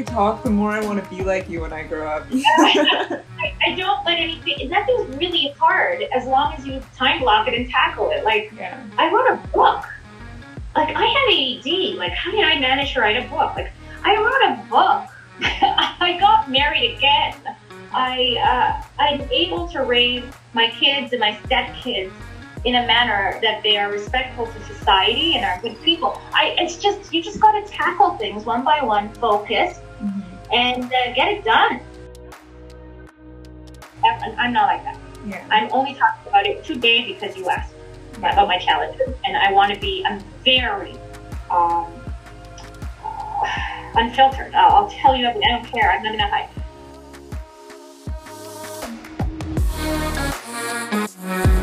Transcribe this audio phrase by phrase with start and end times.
[0.00, 2.26] we talk, the more I want to be like you when I grow up.
[2.32, 3.22] I,
[3.66, 4.70] I don't let anything.
[4.70, 8.24] Nothing's really hard as long as you time block it and tackle it.
[8.24, 8.82] Like yeah.
[8.96, 9.84] I wrote a book.
[10.74, 11.98] Like I have AD.
[11.98, 13.54] Like how did I manage to write a book?
[13.56, 13.72] Like
[14.02, 15.10] I wrote a book.
[16.00, 17.34] I got married again.
[17.92, 22.12] I uh, I'm able to raise my kids and my stepkids
[22.64, 26.18] in a manner that they are respectful to society and are good people.
[26.32, 29.80] I it's just you just got to tackle things one by one, focus.
[30.52, 31.80] And uh, get it done.
[34.02, 34.98] I'm not like that.
[35.26, 35.44] Yeah.
[35.50, 37.74] I'm only talking about it today because you asked
[38.16, 40.04] about my challenges, and I want to be.
[40.06, 40.94] I'm very
[41.50, 41.86] um,
[43.94, 44.54] unfiltered.
[44.54, 45.50] I'll, I'll tell you everything.
[45.50, 45.90] I don't care.
[45.90, 46.48] I'm not gonna hide.
[51.20, 51.59] Fail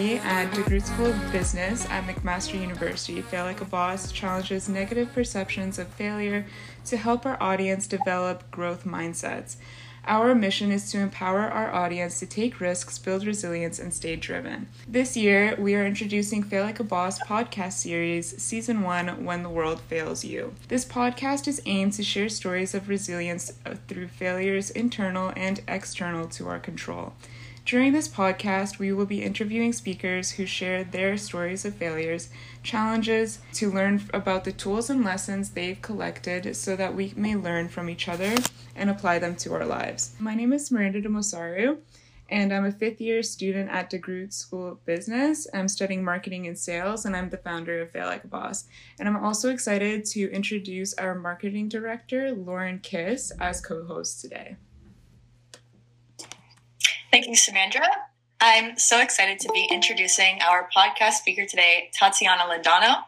[0.00, 3.20] A at DeGroote School of Business at McMaster University.
[3.20, 6.46] Fail Like a Boss challenges negative perceptions of failure
[6.86, 9.56] to help our audience develop growth mindsets.
[10.06, 14.68] Our mission is to empower our audience to take risks, build resilience, and stay driven.
[14.88, 19.50] This year, we are introducing Fail Like a Boss podcast series, Season 1 When the
[19.50, 20.54] World Fails You.
[20.68, 23.52] This podcast is aimed to share stories of resilience
[23.86, 27.12] through failures internal and external to our control.
[27.66, 32.30] During this podcast, we will be interviewing speakers who share their stories of failures,
[32.62, 37.68] challenges, to learn about the tools and lessons they've collected so that we may learn
[37.68, 38.34] from each other
[38.74, 40.16] and apply them to our lives.
[40.18, 41.78] My name is Miranda de Mosaru,
[42.28, 45.46] and I'm a fifth year student at DeGroote School of Business.
[45.52, 48.64] I'm studying marketing and sales, and I'm the founder of Fail Like a Boss.
[48.98, 54.56] And I'm also excited to introduce our marketing director, Lauren Kiss, as co host today.
[57.10, 57.88] Thank you, Samandra.
[58.40, 63.02] I'm so excited to be introducing our podcast speaker today, Tatiana Londono.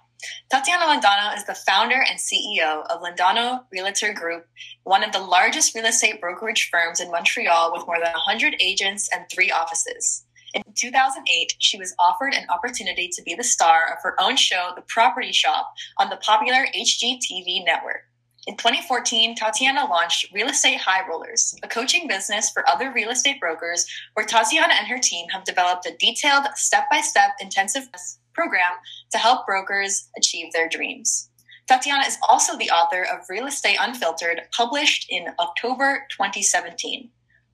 [0.51, 4.47] Tatiana Londono is the founder and CEO of Londono Realtor Group,
[4.83, 9.09] one of the largest real estate brokerage firms in Montreal with more than 100 agents
[9.15, 10.25] and three offices.
[10.53, 14.73] In 2008, she was offered an opportunity to be the star of her own show,
[14.75, 18.03] The Property Shop, on the popular HGTV network.
[18.49, 23.39] In 2014, Tatiana launched Real Estate High Rollers, a coaching business for other real estate
[23.39, 27.89] brokers where Tatiana and her team have developed a detailed, step by step intensive
[28.33, 28.73] program
[29.13, 31.31] to help brokers achieve their dreams.
[31.69, 37.11] Tatiana is also the author of Real Estate Unfiltered, published in October 2017.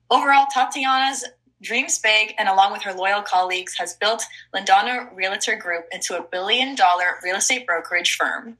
[0.09, 1.23] Overall, Tatiana's
[1.61, 6.23] dreams big and along with her loyal colleagues has built Londono Realtor Group into a
[6.23, 8.57] billion dollar real estate brokerage firm.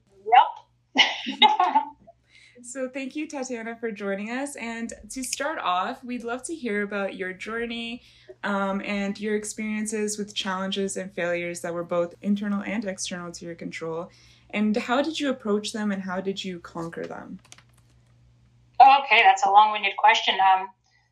[0.96, 1.08] Yep.
[2.70, 4.54] So, thank you, Tatiana, for joining us.
[4.54, 8.02] And to start off, we'd love to hear about your journey
[8.44, 13.44] um, and your experiences with challenges and failures that were both internal and external to
[13.44, 14.12] your control.
[14.50, 17.40] And how did you approach them and how did you conquer them?
[18.80, 20.36] okay, that's a long-winded question.
[20.40, 20.68] Um,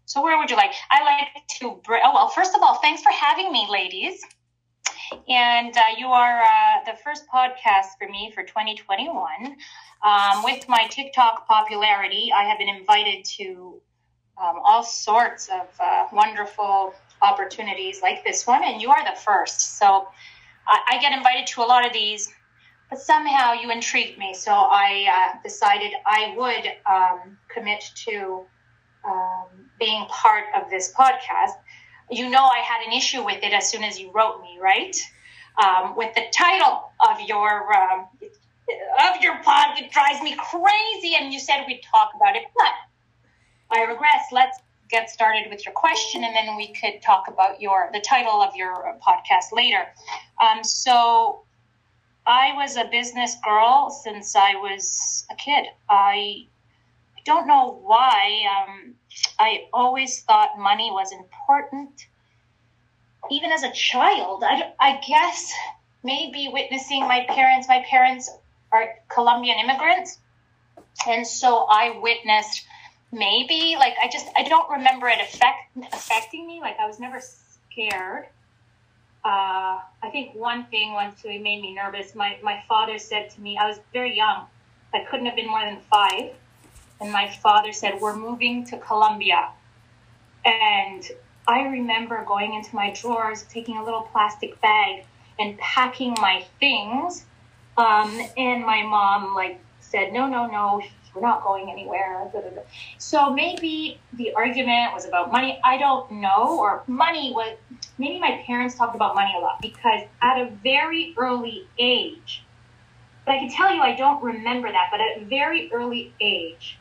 [0.07, 0.73] so where would you like?
[0.93, 1.81] I like to.
[1.85, 4.23] Br- oh well, first of all, thanks for having me, ladies.
[5.29, 9.57] And uh, you are uh, the first podcast for me for 2021.
[10.03, 13.81] Um, with my TikTok popularity, I have been invited to
[14.41, 19.79] um, all sorts of uh, wonderful opportunities like this one, and you are the first.
[19.79, 20.09] So
[20.67, 22.33] I, I get invited to a lot of these,
[22.91, 28.47] but somehow you intrigued me, so I uh, decided I would um, commit to
[29.05, 29.47] um,
[29.79, 31.55] being part of this podcast.
[32.11, 34.97] You know, I had an issue with it as soon as you wrote me, right?
[35.63, 41.17] Um, with the title of your um, of your pod, it drives me crazy.
[41.19, 42.73] And you said we'd talk about it, but
[43.77, 44.27] I regress.
[44.33, 44.59] Let's
[44.91, 48.55] get started with your question, and then we could talk about your the title of
[48.57, 49.87] your podcast later.
[50.41, 51.45] Um, so,
[52.27, 55.67] I was a business girl since I was a kid.
[55.91, 56.47] I I
[57.29, 58.43] don't know why.
[58.57, 58.95] Um,
[59.39, 62.07] I always thought money was important.
[63.31, 65.53] Even as a child, I, I guess
[66.03, 68.31] maybe witnessing my parents, my parents
[68.73, 70.19] are Colombian immigrants.
[71.07, 72.65] And so I witnessed
[73.13, 76.61] maybe like I just I don't remember it affect affecting me.
[76.61, 78.27] Like I was never scared.
[79.25, 82.15] Uh, I think one thing once it made me nervous.
[82.15, 84.47] My my father said to me, I was very young.
[84.95, 86.33] I couldn't have been more than five.
[87.01, 89.51] And my father said, We're moving to Colombia.
[90.45, 91.05] And
[91.47, 95.05] I remember going into my drawers, taking a little plastic bag
[95.39, 97.25] and packing my things.
[97.77, 100.83] Um, and my mom, like, said, no, no, no,
[101.15, 102.31] we're not going anywhere.
[102.99, 105.59] So maybe the argument was about money.
[105.65, 106.59] I don't know.
[106.59, 107.57] Or money was,
[107.99, 112.45] maybe my parents talked about money a lot because at a very early age,
[113.25, 116.79] but I can tell you I don't remember that, but at a very early age,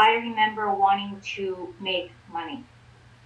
[0.00, 2.64] I remember wanting to make money.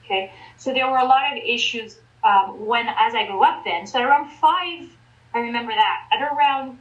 [0.04, 0.32] Okay.
[0.58, 3.86] So there were a lot of issues um, when, as I grew up then.
[3.86, 4.88] So around five,
[5.32, 6.08] I remember that.
[6.12, 6.78] At around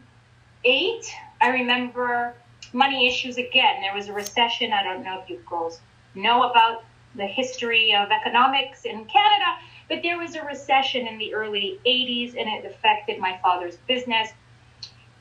[0.66, 1.06] eight,
[1.40, 2.34] I remember
[2.74, 3.82] money issues again.
[3.82, 4.74] There was a recession.
[4.74, 5.80] I don't know if you girls
[6.16, 6.84] know about
[7.16, 12.30] the history of economics in Canada, but there was a recession in the early 80s
[12.36, 14.30] and it affected my father's business.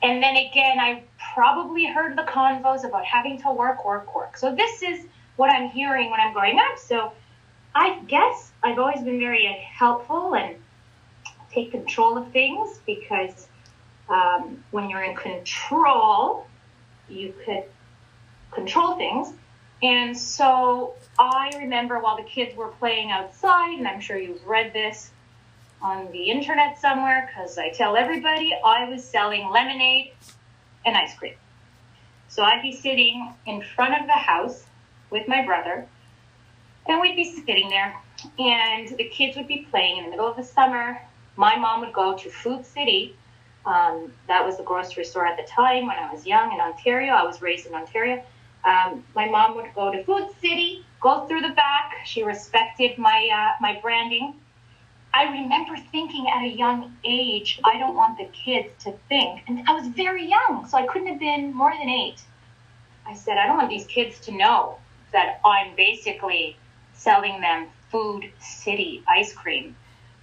[0.03, 1.03] And then again, I
[1.33, 4.35] probably heard the convos about having to work, work, work.
[4.37, 5.05] So this is
[5.37, 6.77] what I'm hearing when I'm growing up.
[6.77, 7.13] So
[7.73, 10.57] I guess I've always been very helpful and
[11.51, 13.47] take control of things because
[14.09, 16.47] um, when you're in control,
[17.07, 17.63] you could
[18.51, 19.31] control things.
[19.81, 24.73] And so I remember while the kids were playing outside, and I'm sure you've read
[24.73, 25.11] this
[25.83, 30.13] on the internet somewhere because I tell everybody I was selling lemonade
[30.85, 31.35] and ice cream.
[32.29, 34.63] So I'd be sitting in front of the house
[35.11, 35.87] with my brother,
[36.87, 37.93] and we'd be sitting there,
[38.39, 40.99] and the kids would be playing in the middle of the summer.
[41.35, 43.15] My mom would go to Food City
[43.65, 47.13] um, that was the grocery store at the time when I was young in Ontario.
[47.13, 48.21] I was raised in Ontario.
[48.65, 51.93] Um, my mom would go to Food City, go through the back.
[52.05, 54.35] She respected my uh, my branding.
[55.13, 59.67] I remember thinking at a young age, I don't want the kids to think, and
[59.69, 62.21] I was very young, so I couldn't have been more than eight.
[63.05, 64.77] I said, I don't want these kids to know
[65.11, 66.57] that I'm basically
[66.93, 69.75] selling them Food City ice cream.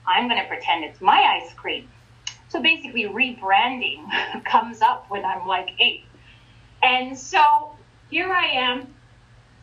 [0.07, 1.89] I'm going to pretend it's my ice cream.
[2.49, 6.05] So basically, rebranding comes up when I'm like eight.
[6.83, 7.77] And so
[8.11, 8.95] here I am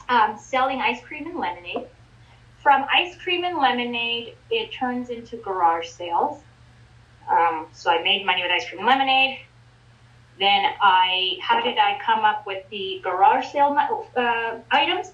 [0.08, 1.88] um, selling ice cream and lemonade.
[2.68, 6.42] From ice cream and lemonade, it turns into garage sales.
[7.30, 9.40] Um, so I made money with ice cream and lemonade.
[10.38, 13.74] Then I, how did I come up with the garage sale
[14.18, 15.14] uh, items?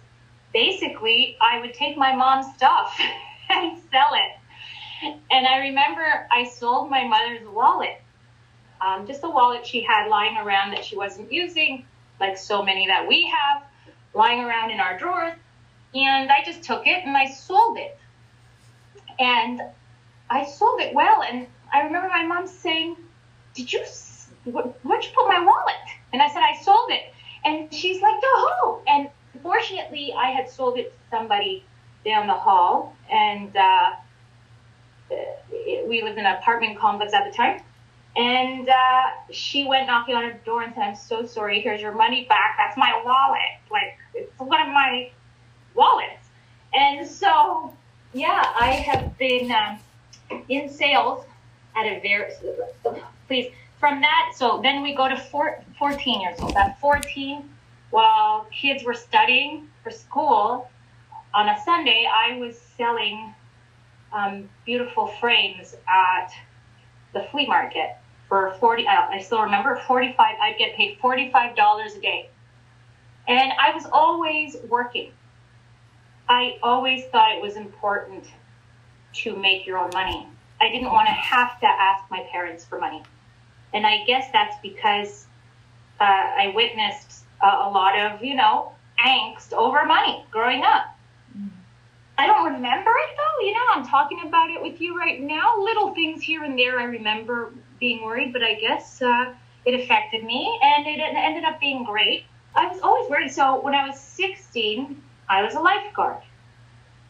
[0.52, 3.00] Basically, I would take my mom's stuff
[3.52, 4.32] and sell it
[5.32, 8.02] and I remember I sold my mother's wallet,
[8.82, 11.86] um, just a wallet she had lying around that she wasn't using,
[12.20, 13.64] like so many that we have
[14.14, 15.34] lying around in our drawers.
[15.96, 17.98] And I just took it and I sold it.
[19.20, 19.62] And
[20.30, 21.22] I sold it well.
[21.24, 22.98] And I remember my mom saying,
[23.54, 23.84] Did you,
[24.46, 25.76] where'd you put my wallet?
[26.12, 27.14] And I said, I sold it.
[27.46, 28.82] And she's like, Oh.
[28.88, 29.10] And
[29.42, 31.64] fortunately, I had sold it to somebody
[32.06, 32.96] down the hall.
[33.12, 33.92] And, uh,
[35.88, 37.62] we lived in an apartment complex at the time.
[38.16, 39.02] And uh,
[39.32, 41.62] she went knocking on her door and said, I'm so sorry.
[41.62, 42.56] Here's your money back.
[42.58, 43.42] That's my wallet.
[43.72, 45.12] Like, it's one of my
[45.76, 46.28] wallets.
[46.74, 47.74] And so,
[48.14, 49.80] yeah, I have been um,
[50.50, 51.26] in sales
[51.76, 52.32] at a very,
[53.28, 54.34] please, from that.
[54.36, 56.56] So then we go to four, 14 years old.
[56.56, 57.50] At 14,
[57.90, 60.70] while kids were studying for school,
[61.34, 63.34] on a Sunday, I was selling
[64.14, 66.32] um, beautiful frames at
[67.14, 67.98] the flea market
[68.28, 72.30] for 40 uh, I still remember 45 I'd get paid $45 a day
[73.28, 75.12] and I was always working
[76.30, 78.26] I always thought it was important
[79.14, 80.28] to make your own money
[80.62, 83.04] I didn't want to have to ask my parents for money
[83.74, 85.26] and I guess that's because
[86.00, 88.72] uh, I witnessed a, a lot of you know
[89.04, 90.94] angst over money growing up
[92.18, 93.46] I don't remember it though.
[93.46, 95.60] You know, I'm talking about it with you right now.
[95.60, 99.34] Little things here and there I remember being worried, but I guess uh,
[99.66, 102.26] it affected me and it ended up being great.
[102.56, 103.32] I was always worried.
[103.32, 106.22] So when I was 16, I was a lifeguard.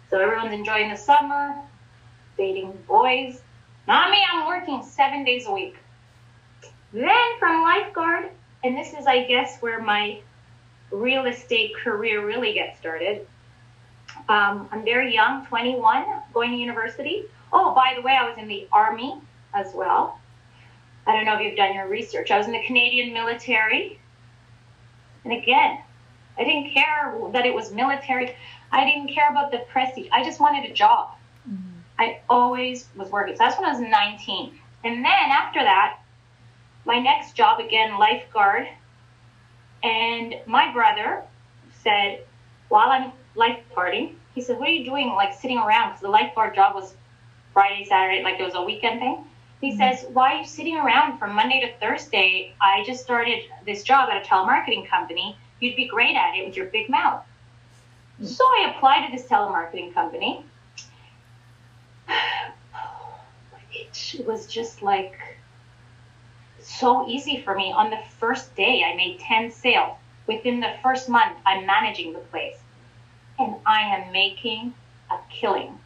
[0.10, 1.55] So everyone's enjoying the summer,
[2.38, 3.41] dating boys.
[3.88, 5.75] Not me, I'm working seven days a week.
[6.93, 8.29] Then from lifeguard,
[8.63, 10.20] and this is, I guess, where my
[10.91, 13.27] real estate career really gets started.
[14.29, 17.25] Um, I'm very young, 21, going to university.
[17.51, 19.20] Oh, by the way, I was in the Army
[19.53, 20.20] as well.
[21.05, 22.32] I don't know if you've done your research.
[22.32, 24.00] I was in the Canadian military.
[25.24, 25.79] And again,
[26.37, 28.35] I didn't care that it was military.
[28.71, 30.07] I didn't care about the prestige.
[30.11, 31.11] I just wanted a job.
[31.49, 31.79] Mm-hmm.
[31.99, 33.35] I always was working.
[33.35, 34.59] So that's when I was 19.
[34.83, 35.99] And then after that,
[36.85, 38.67] my next job, again, lifeguard.
[39.83, 41.23] And my brother
[41.83, 42.25] said,
[42.69, 44.15] while I'm lifeguarding.
[44.35, 45.89] He said, What are you doing, like sitting around?
[45.89, 46.95] Because the lifeguard job was
[47.53, 49.25] Friday, Saturday, like it was a weekend thing.
[49.61, 52.53] He says, Why are you sitting around from Monday to Thursday?
[52.61, 55.37] I just started this job at a telemarketing company.
[55.63, 57.24] You'd be great at it with your big mouth.
[58.17, 58.25] Hmm.
[58.25, 60.46] So I applied to this telemarketing company.
[63.72, 65.17] It was just like
[66.60, 67.72] so easy for me.
[67.72, 69.96] On the first day, I made 10 sales.
[70.27, 72.58] Within the first month, I'm managing the place.
[73.39, 74.74] And I am making
[75.10, 75.79] a killing.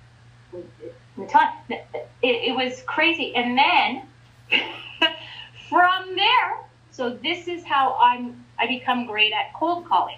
[1.69, 1.85] It,
[2.21, 3.35] it was crazy.
[3.35, 4.01] And then
[5.69, 6.57] from there,
[6.91, 10.17] so this is how I'm I become great at cold calling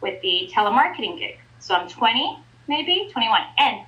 [0.00, 1.38] with the telemarketing gig.
[1.58, 3.84] So I'm 20, maybe 21, and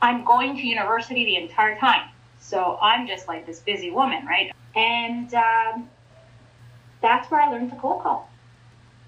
[0.00, 2.08] I'm going to university the entire time.
[2.40, 4.52] So I'm just like this busy woman, right?
[4.74, 5.88] And um,
[7.00, 8.28] that's where I learned to cold call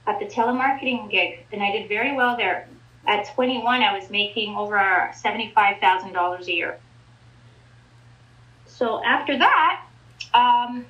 [0.06, 2.68] at the telemarketing gig, and I did very well there.
[3.06, 6.78] At 21, I was making over $75,000 a year.
[8.66, 9.84] So after that,
[10.32, 10.86] um,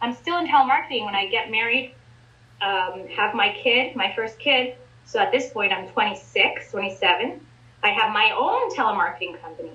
[0.00, 1.94] I'm still in telemarketing when I get married,
[2.60, 4.76] um, have my kid, my first kid.
[5.04, 7.40] So at this point, I'm 26, 27.
[7.82, 9.72] I have my own telemarketing company.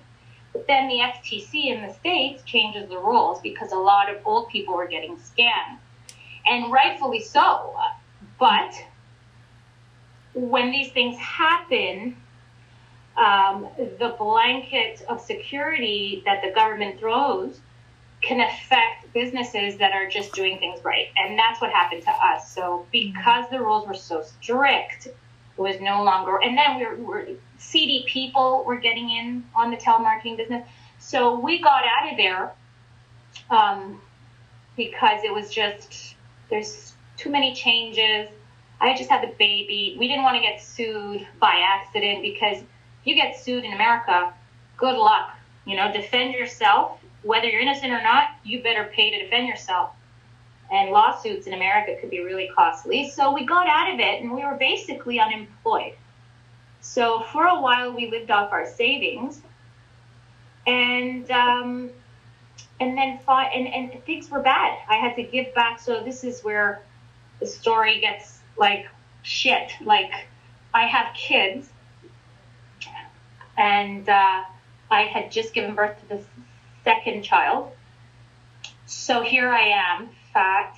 [0.51, 4.49] But then the FTC in the States changes the rules because a lot of old
[4.49, 5.79] people were getting scammed.
[6.45, 7.75] And rightfully so.
[8.39, 8.73] But
[10.33, 12.17] when these things happen,
[13.17, 17.59] um, the blanket of security that the government throws
[18.23, 21.07] can affect businesses that are just doing things right.
[21.17, 22.53] And that's what happened to us.
[22.53, 25.15] So because the rules were so strict, it
[25.57, 27.27] was no longer, and then we were, we were
[27.57, 30.67] seedy people were getting in on the telemarketing business.
[30.99, 32.51] So we got out of there
[33.49, 34.01] um,
[34.77, 36.15] because it was just,
[36.49, 38.29] there's too many changes.
[38.81, 39.95] I just had the baby.
[39.99, 42.67] We didn't want to get sued by accident because if
[43.05, 44.33] you get sued in America,
[44.77, 45.35] good luck.
[45.65, 49.91] You know, defend yourself whether you're innocent or not, you better pay to defend yourself.
[50.71, 53.09] And lawsuits in America could be really costly.
[53.09, 55.93] So we got out of it and we were basically unemployed.
[56.81, 59.41] So for a while, we lived off our savings.
[60.65, 61.89] And, um,
[62.79, 64.77] and then fought, and, and things were bad.
[64.89, 65.79] I had to give back.
[65.79, 66.81] So this is where
[67.39, 68.87] the story gets like
[69.21, 69.71] shit.
[69.83, 70.11] Like
[70.73, 71.69] I have kids
[73.57, 74.43] and, uh,
[74.89, 76.25] I had just given birth to this
[76.83, 77.71] second child.
[78.85, 80.75] So here I am, fat,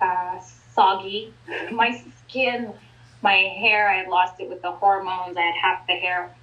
[0.00, 0.40] uh,
[0.74, 1.34] soggy,
[1.70, 2.72] my skin,
[3.22, 5.36] my hair, I had lost it with the hormones.
[5.36, 6.34] I had half the hair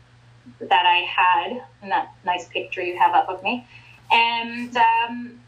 [0.60, 3.66] that I had in that nice picture you have up of me.
[4.12, 5.40] And um,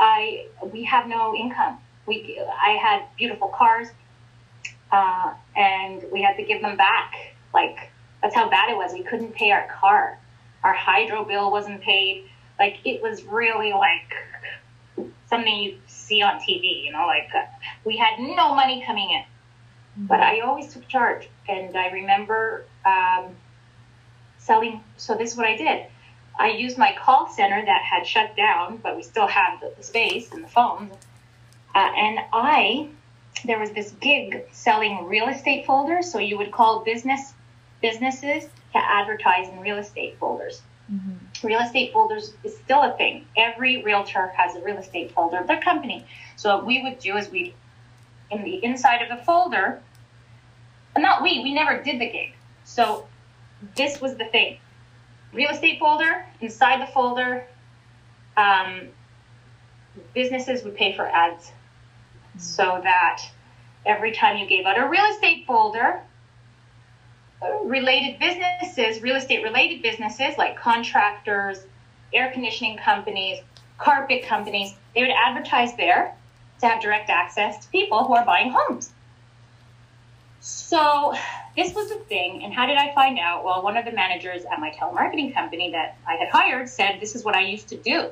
[0.00, 1.78] I, we have no income.
[2.06, 3.88] We, I had beautiful cars,
[4.90, 7.14] uh, and we had to give them back.
[7.54, 7.90] Like
[8.22, 8.92] that's how bad it was.
[8.92, 10.18] We couldn't pay our car.
[10.64, 12.24] Our hydro bill wasn't paid.
[12.62, 14.14] Like it was really like
[15.28, 17.42] something you see on TV, you know, like uh,
[17.84, 19.22] we had no money coming in.
[19.22, 20.06] Mm-hmm.
[20.06, 21.28] But I always took charge.
[21.48, 23.34] And I remember um,
[24.38, 24.84] selling.
[24.96, 25.86] So this is what I did.
[26.38, 29.82] I used my call center that had shut down, but we still had the, the
[29.82, 30.94] space and the phones.
[31.74, 32.90] Uh, and I,
[33.44, 36.12] there was this gig selling real estate folders.
[36.12, 37.34] So you would call business
[37.80, 40.62] businesses to advertise in real estate folders.
[40.92, 41.46] Mm-hmm.
[41.46, 43.26] Real estate folders is still a thing.
[43.36, 46.04] Every realtor has a real estate folder of their company.
[46.36, 47.54] So what we would do is we,
[48.30, 49.80] in the inside of the folder,
[50.94, 52.34] and not we, we never did the gig.
[52.64, 53.06] So
[53.76, 54.58] this was the thing.
[55.32, 57.46] Real estate folder, inside the folder,
[58.36, 58.88] um,
[60.14, 62.38] businesses would pay for ads mm-hmm.
[62.38, 63.22] so that
[63.86, 66.02] every time you gave out a real estate folder,
[67.64, 71.58] related businesses, real estate related businesses like contractors,
[72.12, 73.38] air conditioning companies,
[73.78, 76.14] carpet companies, they would advertise there
[76.60, 78.92] to have direct access to people who are buying homes.
[80.40, 81.14] So
[81.56, 82.42] this was the thing.
[82.44, 83.44] And how did I find out?
[83.44, 87.14] Well, one of the managers at my telemarketing company that I had hired said, This
[87.14, 88.10] is what I used to do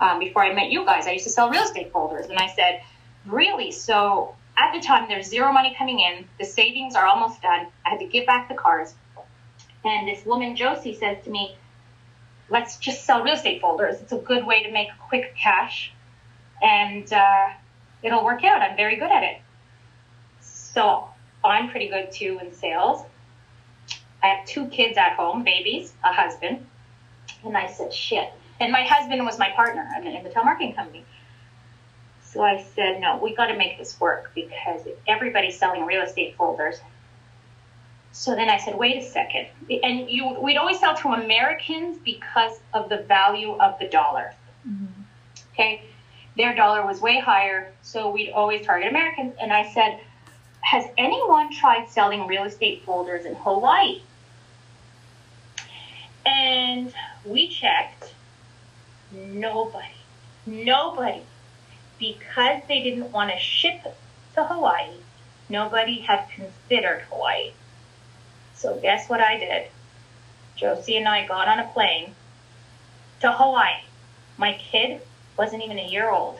[0.00, 1.06] um, before I met you guys.
[1.06, 2.26] I used to sell real estate folders.
[2.26, 2.82] And I said,
[3.26, 3.72] Really?
[3.72, 6.26] So at the time, there's zero money coming in.
[6.38, 7.66] The savings are almost done.
[7.86, 8.94] I had to give back the cars.
[9.84, 11.56] And this woman, Josie, says to me,
[12.50, 14.00] let's just sell real estate folders.
[14.00, 15.92] It's a good way to make quick cash.
[16.60, 17.50] And uh,
[18.02, 18.60] it'll work out.
[18.60, 19.38] I'm very good at it.
[20.40, 21.08] So
[21.44, 23.02] I'm pretty good too in sales.
[24.22, 26.66] I have two kids at home, babies, a husband.
[27.44, 28.32] And I said, shit.
[28.60, 31.04] And my husband was my partner in the telemarketing company.
[32.32, 36.36] So I said, no, we got to make this work because everybody's selling real estate
[36.36, 36.78] folders.
[38.12, 39.46] So then I said, wait a second.
[39.82, 44.34] And you, we'd always sell to Americans because of the value of the dollar.
[44.68, 45.02] Mm-hmm.
[45.52, 45.82] Okay.
[46.36, 47.72] Their dollar was way higher.
[47.82, 49.34] So we'd always target Americans.
[49.40, 49.98] And I said,
[50.60, 54.02] has anyone tried selling real estate folders in Hawaii?
[56.26, 56.92] And
[57.24, 58.12] we checked.
[59.12, 59.94] Nobody.
[60.44, 61.22] Nobody.
[61.98, 63.82] Because they didn't want to ship
[64.34, 64.94] to Hawaii,
[65.48, 67.52] nobody had considered Hawaii.
[68.54, 69.66] So guess what I did?
[70.56, 72.14] Josie and I got on a plane
[73.20, 73.82] to Hawaii.
[74.36, 75.00] My kid
[75.36, 76.38] wasn't even a year old.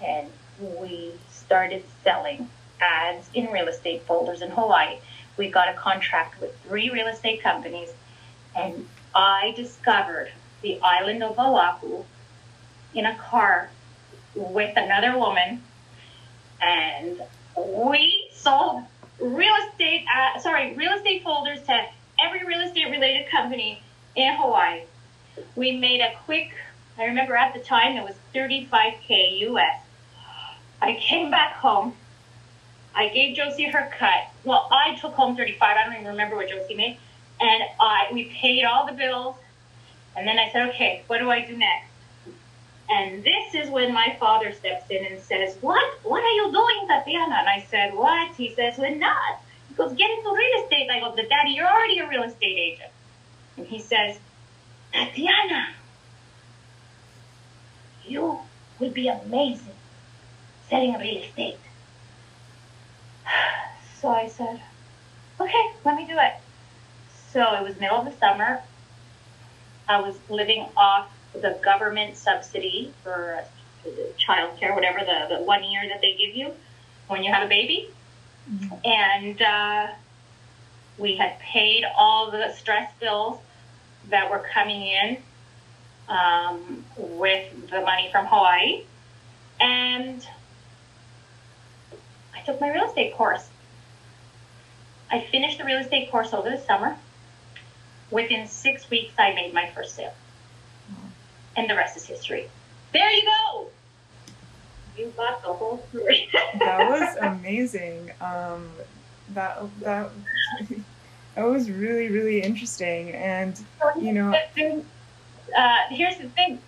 [0.00, 0.28] And
[0.60, 2.48] we started selling
[2.80, 4.98] ads in real estate folders in Hawaii.
[5.36, 7.90] We got a contract with three real estate companies,
[8.56, 10.30] and I discovered
[10.62, 12.04] the island of Oahu
[12.94, 13.70] in a car
[14.38, 15.62] with another woman,
[16.60, 17.20] and
[17.56, 18.82] we sold
[19.20, 21.84] real estate, uh, sorry, real estate folders to
[22.24, 23.82] every real estate related company
[24.14, 24.82] in Hawaii.
[25.56, 26.52] We made a quick,
[26.96, 29.80] I remember at the time it was 35K US.
[30.80, 31.94] I came back home.
[32.94, 34.28] I gave Josie her cut.
[34.44, 35.60] Well, I took home 35.
[35.62, 36.98] I don't even remember what Josie made.
[37.40, 39.36] And I, we paid all the bills.
[40.16, 41.86] And then I said, okay, what do I do next?
[42.90, 45.98] And this is when my father steps in and says, What?
[46.04, 47.36] What are you doing, Tatiana?
[47.40, 48.34] And I said, What?
[48.34, 49.42] He says, We're not.
[49.68, 50.88] He goes, Get into real estate.
[50.90, 52.90] I go, The daddy, you're already a real estate agent.
[53.58, 54.18] And he says,
[54.92, 55.68] Tatiana,
[58.06, 58.38] you
[58.78, 59.74] will be amazing
[60.68, 61.58] selling real estate.
[64.00, 64.60] So I said,
[65.40, 66.34] Okay, let me do it.
[67.32, 68.62] So it was middle of the summer.
[69.88, 71.08] I was living off
[71.40, 73.40] the government subsidy for
[73.86, 76.52] uh, childcare, whatever the, the one year that they give you
[77.08, 77.90] when you have a baby.
[78.50, 78.74] Mm-hmm.
[78.84, 79.86] And uh,
[80.98, 83.40] we had paid all the stress bills
[84.10, 85.18] that were coming in
[86.08, 88.84] um, with the money from Hawaii.
[89.60, 90.26] And
[92.34, 93.48] I took my real estate course.
[95.10, 96.96] I finished the real estate course over the summer.
[98.10, 100.14] Within six weeks, I made my first sale
[101.58, 102.48] and the rest is history.
[102.92, 103.66] There you go.
[104.96, 106.28] You got the whole story.
[106.58, 108.12] that was amazing.
[108.20, 108.70] Um,
[109.34, 110.10] that that
[111.34, 113.60] that was really really interesting, and
[114.00, 114.34] you know.
[115.56, 116.60] Uh, here's the thing.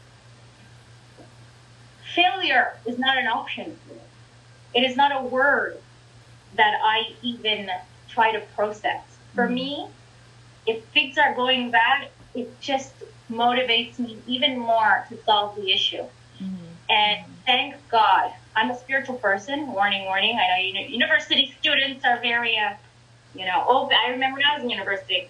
[2.15, 3.77] Failure is not an option.
[4.75, 5.79] It is not a word
[6.57, 7.71] that I even
[8.09, 9.03] try to process.
[9.35, 9.55] For mm-hmm.
[9.55, 9.87] me,
[10.67, 12.95] if things are going bad, it just
[13.31, 16.05] motivates me even more to solve the issue.
[16.43, 16.65] Mm-hmm.
[16.89, 19.73] And thank God, I'm a spiritual person.
[19.73, 20.39] Warning, warning.
[20.39, 22.75] I know you know, university students are very, uh,
[23.35, 25.29] you know, oh, I remember when I was in university.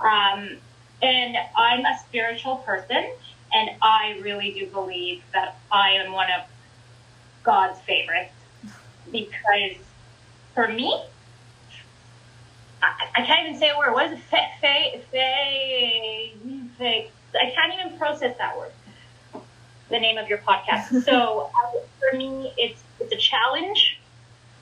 [0.00, 0.58] Um,
[1.02, 3.04] and I'm a spiritual person,
[3.52, 6.42] and I really do believe that I am one of
[7.42, 8.32] God's favorites
[9.10, 9.76] because
[10.54, 11.02] for me,
[12.82, 13.92] I, I can't even say a word.
[13.92, 14.20] What is it?
[14.60, 16.32] Fae, fae
[17.34, 18.72] I can't even process that word.
[19.90, 21.02] The name of your podcast.
[21.04, 23.98] so uh, for me, it's it's a challenge,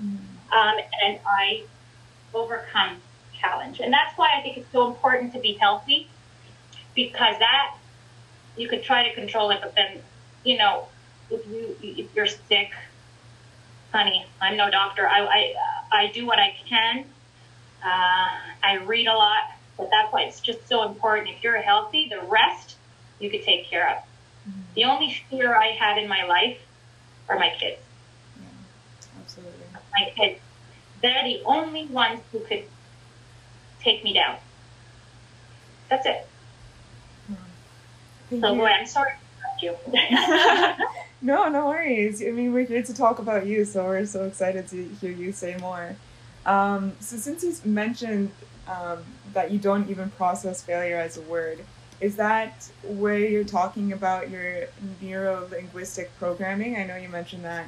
[0.03, 0.17] mm.
[0.53, 1.65] um, and I
[2.35, 2.97] overcome
[3.39, 6.09] challenge, and that's why I think it's so important to be healthy,
[6.95, 7.77] because that
[8.57, 10.01] you could try to control it, but then
[10.45, 10.87] you know
[11.31, 12.71] if you if you're sick,
[13.93, 15.07] honey, I'm no doctor.
[15.07, 15.55] I I,
[15.93, 17.05] I do what I can.
[17.85, 18.29] Uh,
[18.63, 19.43] I read a lot.
[19.81, 21.31] But that's why it's just so important.
[21.31, 22.77] If you're healthy, the rest
[23.19, 23.97] you could take care of.
[23.97, 24.61] Mm-hmm.
[24.75, 26.59] The only fear I have in my life
[27.29, 27.81] are my kids.
[28.39, 28.45] Yeah,
[29.21, 29.65] absolutely.
[29.99, 30.41] My kids.
[31.03, 32.65] They're the only ones who could
[33.81, 34.37] take me down.
[35.89, 36.29] That's it.
[37.29, 38.41] Yeah.
[38.41, 39.13] So, boy, I'm sorry
[39.63, 39.77] you.
[41.23, 42.23] no, no worries.
[42.23, 45.33] I mean, we're here to talk about you, so we're so excited to hear you
[45.33, 45.97] say more.
[46.47, 48.31] Um, so, since you mentioned
[48.71, 48.99] um,
[49.33, 51.59] that you don't even process failure as a word.
[52.01, 54.69] Is that where you're talking about your
[55.03, 56.77] neuro linguistic programming?
[56.77, 57.67] I know you mentioned that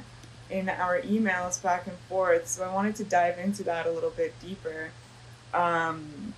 [0.49, 4.09] in our emails back and forth, so I wanted to dive into that a little
[4.09, 4.89] bit deeper
[5.53, 6.33] um,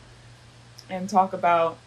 [0.90, 1.78] and talk about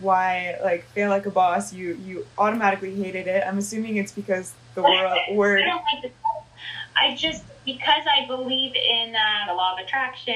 [0.00, 3.44] why, like, fail like a boss, you, you automatically hated it.
[3.46, 4.82] I'm assuming it's because the
[5.32, 5.62] word.
[6.98, 10.34] I just because I believe in uh, the law of attraction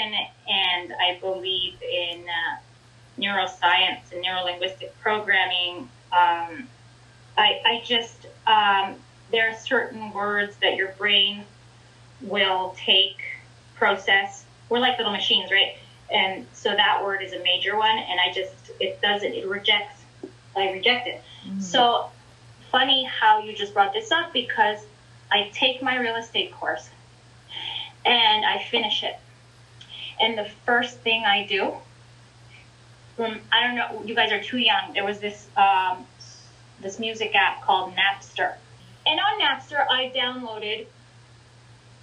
[0.49, 6.69] and I believe in uh, neuroscience and neurolinguistic programming, um,
[7.39, 8.97] I, I, just um,
[9.31, 11.45] there are certain words that your brain
[12.21, 13.23] will take,
[13.77, 14.45] process.
[14.69, 15.77] We're like little machines, right?
[16.11, 20.03] and so that word is a major one, and I just it doesn't it rejects
[20.57, 21.23] I reject it.
[21.47, 21.61] Mm-hmm.
[21.61, 22.11] So
[22.71, 24.81] funny how you just brought this up because
[25.33, 26.89] I take my real estate course
[28.05, 29.17] and I finish it.
[30.21, 31.73] And the first thing I do,
[33.19, 34.93] um, I don't know, you guys are too young.
[34.93, 36.07] There was this um,
[36.81, 38.55] this music app called Napster,
[39.07, 40.87] and on Napster I downloaded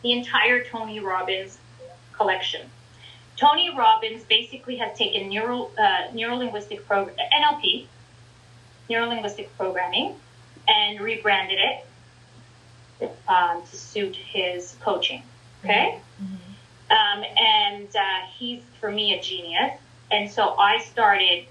[0.04, 1.58] the entire Tony Robbins
[2.14, 2.70] collection.
[3.36, 7.86] Tony Robbins basically has taken neural uh, linguistic program NLP,
[8.90, 10.16] neuro linguistic programming,
[10.68, 11.87] and rebranded it
[13.28, 15.24] um, to suit his coaching.
[15.64, 16.92] Okay, mm-hmm.
[16.92, 19.74] um, and uh, he's for me a genius,
[20.12, 21.46] and so I started,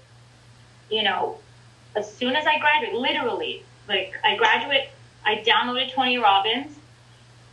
[0.89, 1.37] you know,
[1.95, 4.89] as soon as I graduated, literally, like I graduate,
[5.25, 6.73] I downloaded Tony Robbins,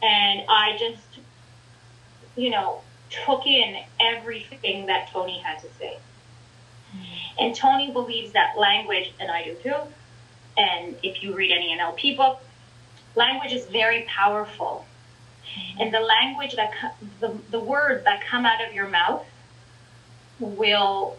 [0.02, 1.20] and I just,
[2.36, 2.80] you know,
[3.10, 5.98] took in everything that Tony had to say.
[7.38, 9.76] And Tony believes that language, and I do too,
[10.56, 12.40] and if you read any NLP book,
[13.16, 14.86] language is very powerful.
[15.78, 16.72] And the language that,
[17.20, 19.24] the, the words that come out of your mouth
[20.40, 21.16] will,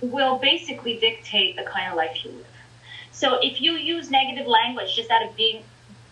[0.00, 2.46] will basically dictate the kind of life you live.
[3.10, 5.62] So if you use negative language just out of being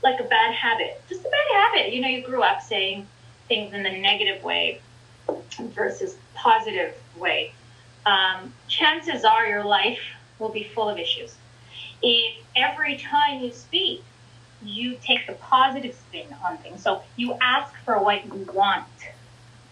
[0.02, 3.06] like a bad habit, just a bad habit, you know, you grew up saying,
[3.48, 4.80] things in the negative way
[5.74, 7.52] versus positive way,
[8.06, 10.00] um, chances are your life
[10.38, 11.34] will be full of issues.
[12.02, 14.02] If every time you speak,
[14.62, 16.82] you take the positive spin on things.
[16.82, 18.86] So you ask for what you want,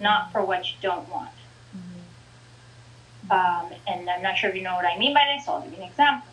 [0.01, 1.31] not for what you don't want.
[1.77, 3.33] Mm-hmm.
[3.33, 5.62] Um, and I'm not sure if you know what I mean by this, so I'll
[5.62, 6.29] give you an example.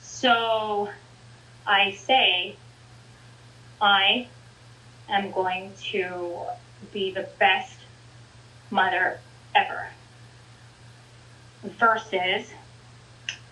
[0.00, 0.88] So
[1.66, 2.56] I say,
[3.80, 4.28] I
[5.08, 6.42] am going to
[6.92, 7.76] be the best
[8.70, 9.18] mother
[9.54, 9.88] ever.
[11.62, 12.50] Versus,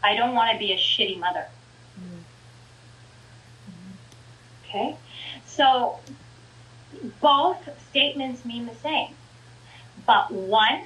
[0.02, 1.46] I don't want to be a shitty mother.
[4.72, 4.96] Okay?
[5.46, 5.98] So,
[7.20, 9.14] both statements mean the same.
[10.06, 10.82] But one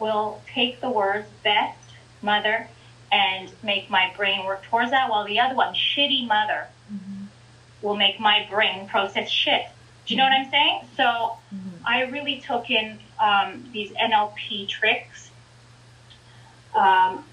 [0.00, 1.78] will take the words best
[2.22, 2.68] mother
[3.12, 7.24] and make my brain work towards that, while the other one, shitty mother, mm-hmm.
[7.82, 9.66] will make my brain process shit.
[10.06, 10.80] Do you know what I'm saying?
[10.96, 11.04] So
[11.54, 11.86] mm-hmm.
[11.86, 15.30] I really took in um, these NLP tricks.
[16.74, 17.24] Um,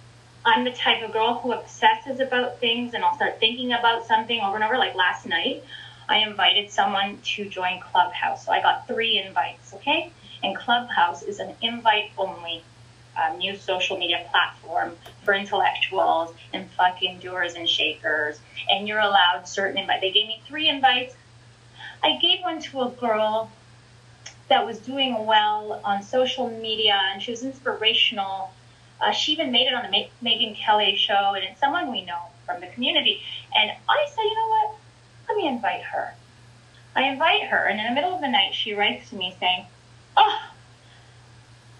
[0.43, 4.39] I'm the type of girl who obsesses about things and I'll start thinking about something
[4.39, 4.77] over and over.
[4.77, 5.63] Like last night,
[6.09, 8.45] I invited someone to join Clubhouse.
[8.45, 10.11] So I got three invites, okay?
[10.43, 12.63] And Clubhouse is an invite only
[13.15, 18.39] um, new social media platform for intellectuals and fucking doers and shakers.
[18.69, 20.01] And you're allowed certain invites.
[20.01, 21.13] They gave me three invites.
[22.03, 23.51] I gave one to a girl
[24.49, 28.51] that was doing well on social media and she was inspirational.
[29.01, 32.05] Uh, she even made it on the Ma- Megyn Kelly show, and it's someone we
[32.05, 33.21] know from the community.
[33.55, 34.75] And I said, you know what?
[35.27, 36.13] Let me invite her.
[36.95, 39.65] I invite her, and in the middle of the night, she writes to me saying,
[40.17, 40.39] Oh,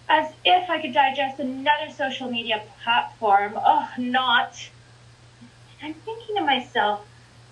[0.08, 3.54] as if I could digest another social media platform.
[3.56, 4.70] Oh, not.
[5.82, 7.06] I'm thinking to myself,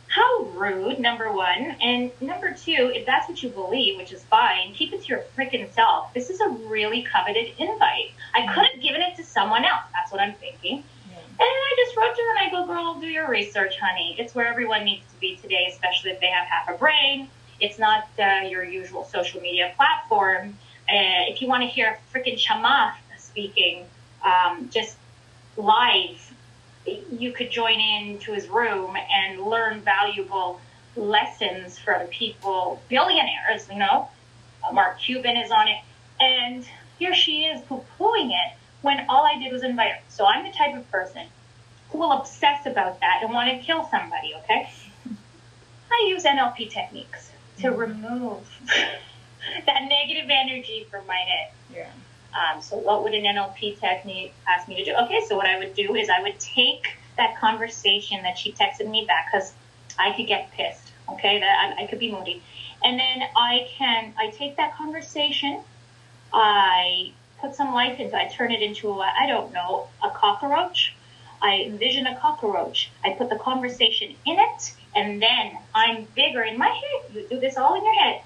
[0.10, 1.76] how rude, number one.
[1.82, 5.24] And number two, if that's what you believe, which is fine, keep it to your
[5.38, 6.14] freaking self.
[6.14, 8.12] This is a really coveted invite.
[8.34, 9.84] I could have given it to someone else.
[9.94, 10.84] That's what I'm thinking.
[11.42, 14.16] And I just wrote to her and I go, girl, do your research, honey.
[14.20, 17.30] It's where everyone needs to be today, especially if they have half a brain.
[17.62, 20.58] It's not uh, your usual social media platform.
[20.90, 23.86] Uh, if you want to hear freaking Chamath speaking,
[24.26, 24.98] um, just
[25.56, 26.29] live
[27.12, 30.60] you could join in to his room and learn valuable
[30.96, 34.10] lessons from people, billionaires, you know.
[34.64, 35.80] Uh, Mark Cuban is on it.
[36.20, 36.66] And
[36.98, 40.00] here she is poo-pooing it when all I did was invite her.
[40.10, 41.28] So I'm the type of person
[41.92, 44.70] who will obsess about that and want to kill somebody, okay?
[45.92, 47.80] I use NLP techniques to mm-hmm.
[47.80, 48.60] remove
[49.66, 51.52] that negative energy from my head.
[51.74, 51.90] Yeah.
[52.34, 54.96] Um, so what would an NLP technique ask me to do?
[55.04, 56.88] Okay, so what I would do is I would take
[57.18, 59.54] that conversation that she texted me back because
[59.98, 60.92] I could get pissed.
[61.10, 62.42] Okay, that I, I could be moody,
[62.84, 65.62] and then I can I take that conversation,
[66.32, 68.20] I put some life into, it.
[68.20, 70.96] I turn it into a I don't know a cockroach.
[71.42, 72.92] I envision a cockroach.
[73.04, 77.16] I put the conversation in it, and then I'm bigger in my head.
[77.16, 78.22] You do this all in your head.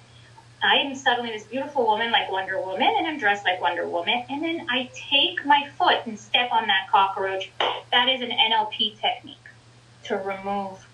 [0.64, 4.24] I am suddenly this beautiful woman like Wonder Woman, and I'm dressed like Wonder Woman,
[4.30, 7.52] and then I take my foot and step on that cockroach.
[7.92, 9.38] That is an NLP technique
[10.06, 10.88] to remove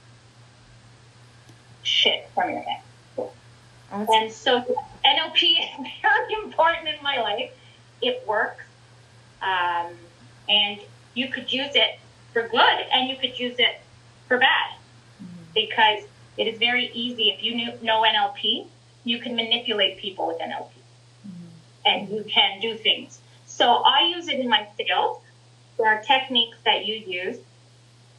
[1.83, 2.81] shit from your head.
[3.91, 4.61] And so,
[5.05, 7.51] NLP is very important in my life.
[8.01, 8.63] It works.
[9.41, 9.93] Um,
[10.47, 10.79] and
[11.13, 11.99] you could use it
[12.33, 13.81] for good and you could use it
[14.27, 14.71] for bad
[15.21, 15.43] mm-hmm.
[15.53, 16.03] because
[16.37, 17.29] it is very easy.
[17.29, 18.67] If you know NLP,
[19.03, 20.69] you can manipulate people with NLP
[21.27, 21.45] mm-hmm.
[21.85, 23.19] and you can do things.
[23.45, 25.21] So I use it in my sales.
[25.77, 27.37] There are techniques that you use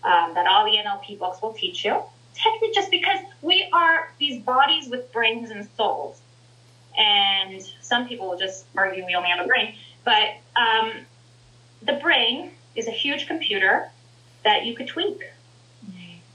[0.02, 2.02] um, that all the NLP books will teach you.
[2.34, 6.20] Technically, just because we are these bodies with brains and souls.
[6.96, 9.74] And some people will just argue we only have a brain.
[10.04, 10.92] But um,
[11.82, 13.90] the brain is a huge computer
[14.44, 15.22] that you could tweak.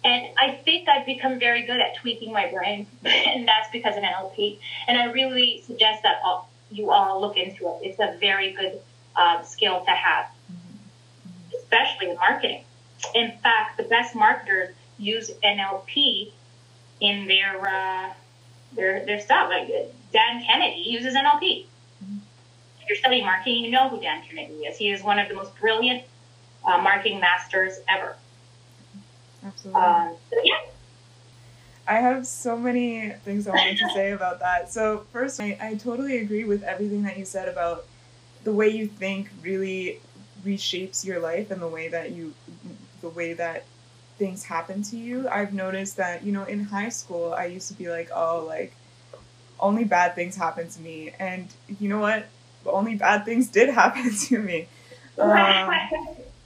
[0.05, 4.03] And I think I've become very good at tweaking my brain, and that's because of
[4.03, 4.59] NLP.
[4.87, 7.79] And I really suggest that all, you all look into it.
[7.81, 8.79] It's a very good
[9.15, 10.27] uh, skill to have,
[11.57, 12.63] especially in marketing.
[13.15, 16.31] In fact, the best marketers use NLP
[17.01, 18.13] in their uh,
[18.75, 19.49] their their stuff.
[19.49, 19.67] Like
[20.13, 21.65] Dan Kennedy uses NLP.
[22.81, 24.77] If you're studying marketing, you know who Dan Kennedy is.
[24.77, 26.03] He is one of the most brilliant
[26.63, 28.15] uh, marketing masters ever.
[29.45, 29.81] Absolutely.
[29.81, 30.58] Um, so, yeah.
[31.88, 34.71] I have so many things I wanted to say about that.
[34.71, 37.86] So, first, I, I totally agree with everything that you said about
[38.43, 39.99] the way you think really
[40.43, 42.34] reshapes your life and the way that you,
[43.01, 43.65] the way that
[44.17, 45.27] things happen to you.
[45.29, 48.73] I've noticed that, you know, in high school, I used to be like, oh, like,
[49.60, 51.13] only bad things happen to me.
[51.19, 51.47] And
[51.79, 52.25] you know what?
[52.65, 54.67] Only bad things did happen to me.
[55.19, 55.71] Um,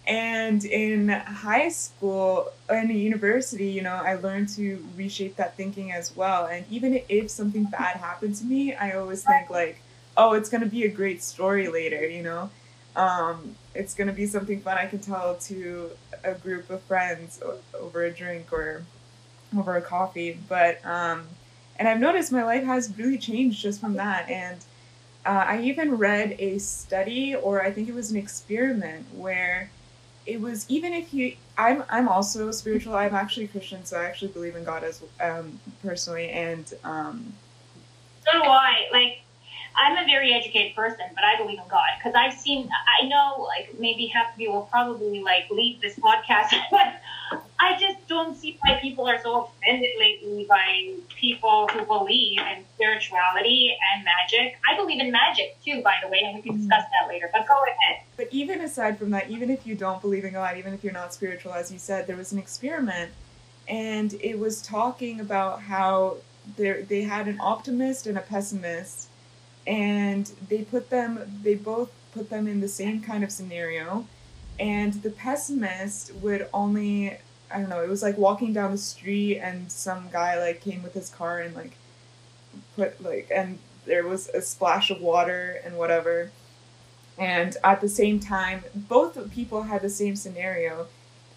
[0.09, 6.15] and in high school and university, you know, I learned to reshape that thinking as
[6.15, 6.47] well.
[6.47, 9.79] And even if something bad happened to me, I always think like,
[10.17, 12.49] oh, it's gonna be a great story later, you know.
[12.95, 15.91] Um, it's gonna be something fun I can tell to
[16.23, 17.39] a group of friends
[17.79, 18.83] over a drink or
[19.55, 20.39] over a coffee.
[20.49, 21.27] But um,
[21.77, 24.27] and I've noticed my life has really changed just from that.
[24.27, 24.57] And
[25.23, 29.69] uh, I even read a study, or I think it was an experiment, where
[30.29, 34.27] it was even if you i'm i'm also spiritual i'm actually christian so i actually
[34.27, 37.33] believe in god as um personally and um
[38.23, 38.87] so do i.
[38.91, 39.21] Like
[39.75, 42.69] i'm a very educated person but i believe in god because i've seen
[43.01, 47.77] i know like maybe half of you will probably like leave this podcast but I
[47.77, 53.75] just don't see why people are so offended lately by people who believe in spirituality
[53.93, 54.57] and magic.
[54.69, 56.61] I believe in magic too, by the way, and we can mm-hmm.
[56.61, 57.29] discuss that later.
[57.33, 58.03] But go ahead.
[58.15, 60.93] But even aside from that, even if you don't believe in God, even if you're
[60.93, 63.11] not spiritual, as you said, there was an experiment,
[63.67, 66.17] and it was talking about how
[66.57, 69.09] they had an optimist and a pessimist,
[69.67, 74.07] and they put them, they both put them in the same kind of scenario,
[74.59, 77.17] and the pessimist would only
[77.51, 80.83] I don't know, it was like walking down the street and some guy like came
[80.83, 81.75] with his car and like
[82.75, 86.31] put like and there was a splash of water and whatever.
[87.17, 90.87] And at the same time, both people had the same scenario.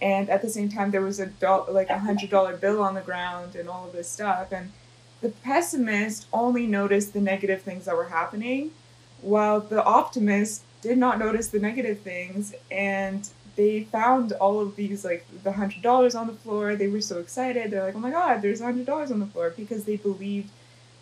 [0.01, 2.95] And at the same time, there was a do- like a hundred dollar bill on
[2.95, 4.53] the ground and all of this stuff.
[4.53, 4.73] And
[5.21, 8.73] the pessimist only noticed the negative things that were happening,
[9.21, 15.05] while the optimist did not notice the negative things and they found all of these
[15.05, 16.77] like the hundred dollars on the floor.
[16.77, 17.71] They were so excited.
[17.71, 20.51] They're like, "Oh my god, there's a hundred dollars on the floor!" Because they believed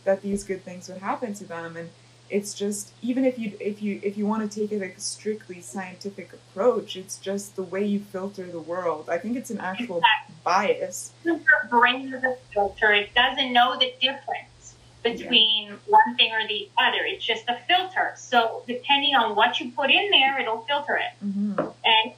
[0.05, 1.77] that these good things would happen to them.
[1.77, 1.91] And
[2.29, 5.61] it's just even if you if you if you want to take it a strictly
[5.61, 9.09] scientific approach, it's just the way you filter the world.
[9.09, 10.35] I think it's an actual exactly.
[10.45, 11.13] bias.
[11.25, 12.93] Your brain is a filter.
[12.93, 15.77] It doesn't know the difference between yeah.
[15.87, 16.99] one thing or the other.
[17.05, 18.13] It's just a filter.
[18.17, 21.25] So depending on what you put in there, it'll filter it.
[21.25, 21.59] Mm-hmm.
[21.85, 22.13] And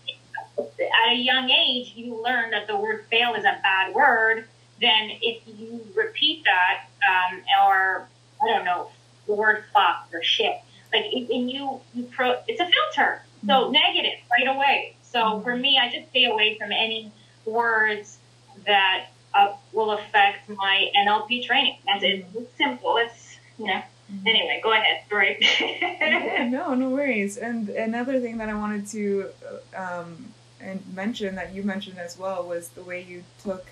[0.81, 4.46] at a young age you learn that the word fail is a bad word,
[4.81, 8.09] then if you repeat that, um, or
[8.42, 8.90] I don't know,
[9.27, 10.57] the word fuck or shit,
[10.92, 13.72] like and you you pro, it's a filter, so mm-hmm.
[13.72, 14.96] negative right away.
[15.03, 15.44] So mm-hmm.
[15.44, 17.12] for me, I just stay away from any
[17.46, 18.18] words
[18.66, 21.77] that uh, will affect my NLP training.
[21.87, 22.27] That's it.
[22.27, 22.38] Mm-hmm.
[22.38, 22.96] It's simple.
[22.98, 23.83] It's you know.
[24.12, 24.27] Mm-hmm.
[24.27, 25.03] Anyway, go ahead.
[25.09, 25.38] Sorry.
[25.61, 27.38] yeah, no, no worries.
[27.38, 29.29] And another thing that I wanted to
[29.77, 30.35] um, and
[30.92, 33.66] mention that you mentioned as well was the way you took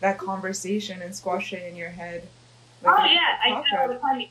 [0.00, 2.26] that conversation and squashed it in your head.
[2.82, 4.26] Like oh yeah, I do all the time.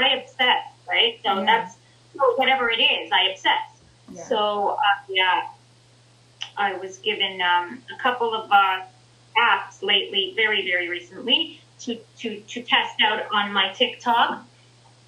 [0.00, 1.20] I obsess, right?
[1.22, 1.44] So yeah.
[1.44, 1.76] that's
[2.16, 3.82] so whatever it is, I obsess.
[4.12, 4.24] Yeah.
[4.24, 5.48] So uh, yeah,
[6.56, 8.80] I was given um, a couple of uh,
[9.36, 14.46] apps lately, very very recently, to to to test out on my TikTok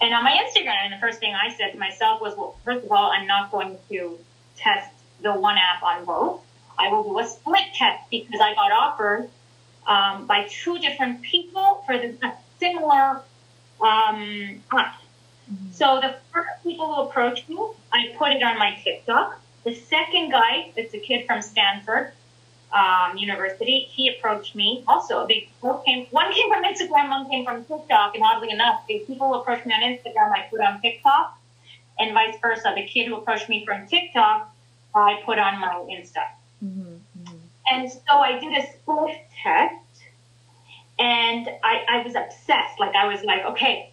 [0.01, 0.85] and on my Instagram.
[0.85, 3.51] And the first thing I said to myself was, well, first of all, I'm not
[3.51, 4.19] going to
[4.57, 4.91] test
[5.22, 6.40] the one app on both.
[6.78, 9.28] I will do a split test because I got offered
[9.87, 12.14] um, by two different people for the
[12.58, 13.22] similar
[13.80, 15.00] um, app.
[15.50, 15.72] Mm-hmm.
[15.72, 17.58] So the first people who approached me,
[17.92, 19.40] I put it on my TikTok.
[19.64, 22.12] The second guy, it's a kid from Stanford
[22.72, 24.85] um, University, he approached me.
[24.88, 26.06] Also, they both came.
[26.11, 28.14] One came from Instagram, one came from TikTok.
[28.14, 31.38] And oddly enough, the people who approached me on Instagram, I put on TikTok,
[31.98, 32.72] and vice versa.
[32.74, 34.52] The kid who approached me from TikTok,
[34.94, 36.24] I put on my Insta.
[36.64, 36.83] Mm-hmm.
[37.22, 37.37] Mm-hmm.
[37.70, 39.74] And so I did a split test,
[40.98, 42.78] and I, I was obsessed.
[42.78, 43.92] Like I was like, okay,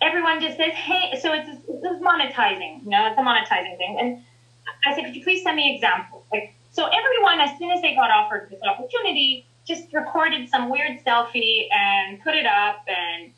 [0.00, 3.96] everyone just says, hey, so it's, it's monetizing, you know, it's a monetizing thing.
[4.00, 4.22] And
[4.86, 6.24] I said, could you please send me examples?
[6.32, 11.04] Like, so everyone, as soon as they got offered this opportunity, just recorded some weird
[11.04, 13.32] selfie and put it up and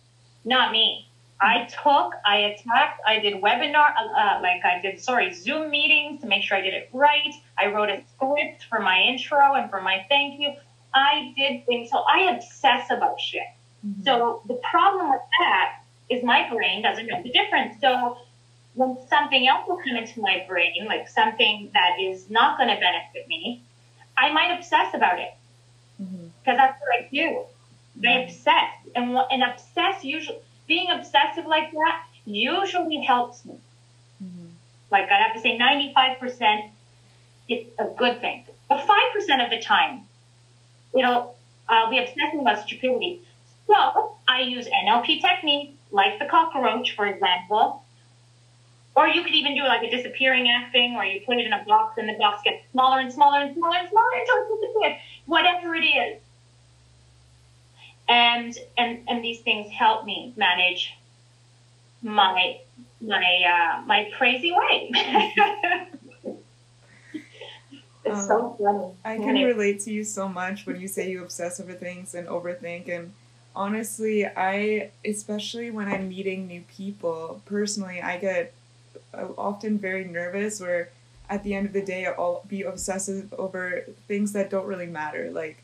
[0.44, 1.08] not me.
[1.40, 6.20] I took, I attacked, I did webinar, uh, uh, like I did, sorry, Zoom meetings
[6.20, 7.32] to make sure I did it right.
[7.56, 10.52] I wrote a script for my intro and for my thank you.
[10.92, 11.90] I did things.
[11.90, 13.42] So I obsess about shit.
[13.86, 14.02] Mm-hmm.
[14.02, 17.80] So the problem with that is my brain doesn't know the difference.
[17.80, 18.18] So
[18.74, 22.78] when something else will come into my brain, like something that is not going to
[22.78, 23.62] benefit me,
[24.18, 25.32] I might obsess about it
[25.96, 26.56] because mm-hmm.
[26.56, 27.44] that's what I do.
[28.06, 30.38] I obsess, and and obsess usually
[30.70, 33.56] being obsessive like that usually helps me.
[34.22, 34.46] Mm-hmm.
[34.90, 36.66] Like I have to say, ninety five percent,
[37.48, 40.02] it's a good thing, but five percent of the time,
[40.94, 41.34] you know,
[41.68, 43.22] I'll be obsessing about stupidity.
[43.66, 47.84] So I use NLP technique, like the cockroach, for example.
[48.96, 51.64] Or you could even do like a disappearing acting where you put it in a
[51.64, 54.96] box and the box gets smaller and smaller and smaller and smaller until it disappears.
[55.26, 56.20] Whatever it is.
[58.10, 60.94] And and and these things help me manage
[62.02, 62.58] my
[63.00, 64.90] my uh, my crazy way.
[68.04, 68.92] it's um, so funny.
[69.04, 72.26] I can relate to you so much when you say you obsess over things and
[72.26, 73.12] overthink and
[73.54, 78.54] honestly, I, especially when I'm meeting new people, personally, I get
[79.14, 80.90] uh, often very nervous where
[81.28, 85.30] at the end of the day, I'll be obsessive over things that don't really matter.
[85.30, 85.62] Like,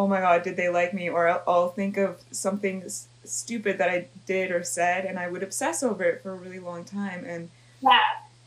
[0.00, 1.10] oh my God, did they like me?
[1.10, 5.28] Or I'll, I'll think of something s- stupid that I did or said, and I
[5.28, 7.24] would obsess over it for a really long time.
[7.26, 7.50] And,
[7.82, 8.00] yeah.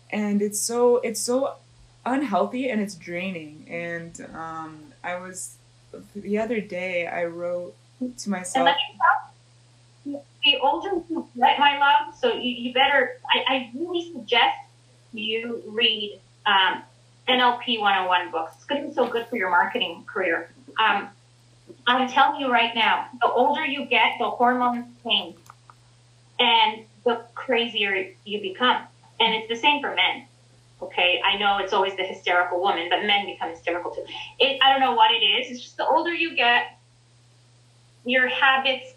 [0.10, 1.54] and it's so, it's so
[2.06, 3.68] unhealthy and it's draining.
[3.70, 5.58] And um, I was,
[6.16, 7.76] the other day, I wrote
[8.18, 8.76] to myself.
[10.06, 14.58] The older you get, my love, so you, you better, I, I really suggest
[15.14, 16.82] you read um,
[17.30, 18.56] NLP 101 books.
[18.56, 20.50] It's going to be so good for your marketing career.
[20.78, 21.10] Um,
[21.86, 25.36] I'm telling you right now, the older you get, the hormones change
[26.40, 28.84] and the crazier you become.
[29.20, 30.26] And it's the same for men.
[30.82, 34.04] Okay, I know it's always the hysterical woman, but men become hysterical too.
[34.40, 35.52] It, I don't know what it is.
[35.52, 36.78] It's just the older you get,
[38.06, 38.94] your habits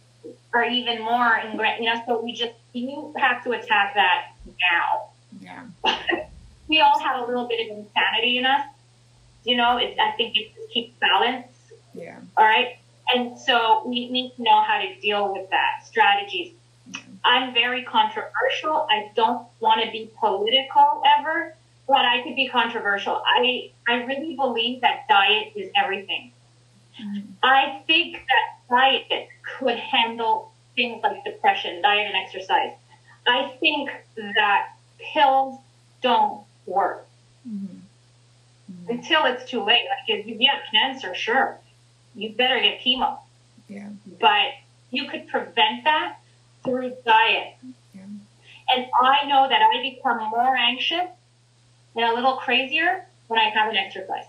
[0.53, 1.85] are even more ingrained.
[1.85, 5.11] You know, so we just you have to attack that now.
[5.41, 6.27] Yeah.
[6.69, 8.67] we all have a little bit of insanity in us.
[9.45, 11.47] You know, it's, I think it just keeps balance.
[11.97, 12.19] Yeah.
[12.37, 12.79] All right.
[13.15, 16.53] And so we need to know how to deal with that strategies.
[16.93, 17.01] Yeah.
[17.25, 18.87] I'm very controversial.
[18.91, 21.55] I don't want to be political ever,
[21.89, 23.23] but I could be controversial.
[23.25, 26.33] I, I really believe that diet is everything.
[27.01, 27.33] Mm-hmm.
[27.43, 29.29] I think that diet
[29.59, 32.73] could handle things like depression, diet and exercise.
[33.27, 34.69] I think that
[35.13, 35.59] pills
[36.03, 37.07] don't work
[37.49, 37.79] mm-hmm.
[38.73, 38.91] Mm-hmm.
[38.91, 39.85] until it's too late.
[39.89, 41.59] Like if you get cancer, sure,
[42.17, 43.19] you better get chemo.
[43.69, 43.91] Yeah.
[44.21, 44.55] But
[44.91, 46.19] you could prevent that
[46.65, 47.55] through diet.
[47.95, 48.03] Yeah.
[48.75, 51.09] And I know that I become more anxious
[51.95, 54.29] and a little crazier when I haven't exercised.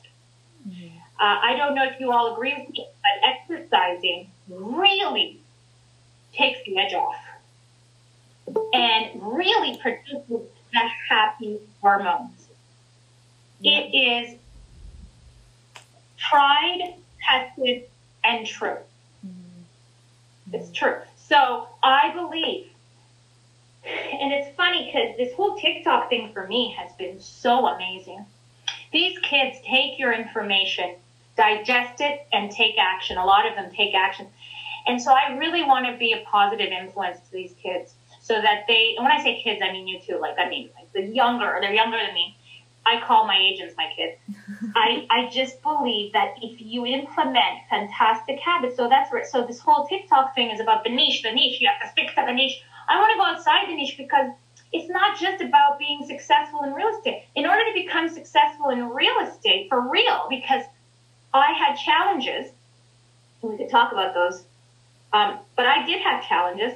[0.68, 0.98] Mm-hmm.
[1.20, 5.40] Uh, I don't know if you all agree with me, but exercising really
[6.34, 7.16] takes the edge off
[8.74, 12.48] and really produces the happy hormones.
[13.60, 13.80] Yeah.
[13.80, 14.40] It is
[16.18, 16.96] tried,
[17.28, 17.84] tested,
[18.24, 18.78] and true.
[19.26, 20.56] Mm-hmm.
[20.56, 20.98] It's true.
[21.16, 22.68] So I believe,
[23.86, 28.26] and it's funny because this whole TikTok thing for me has been so amazing.
[28.92, 30.96] These kids take your information
[31.38, 33.18] digest it and take action.
[33.18, 34.28] A lot of them take action.
[34.88, 38.66] And so I really want to be a positive influence to these kids so that
[38.68, 40.20] they, and when I say kids, I mean you too.
[40.20, 42.37] Like, I mean, like the younger, they're younger than me.
[42.88, 44.16] I call my agents my kids.
[44.76, 49.60] I, I just believe that if you implement fantastic habits, so that's where, so this
[49.60, 52.34] whole TikTok thing is about the niche, the niche, you have to stick to the
[52.34, 52.62] niche.
[52.88, 54.32] I want to go outside the niche because
[54.72, 57.24] it's not just about being successful in real estate.
[57.36, 60.64] In order to become successful in real estate for real, because
[61.34, 62.52] I had challenges,
[63.42, 64.44] and we could talk about those.
[65.14, 66.74] Um, but I did have challenges.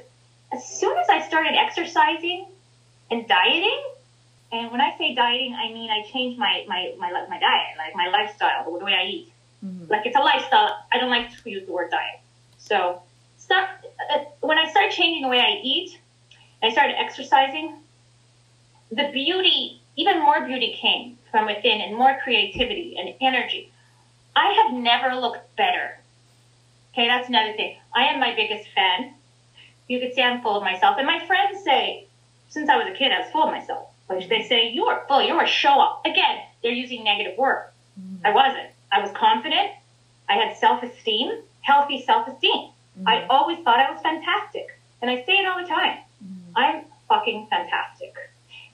[0.54, 2.48] as soon as I started exercising
[3.10, 3.82] and dieting,
[4.52, 7.96] and when I say dieting, I mean I changed my my my, my diet, like
[7.96, 9.34] my lifestyle, the way I eat.
[9.64, 9.86] Mm-hmm.
[9.90, 10.86] Like it's a lifestyle.
[10.92, 12.20] I don't like to use the word diet.
[12.58, 13.02] So
[13.38, 13.70] start,
[14.14, 16.00] uh, when I started changing the way I eat,
[16.62, 17.78] I started exercising.
[18.92, 23.72] The beauty, even more beauty, came from within, and more creativity and energy.
[24.36, 25.98] I have never looked better.
[26.94, 27.78] Okay, that's another thing.
[27.96, 29.14] I am my biggest fan.
[29.88, 32.08] You could say I'm full of myself, and my friends say,
[32.50, 33.91] since I was a kid, I was full of myself.
[34.16, 36.06] Which they say you are full, you're a show off.
[36.06, 37.70] Again, they're using negative word.
[38.00, 38.26] Mm-hmm.
[38.26, 38.70] I wasn't.
[38.92, 39.72] I was confident.
[40.28, 41.32] I had self esteem,
[41.62, 42.70] healthy self esteem.
[42.98, 43.08] Mm-hmm.
[43.08, 45.98] I always thought I was fantastic, and I say it all the time.
[46.24, 46.58] Mm-hmm.
[46.58, 48.14] I'm fucking fantastic,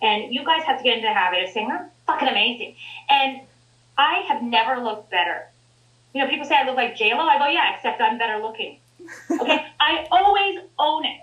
[0.02, 2.76] and you guys have to get into the habit of saying I'm fucking amazing.
[3.10, 3.42] And
[3.98, 5.48] I have never looked better.
[6.14, 7.22] You know, people say I look like J Lo.
[7.22, 8.80] I go, yeah, except I'm better looking.
[9.32, 11.22] Okay, I always own it,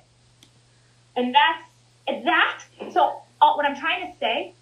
[1.16, 2.62] and that's that.
[2.92, 4.54] So all, what I'm trying to say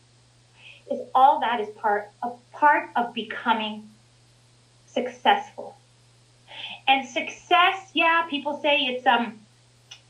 [0.91, 3.89] is all that is part of part of becoming
[4.87, 5.77] successful.
[6.89, 9.41] And success, yeah, people say it's um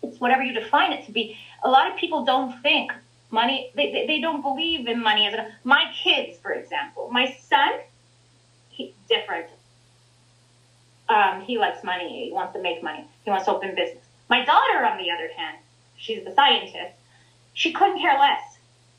[0.03, 1.37] it's whatever you define it to be.
[1.63, 2.93] A lot of people don't think
[3.31, 7.11] money they, they, don't believe in money as a my kids, for example.
[7.13, 7.71] My son,
[8.71, 9.49] he's different.
[11.09, 12.27] Um, he likes money.
[12.27, 13.05] He wants to make money.
[13.25, 14.05] He wants to open business.
[14.31, 15.59] My daughter, on the other hand,
[15.97, 16.95] she's the scientist.
[17.53, 18.52] She couldn't care less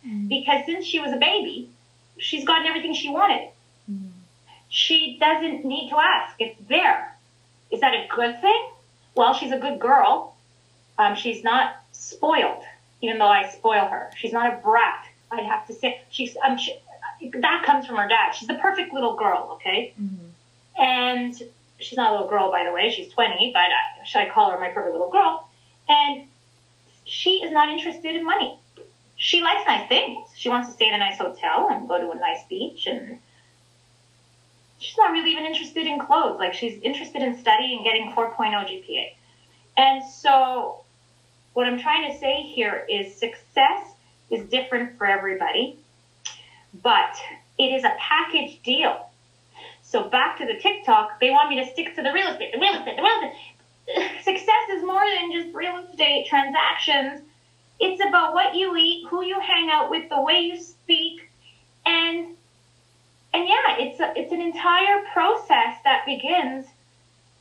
[0.05, 0.27] mm-hmm.
[0.27, 1.69] because since she was a baby,
[2.17, 3.49] she's gotten everything she wanted.
[3.91, 4.07] Mm-hmm.
[4.69, 6.35] She doesn't need to ask.
[6.39, 7.15] It's there.
[7.71, 8.69] Is that a good thing?
[9.15, 10.35] Well, she's a good girl.
[10.97, 12.63] Um, she's not spoiled,
[13.01, 14.11] even though I spoil her.
[14.15, 15.05] She's not a brat.
[15.31, 16.35] I'd have to say she's.
[16.45, 16.77] Um, she,
[17.33, 18.31] that comes from her dad.
[18.31, 19.53] She's the perfect little girl.
[19.53, 20.81] Okay, mm-hmm.
[20.81, 21.35] and
[21.79, 22.89] she's not a little girl, by the way.
[22.89, 25.47] She's 20, but I, should I call her my perfect little girl?
[25.89, 26.27] And
[27.05, 28.57] she is not interested in money
[29.23, 30.27] she likes nice things.
[30.35, 33.17] She wants to stay in a nice hotel and go to a nice beach and
[34.79, 36.37] she's not really even interested in clothes.
[36.39, 39.13] Like she's interested in studying and getting 4.0 GPA.
[39.77, 40.83] And so
[41.53, 43.93] what I'm trying to say here is success
[44.29, 45.79] is different for everybody,
[46.83, 47.15] but
[47.57, 49.09] it is a package deal.
[49.83, 52.59] So back to the TikTok, they want me to stick to the real estate, the
[52.59, 54.23] real estate, the real estate.
[54.25, 57.21] Success is more than just real estate transactions
[57.83, 61.29] it's about what you eat, who you hang out with, the way you speak,
[61.85, 62.27] and
[63.33, 66.65] and yeah, it's a, it's an entire process that begins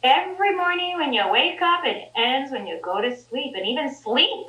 [0.03, 3.55] every morning when you wake up and ends when you go to sleep.
[3.55, 4.47] And even sleep,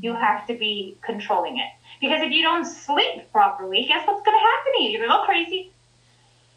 [0.00, 1.68] you have to be controlling it
[2.00, 4.90] because if you don't sleep properly, guess what's going to happen to you?
[4.90, 5.70] You're going to go crazy.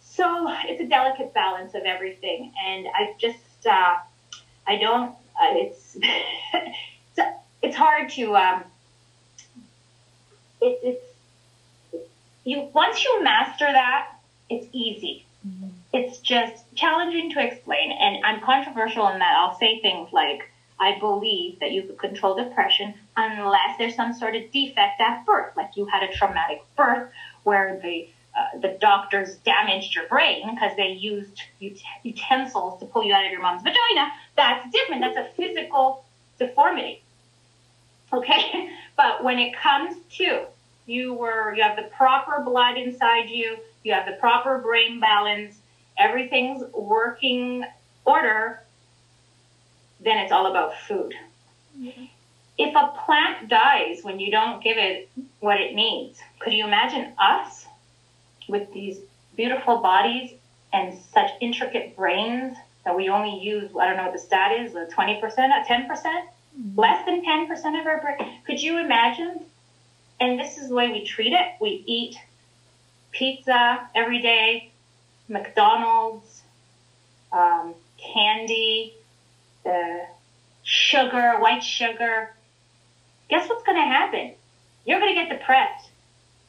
[0.01, 3.95] So it's a delicate balance of everything, and I just uh,
[4.65, 5.11] I don't.
[5.11, 5.97] Uh, it's
[7.61, 8.63] it's hard to um,
[10.62, 12.03] it, it's
[12.43, 14.08] you once you master that,
[14.49, 15.26] it's easy.
[15.47, 15.68] Mm-hmm.
[15.93, 20.49] It's just challenging to explain, and I'm controversial in that I'll say things like,
[20.80, 25.55] "I believe that you could control depression unless there's some sort of defect at birth,
[25.58, 27.12] like you had a traumatic birth
[27.43, 33.03] where the uh, the doctors damaged your brain because they used ut- utensils to pull
[33.03, 34.12] you out of your mom's vagina.
[34.36, 35.01] That's different.
[35.01, 36.05] That's a physical
[36.38, 37.01] deformity.
[38.14, 40.45] Okay, but when it comes to
[40.86, 45.58] you were you have the proper blood inside you, you have the proper brain balance,
[45.97, 47.66] everything's working
[48.05, 48.62] order,
[49.99, 51.14] then it's all about food.
[51.78, 52.05] Mm-hmm.
[52.58, 57.14] If a plant dies when you don't give it what it needs, could you imagine
[57.20, 57.66] us
[58.47, 58.99] with these
[59.36, 60.32] beautiful bodies
[60.74, 64.74] and such intricate brains that we only use, I don't know what the stat is,
[64.74, 66.24] 20%, 10%?
[66.76, 68.39] Less than 10% of our brain.
[68.45, 69.41] Could you imagine?
[70.20, 71.47] And this is the way we treat it.
[71.62, 72.18] We eat
[73.12, 74.72] pizza every day,
[75.28, 76.41] McDonald's,
[77.32, 78.95] um, candy,
[79.64, 80.05] the
[80.64, 82.34] sugar, white sugar.
[83.30, 84.34] Guess what's going to happen?
[84.86, 85.89] You're going to get depressed.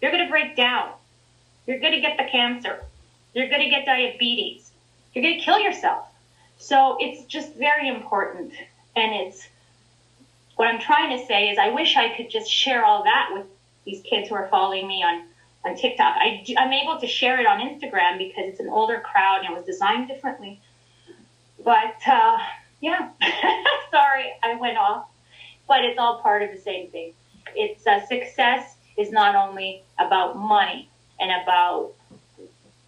[0.01, 0.93] You're going to break down.
[1.67, 2.83] You're going to get the cancer.
[3.35, 4.71] You're going to get diabetes.
[5.13, 6.07] You're going to kill yourself.
[6.59, 8.53] So it's just very important.
[8.97, 9.47] And it's
[10.59, 13.47] what I'm trying to say is I wish I could just share all that with
[13.85, 15.23] these kids who are following me on,
[15.65, 16.17] on TikTok.
[16.19, 19.57] I, I'm able to share it on Instagram because it's an older crowd and it
[19.57, 20.61] was designed differently.
[21.65, 22.39] But uh,
[22.81, 23.11] yeah,
[23.93, 25.07] sorry I went off.
[25.69, 27.13] But it's all part of the same thing.
[27.55, 30.89] It's uh, success is not only about money
[31.21, 31.93] and about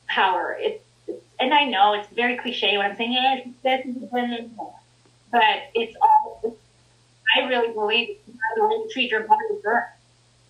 [0.09, 0.57] power.
[0.59, 3.55] It's, it's and I know it's very cliche when I'm saying
[5.31, 6.57] but it's all
[7.37, 8.16] I really believe
[8.57, 9.85] the way you treat your body earned.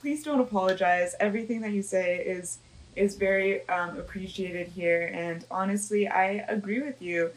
[0.01, 1.15] Please don't apologize.
[1.21, 2.59] Everything that you say is
[2.97, 7.31] is very um, appreciated here, and honestly, I agree with you.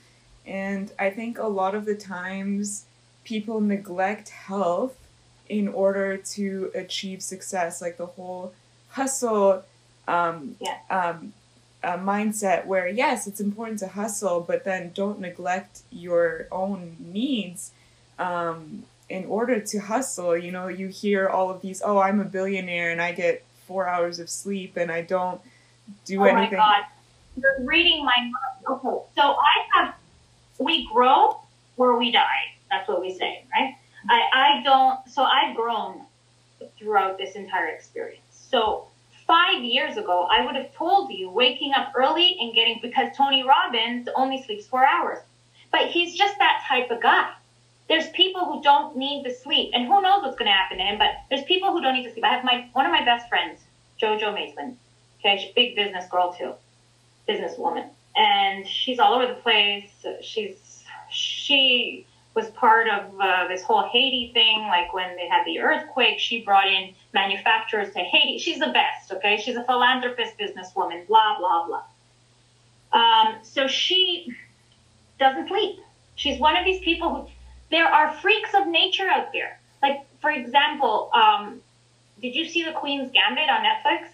[0.47, 2.85] And I think a lot of the times
[3.23, 4.95] people neglect health
[5.47, 8.53] in order to achieve success, like the whole
[8.89, 9.63] hustle
[10.07, 10.77] um, Yeah.
[10.89, 11.33] um,
[11.83, 17.71] uh, mindset where yes it's important to hustle but then don't neglect your own needs
[18.17, 18.83] um,
[19.13, 22.91] in order to hustle you know you hear all of these oh i'm a billionaire
[22.91, 25.39] and i get four hours of sleep and i don't
[26.05, 26.85] do oh anything Oh my god,
[27.37, 28.33] you're reading my mind.
[28.69, 29.95] Okay, so I have,
[30.59, 31.39] we grow
[31.77, 32.53] or we die.
[32.69, 33.75] That's what we say, right?
[34.09, 36.01] I, I don't, so I've grown
[36.77, 38.21] throughout this entire experience.
[38.31, 38.87] So
[39.27, 43.43] five years ago, I would have told you waking up early and getting, because Tony
[43.43, 45.19] Robbins only sleeps four hours.
[45.71, 47.31] But he's just that type of guy.
[47.93, 50.83] There's people who don't need the sleep, and who knows what's going to happen to
[50.83, 52.25] him, but there's people who don't need to sleep.
[52.25, 53.61] I have my, one of my best friends,
[54.01, 54.75] Jojo Mason.
[55.19, 56.53] Okay, big business girl too,
[57.29, 59.91] businesswoman, and she's all over the place.
[60.21, 65.59] She's she was part of uh, this whole Haiti thing, like when they had the
[65.59, 66.17] earthquake.
[66.17, 68.39] She brought in manufacturers to Haiti.
[68.39, 69.11] She's the best.
[69.11, 71.05] Okay, she's a philanthropist, businesswoman.
[71.05, 71.83] Blah blah blah.
[72.99, 74.35] Um, so she
[75.19, 75.77] doesn't sleep.
[76.15, 77.27] She's one of these people who
[77.71, 79.59] there are freaks of nature out there.
[79.81, 81.61] Like for example, um,
[82.21, 84.07] did you see the Queen's Gambit on Netflix?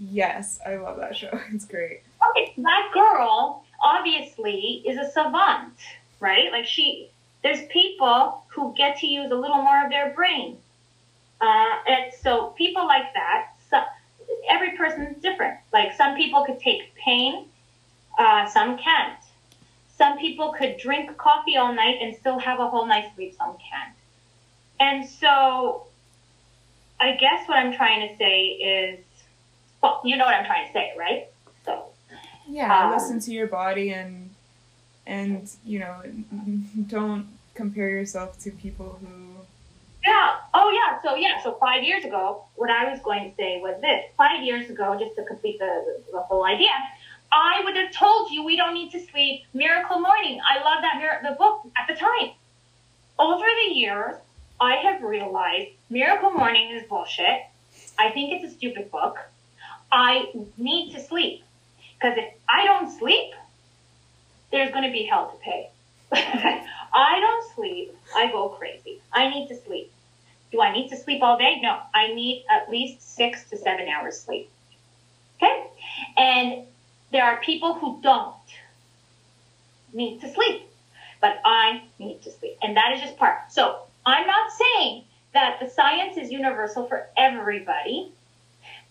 [0.00, 5.74] yes i love that show it's great okay, that girl obviously is a savant,
[6.20, 6.50] right?
[6.52, 7.10] Like she,
[7.42, 10.58] there's people who get to use a little more of their brain.
[11.40, 13.80] Uh, and so people like that, so,
[14.50, 15.58] every person's different.
[15.72, 17.46] Like some people could take pain,
[18.18, 19.17] uh, some can't.
[19.98, 23.56] Some people could drink coffee all night and still have a whole night's sleep, some
[23.56, 23.94] can't.
[24.80, 25.86] And so
[27.00, 29.04] I guess what I'm trying to say is,
[29.82, 31.28] well, you know what I'm trying to say, right?
[31.64, 31.86] So
[32.48, 34.30] yeah Um, listen to your body and
[35.06, 36.00] and you know
[36.86, 39.28] don't compare yourself to people who
[40.06, 40.36] Yeah.
[40.54, 41.02] Oh, yeah.
[41.02, 41.42] So, yeah.
[41.42, 44.04] So, five years ago, what I was going to say was this.
[44.16, 46.70] Five years ago, just to complete the, the whole idea,
[47.30, 49.42] I would have told you we don't need to sleep.
[49.52, 50.40] Miracle Morning.
[50.48, 52.30] I love that mir- the book at the time.
[53.18, 54.14] Over the years,
[54.60, 57.40] I have realized Miracle Morning is bullshit.
[57.98, 59.18] I think it's a stupid book.
[59.90, 61.42] I need to sleep
[61.94, 63.32] because if I don't sleep,
[64.50, 65.70] there's going to be hell to pay.
[66.12, 67.94] I don't sleep.
[68.16, 69.00] I go crazy.
[69.12, 69.92] I need to sleep.
[70.50, 71.60] Do I need to sleep all day?
[71.60, 71.78] No.
[71.94, 74.50] I need at least six to seven hours sleep.
[75.36, 75.66] Okay?
[76.16, 76.66] And
[77.12, 78.34] there are people who don't
[79.92, 80.62] need to sleep,
[81.20, 82.56] but I need to sleep.
[82.62, 83.50] And that is just part.
[83.52, 85.04] So I'm not saying
[85.34, 88.12] that the science is universal for everybody,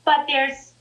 [0.06, 0.74] but there's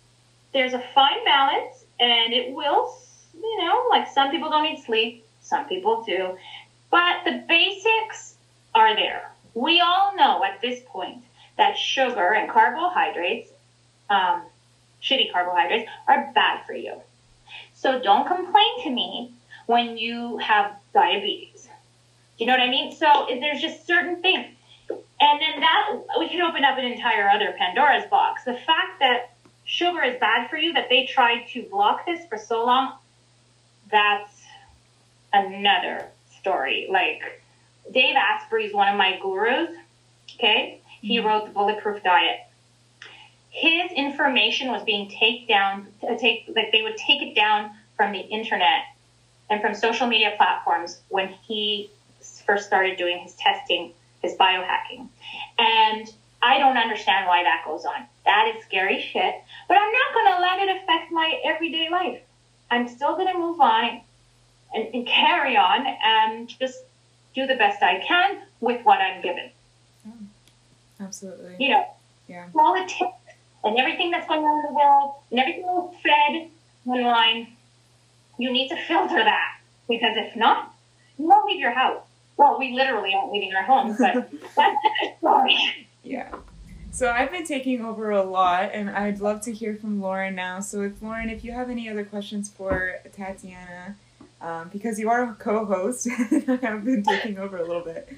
[0.53, 2.97] there's a fine balance and it will
[3.35, 6.37] you know like some people don't need sleep some people do
[6.91, 8.37] but the basics
[8.75, 11.23] are there we all know at this point
[11.57, 13.51] that sugar and carbohydrates
[14.09, 14.43] um,
[15.03, 16.95] shitty carbohydrates are bad for you
[17.77, 19.33] so don't complain to me
[19.67, 21.69] when you have diabetes
[22.37, 24.47] do you know what i mean so there's just certain things
[24.89, 29.31] and then that we can open up an entire other pandora's box the fact that
[29.67, 32.95] sugar is bad for you, that they tried to block this for so long,
[33.91, 34.43] that's
[35.33, 36.07] another
[36.39, 36.87] story.
[36.91, 37.43] Like
[37.93, 39.71] Dave Asprey is one of my gurus.
[40.35, 41.27] Okay, he mm-hmm.
[41.27, 42.41] wrote the Bulletproof Diet.
[43.57, 48.13] His information was being taken down, uh, take like they would take it down from
[48.13, 48.83] the internet
[49.49, 51.89] and from social media platforms when he
[52.47, 55.09] first started doing his testing, his biohacking,
[55.59, 58.05] and I don't understand why that goes on.
[58.27, 59.35] That is scary shit.
[59.69, 62.21] But I'm not going to let it affect my everyday life.
[62.71, 64.03] I'm still going to move on
[64.75, 66.79] and, and carry on and just
[67.35, 69.51] do the best I can with what I'm given.
[71.01, 71.87] absolutely You know,
[72.29, 73.17] yeah politics
[73.67, 76.51] and everything that's going on in the world and everything that's fed
[76.87, 77.49] online,
[78.39, 79.59] you need to filter that.
[79.89, 80.75] Because if not,
[81.19, 82.03] you won't leave your house.
[82.37, 85.89] Well, we literally aren't leaving our homes, but that's a story.
[86.03, 86.35] Yeah.
[86.91, 90.61] So I've been taking over a lot, and I'd love to hear from Lauren now.
[90.61, 93.97] So if Lauren, if you have any other questions for Tatiana,
[94.41, 98.09] um, because you are a co-host, I've been taking over a little bit.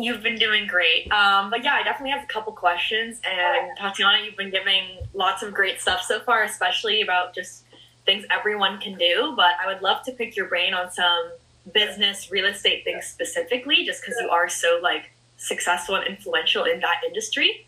[0.00, 1.10] You've been doing great.
[1.12, 3.20] Um, but yeah, I definitely have a couple questions.
[3.24, 7.64] And Tatiana, you've been giving lots of great stuff so far, especially about just
[8.06, 9.34] things everyone can do.
[9.36, 11.30] But I would love to pick your brain on some
[11.74, 16.80] business real estate things specifically, just because you are so like successful and influential in
[16.80, 17.66] that industry.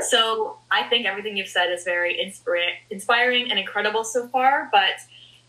[0.00, 4.70] So I think everything you've said is very inspira- inspiring and incredible so far.
[4.72, 4.94] But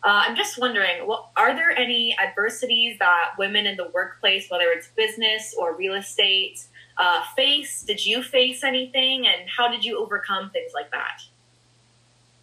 [0.04, 4.66] uh, I'm just wondering, well, are there any adversities that women in the workplace, whether
[4.66, 6.66] it's business or real estate,
[6.98, 7.84] uh, face?
[7.84, 11.22] Did you face anything, and how did you overcome things like that?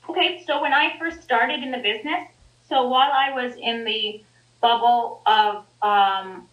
[0.08, 2.28] Okay, so when I first started in the business,
[2.68, 4.22] so while I was in the
[4.60, 6.48] bubble of um,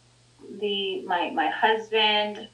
[0.60, 2.48] the my my husband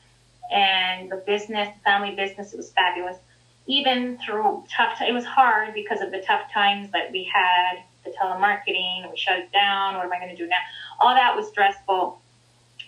[0.51, 3.17] and the business, family business, it was fabulous.
[3.65, 8.11] Even through tough, it was hard because of the tough times that we had, the
[8.11, 9.95] telemarketing, we shut it down.
[9.95, 10.57] What am I going to do now?
[10.99, 12.19] All that was stressful.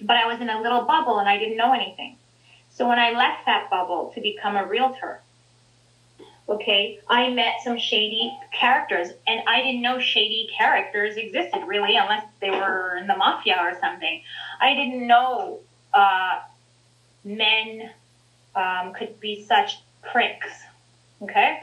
[0.01, 2.18] But I was in a little bubble and I didn't know anything.
[2.72, 5.22] So when I left that bubble to become a realtor,
[6.47, 12.26] okay, I met some shady characters, and I didn't know shady characters existed really, unless
[12.39, 14.22] they were in the mafia or something.
[14.59, 15.59] I didn't know
[15.93, 16.41] uh,
[17.24, 17.89] men
[18.55, 19.80] um, could be such
[20.11, 20.49] pricks,
[21.22, 21.61] okay?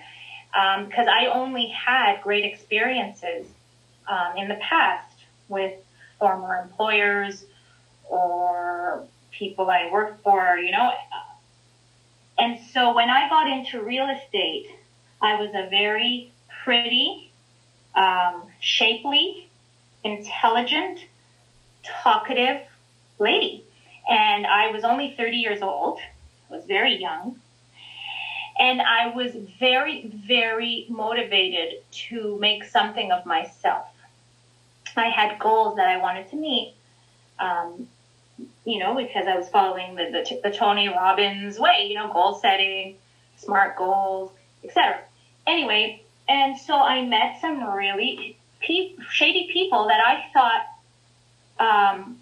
[0.53, 3.47] Because um, I only had great experiences
[4.07, 5.17] um, in the past
[5.49, 5.73] with
[6.19, 7.45] former employers
[8.05, 10.93] or people I worked for, you know.
[12.39, 14.67] And so when I got into real estate,
[15.21, 16.33] I was a very
[16.65, 17.31] pretty,
[17.95, 19.49] um, shapely,
[20.05, 21.01] intelligent,
[21.83, 22.63] talkative
[23.19, 23.65] lady.
[24.09, 26.01] And I was only 30 years old.
[26.51, 27.41] I was very young.
[28.59, 33.87] And I was very, very motivated to make something of myself.
[34.97, 36.75] I had goals that I wanted to meet.
[37.39, 37.89] Um,
[38.65, 42.35] you know, because I was following the, the, the Tony Robbins way, you know, goal
[42.35, 42.97] setting,
[43.37, 44.31] smart goals,
[44.63, 45.01] etc.
[45.47, 50.67] Anyway, and so I met some really pe- shady people that I thought
[51.95, 52.19] um,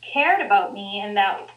[0.00, 1.50] cared about me and that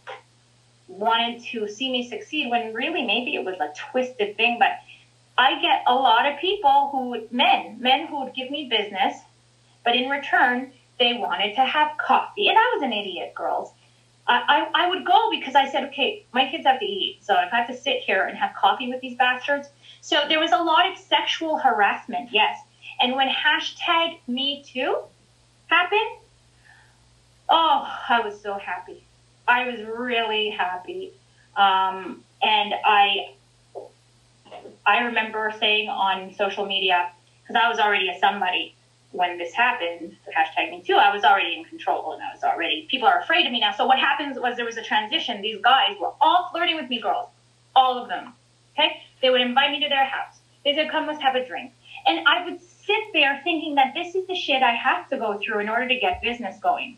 [0.87, 4.57] wanted to see me succeed when really maybe it was a twisted thing.
[4.59, 4.71] But
[5.37, 9.15] I get a lot of people who, men, men who would give me business,
[9.83, 12.47] but in return, they wanted to have coffee.
[12.47, 13.71] And I was an idiot, girls.
[14.27, 17.19] I, I, would go because I said, okay, my kids have to eat.
[17.21, 19.67] So if I have to sit here and have coffee with these bastards.
[20.01, 22.57] So there was a lot of sexual harassment, yes.
[22.99, 24.97] And when hashtag me too
[25.67, 26.19] happened,
[27.49, 29.04] oh, I was so happy.
[29.47, 31.13] I was really happy.
[31.55, 33.33] Um, and I,
[34.85, 38.75] I remember saying on social media, because I was already a somebody,
[39.11, 42.87] when this happened, hashtag me too, I was already in control and I was already,
[42.89, 43.71] people are afraid of me now.
[43.71, 45.41] So what happens was there was a transition.
[45.41, 47.29] These guys were all flirting with me girls,
[47.75, 48.33] all of them.
[48.73, 49.01] Okay.
[49.21, 50.37] They would invite me to their house.
[50.65, 51.71] They said, come, let's have a drink.
[52.05, 55.39] And I would sit there thinking that this is the shit I have to go
[55.39, 56.97] through in order to get business going.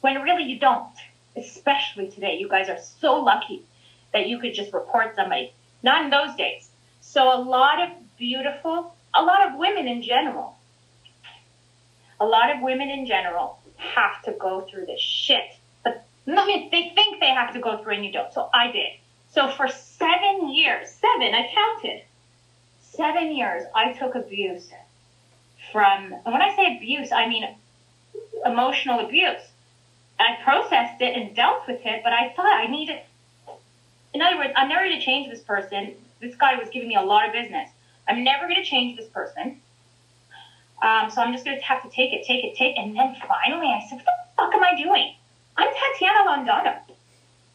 [0.00, 0.94] When really you don't,
[1.36, 2.36] especially today.
[2.38, 3.62] You guys are so lucky
[4.12, 5.52] that you could just report somebody.
[5.82, 6.68] Not in those days.
[7.00, 10.56] So a lot of beautiful, a lot of women in general
[12.20, 15.56] a lot of women in general have to go through this shit.
[15.82, 18.32] But I mean, they think they have to go through and you don't.
[18.32, 18.92] So I did.
[19.32, 22.02] So for seven years, seven, I counted,
[22.80, 24.70] seven years, I took abuse
[25.72, 27.48] from, when I say abuse, I mean
[28.44, 29.40] emotional abuse.
[30.20, 32.98] I processed it and dealt with it, but I thought I needed,
[34.12, 35.94] in other words, I'm never going to change this person.
[36.20, 37.70] This guy was giving me a lot of business.
[38.08, 39.60] I'm never going to change this person.
[40.82, 42.80] Um, so I'm just going to have to take it, take it, take it.
[42.80, 45.14] And then finally I said, what the fuck am I doing?
[45.56, 46.78] I'm Tatiana Londono.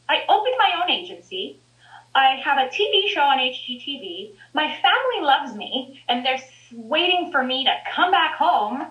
[0.07, 1.57] I opened my own agency.
[2.13, 4.32] I have a TV show on HGTV.
[4.53, 6.39] My family loves me and they're
[6.74, 8.86] waiting for me to come back home.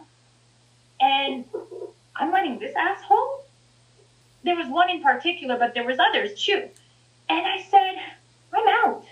[1.01, 1.45] And
[2.16, 3.43] I'm letting this asshole.
[4.45, 6.68] There was one in particular, but there was others too.
[7.28, 7.95] And I said,
[8.53, 9.05] I'm out.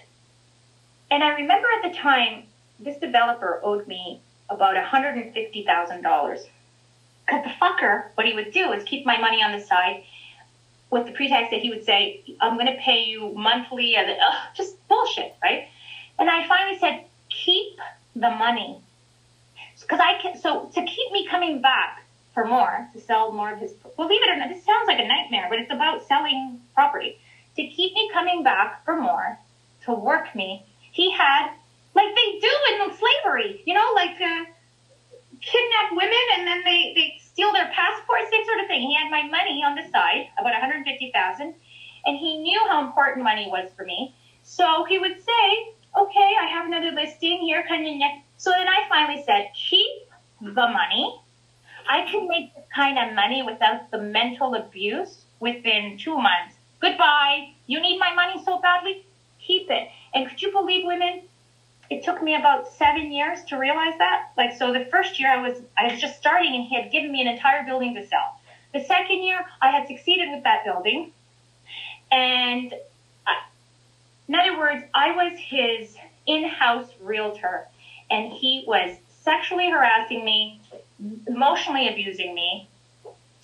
[1.11, 2.45] And I remember at the time,
[2.79, 4.21] this developer owed me
[4.51, 6.39] about $150,000.
[7.27, 10.05] Because the fucker, what he would do is keep my money on the side
[10.91, 14.37] with the pretext that he would say, I'm going to pay you monthly, and ugh,
[14.55, 15.69] just bullshit, right?
[16.19, 17.79] And I finally said, keep
[18.15, 18.79] the money.
[19.81, 22.02] Because I can, so to keep me coming back
[22.35, 25.07] for more, to sell more of his, believe it or not, this sounds like a
[25.07, 27.19] nightmare, but it's about selling property.
[27.57, 29.39] To keep me coming back for more,
[29.85, 31.51] to work me, he had
[31.95, 34.45] like they do in slavery, you know, like uh,
[35.41, 38.81] kidnap women and then they, they steal their passports, that sort of thing.
[38.81, 41.55] He had my money on the side, about 150000
[42.05, 44.15] and he knew how important money was for me.
[44.43, 48.25] So he would say, okay, I have another listing here, kind of next.
[48.39, 50.09] So then I finally said, keep
[50.41, 51.21] the money.
[51.89, 56.55] I can make this kind of money without the mental abuse within two months.
[56.81, 57.53] Goodbye.
[57.67, 59.05] You need my money so badly?
[59.41, 59.89] Keep it.
[60.15, 61.23] And could you believe women?
[61.91, 64.31] It took me about seven years to realize that.
[64.37, 67.13] Like, so the first year I was, I was just starting and he had given
[67.13, 68.39] me an entire building to sell.
[68.73, 71.13] The second year I had succeeded with that building.
[72.11, 72.73] And
[73.27, 73.43] I,
[74.29, 77.67] in other words, I was his in-house realtor
[78.11, 80.61] and he was sexually harassing me,
[81.27, 82.69] emotionally abusing me.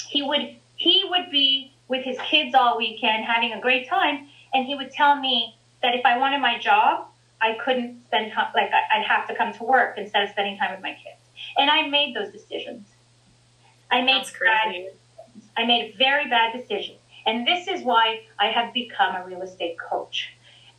[0.06, 4.64] He would he would be with his kids all weekend having a great time and
[4.64, 7.06] he would tell me that if I wanted my job,
[7.40, 10.72] I couldn't spend time like I'd have to come to work instead of spending time
[10.72, 11.20] with my kids.
[11.56, 12.86] And I made those decisions.
[13.90, 14.74] I made bad,
[15.56, 16.98] I made very bad decisions.
[17.26, 20.34] And this is why I have become a real estate coach.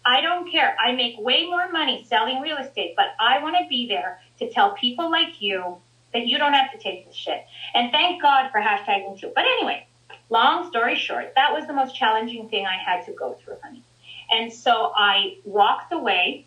[0.06, 0.76] I don't care.
[0.84, 4.50] I make way more money selling real estate, but I want to be there to
[4.50, 5.78] tell people like you
[6.14, 7.46] that you don't have to take this shit.
[7.74, 9.32] And thank God for hashtag me too.
[9.34, 9.86] But anyway,
[10.30, 13.84] long story short, that was the most challenging thing I had to go through, honey.
[14.32, 16.46] And so I walked away.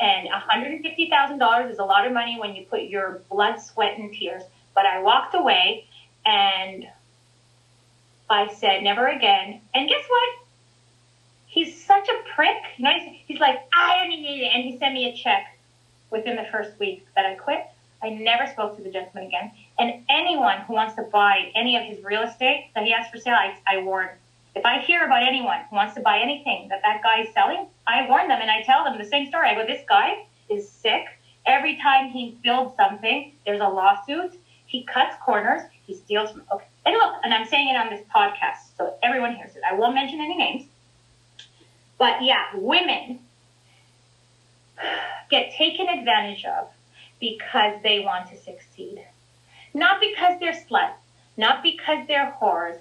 [0.00, 4.42] And $150,000 is a lot of money when you put your blood, sweat, and tears.
[4.74, 5.86] But I walked away
[6.24, 6.86] and
[8.28, 9.60] I said, never again.
[9.74, 10.46] And guess what?
[11.46, 12.56] He's such a prick.
[12.78, 14.50] You know, he's, he's like, I don't need it.
[14.54, 15.58] And he sent me a check
[16.10, 17.64] within the first week that I quit.
[18.02, 19.52] I never spoke to the gentleman again.
[19.78, 23.18] And anyone who wants to buy any of his real estate that he has for
[23.18, 24.08] sale, I, I warn.
[24.54, 27.66] If I hear about anyone who wants to buy anything that that guy is selling,
[27.86, 29.48] I warn them and I tell them the same story.
[29.48, 31.04] I go, this guy is sick.
[31.46, 34.38] Every time he builds something, there's a lawsuit.
[34.66, 35.62] He cuts corners.
[35.86, 36.42] He steals from.
[36.52, 36.66] Okay.
[36.84, 39.62] And look, and I'm saying it on this podcast so everyone hears it.
[39.68, 40.64] I won't mention any names.
[41.98, 43.20] But yeah, women
[45.30, 46.68] get taken advantage of
[47.22, 49.00] because they want to succeed.
[49.72, 50.98] Not because they're sluts,
[51.36, 52.78] not because they're whores.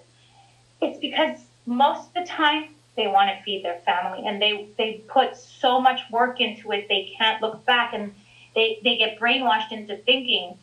[0.81, 1.37] It's because
[1.67, 5.79] most of the time they want to feed their family and they, they put so
[5.79, 8.13] much work into it they can't look back and
[8.55, 10.57] they, they get brainwashed into thinking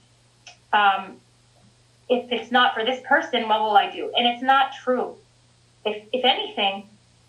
[0.72, 1.16] um,
[2.08, 4.12] if it's not for this person, what will I do?
[4.16, 5.14] And it's not true.
[5.84, 6.88] If, if anything,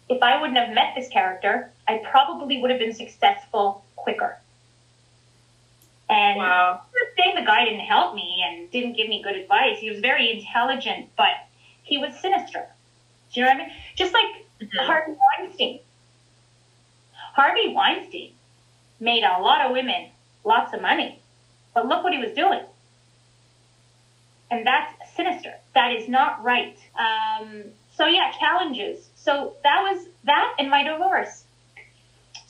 [0.09, 4.39] if I wouldn't have met this character, I probably would have been successful quicker.
[6.09, 6.81] And wow.
[7.17, 9.77] Saying the guy didn't help me and didn't give me good advice.
[9.79, 11.29] He was very intelligent, but
[11.83, 12.67] he was sinister.
[13.31, 13.75] Do you know what I mean?
[13.95, 14.85] Just like mm-hmm.
[14.85, 15.79] Harvey Weinstein.
[17.13, 18.33] Harvey Weinstein
[18.99, 20.09] made a lot of women
[20.43, 21.21] lots of money,
[21.73, 22.63] but look what he was doing.
[24.51, 25.53] And that's sinister.
[25.75, 26.77] That is not right.
[26.97, 29.09] Um, so yeah, challenges.
[29.15, 31.43] So that was that and my divorce.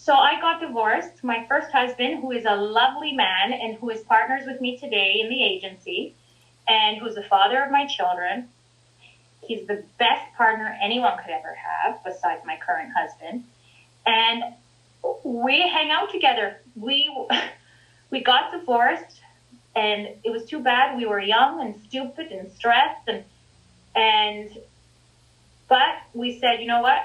[0.09, 1.23] So I got divorced.
[1.23, 5.19] My first husband, who is a lovely man and who is partners with me today
[5.21, 6.15] in the agency,
[6.67, 8.49] and who's the father of my children.
[9.41, 13.43] He's the best partner anyone could ever have, besides my current husband.
[14.03, 14.55] And
[15.23, 16.59] we hang out together.
[16.75, 17.15] We
[18.09, 19.21] we got divorced,
[19.75, 20.97] and it was too bad.
[20.97, 23.23] We were young and stupid and stressed, and
[23.95, 24.57] and
[25.67, 27.03] but we said, you know what?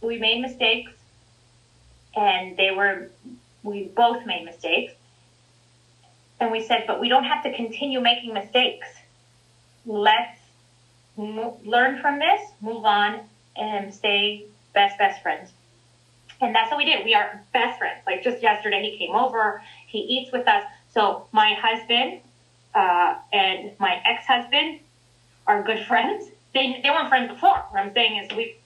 [0.00, 0.93] We made mistakes
[2.16, 3.10] and they were,
[3.62, 4.92] we both made mistakes.
[6.40, 8.88] And we said, but we don't have to continue making mistakes.
[9.86, 10.38] Let's
[11.16, 13.20] mo- learn from this, move on,
[13.56, 15.52] and stay best, best friends.
[16.40, 17.04] And that's what we did.
[17.04, 18.00] We are best friends.
[18.06, 20.64] Like just yesterday, he came over, he eats with us.
[20.92, 22.20] So my husband
[22.74, 24.80] uh, and my ex-husband
[25.46, 26.28] are good friends.
[26.52, 27.64] They, they weren't friends before.
[27.70, 28.56] What I'm saying is we,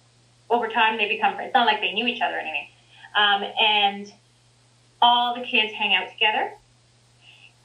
[0.51, 1.49] over time, they become friends.
[1.49, 2.69] It's not like they knew each other or anything.
[3.17, 4.13] Um, and
[5.01, 6.53] all the kids hang out together,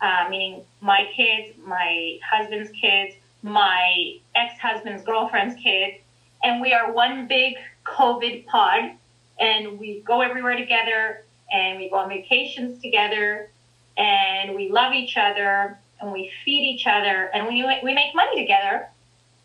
[0.02, 5.98] uh, meaning my kids, my husband's kids, my ex-husband's girlfriend's kids,
[6.44, 8.92] and we are one big COVID pod,
[9.40, 13.50] and we go everywhere together, and we go on vacations together,
[13.98, 18.40] and we love each other, and we feed each other, and we we make money
[18.42, 18.88] together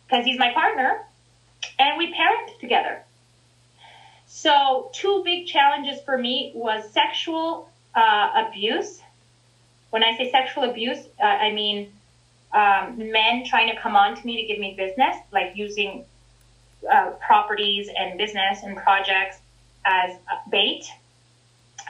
[0.07, 1.05] because he's my partner,
[1.79, 3.03] and we parent together.
[4.41, 9.03] So, two big challenges for me was sexual uh, abuse.
[9.91, 11.91] When I say sexual abuse, uh, I mean
[12.53, 16.05] um, men trying to come on to me to give me business, like using
[16.89, 19.39] uh, properties and business and projects
[19.85, 20.17] as
[20.49, 20.85] bait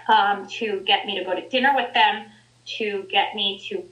[0.08, 2.24] um, to get me to go to dinner with them,
[2.78, 3.84] to get me to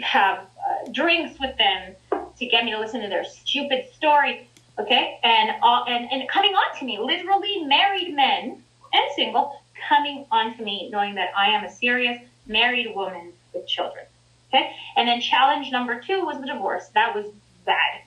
[0.00, 1.94] have uh, drinks with them,
[2.38, 4.46] to get me to listen to their stupid stories.
[4.78, 8.62] Okay, and uh, and and coming on to me, literally married men
[8.92, 13.66] and single coming on to me, knowing that I am a serious married woman with
[13.66, 14.04] children.
[14.48, 14.70] Okay.
[14.96, 16.88] And then challenge number two was the divorce.
[16.94, 17.26] That was
[17.64, 18.02] bad.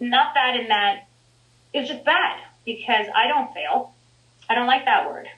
[0.00, 1.08] Not bad in that
[1.72, 3.92] it was just bad because I don't fail.
[4.48, 5.28] I don't like that word.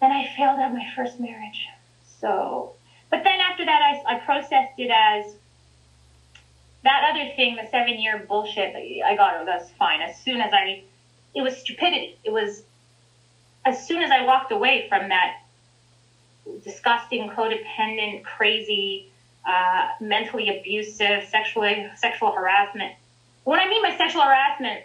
[0.00, 1.68] Then I failed at my first marriage.
[2.20, 2.72] So,
[3.10, 5.34] but then after that, I, I processed it as
[6.84, 9.46] that other thing, the seven year bullshit I got, it.
[9.46, 10.00] that's fine.
[10.00, 10.82] As soon as I,
[11.34, 12.16] it was stupidity.
[12.24, 12.62] It was,
[13.64, 15.42] as soon as I walked away from that
[16.64, 19.10] disgusting, codependent, crazy,
[19.46, 22.92] uh, mentally abusive, sexually sexual harassment.
[23.44, 24.82] What I mean by sexual harassment,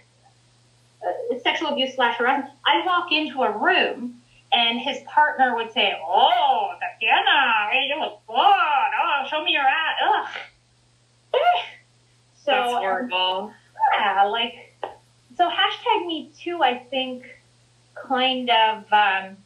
[1.01, 4.21] uh, sexual abuse slash harassment, I walk into a room
[4.51, 8.35] and his partner would say, "Oh, Tatiana, hey, you look good.
[8.35, 10.35] Oh, show me your ass."
[11.33, 11.65] Ugh.
[12.47, 13.53] So That's horrible.
[13.99, 14.73] Yeah, like
[15.35, 15.49] so.
[15.49, 16.63] Hashtag Me Too.
[16.63, 17.25] I think
[18.07, 18.85] kind of.
[18.91, 19.37] Um,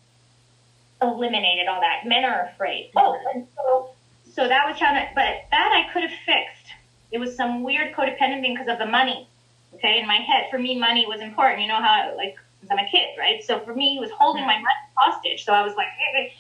[1.02, 2.06] eliminated all that.
[2.06, 2.92] Men are afraid.
[2.96, 3.90] Oh, and so
[4.32, 6.74] so that was to, but that I could have fixed.
[7.12, 9.28] It was some weird codependent thing because of the money.
[9.76, 11.62] Okay, in my head, for me, money was important.
[11.62, 12.38] You know how like
[12.70, 13.44] I'm a kid, right?
[13.44, 15.44] So for me, he was holding my money hostage.
[15.44, 16.34] So I was like, hey,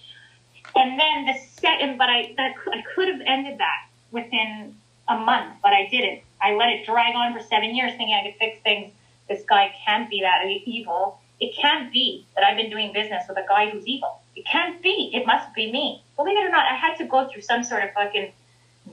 [0.76, 4.76] and then the second, but I that I could have ended that within
[5.09, 6.22] a month, but I didn't.
[6.41, 8.93] I let it drag on for seven years, thinking I could fix things.
[9.29, 11.19] This guy can't be that evil.
[11.39, 14.21] It can't be that I've been doing business with a guy who's evil.
[14.35, 15.11] It can't be.
[15.13, 16.03] It must be me.
[16.15, 18.31] Believe it or not, I had to go through some sort of fucking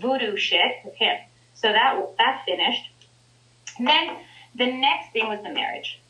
[0.00, 1.16] voodoo shit with him.
[1.54, 2.90] So that that finished.
[3.78, 4.16] And then
[4.54, 6.00] the next thing was the marriage.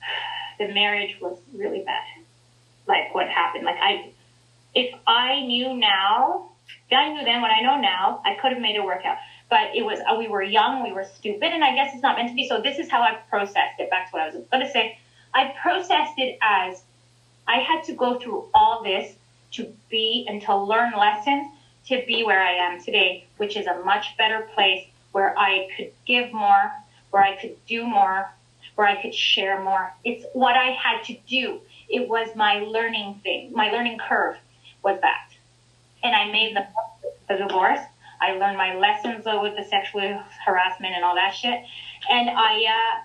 [0.56, 2.04] The marriage was really bad.
[2.86, 3.64] Like what happened.
[3.64, 4.12] Like I,
[4.72, 6.50] if I knew now,
[6.88, 9.16] if I knew then what I know now, I could have made it work out.
[9.54, 12.16] But it was uh, we were young, we were stupid, and I guess it's not
[12.16, 12.48] meant to be.
[12.48, 13.88] So this is how I processed it.
[13.88, 14.98] Back to what I was going to say.
[15.32, 16.82] I processed it as
[17.46, 19.14] I had to go through all this
[19.52, 21.52] to be and to learn lessons
[21.86, 25.92] to be where I am today, which is a much better place where I could
[26.04, 26.72] give more,
[27.12, 28.28] where I could do more,
[28.74, 29.94] where I could share more.
[30.02, 31.60] It's what I had to do.
[31.88, 33.52] It was my learning thing.
[33.52, 34.36] My learning curve
[34.82, 35.28] was that.
[36.02, 36.66] And I made the,
[37.28, 37.78] the divorce.
[38.24, 41.60] I learned my lessons though with the sexual harassment and all that shit.
[42.10, 43.00] And I, uh,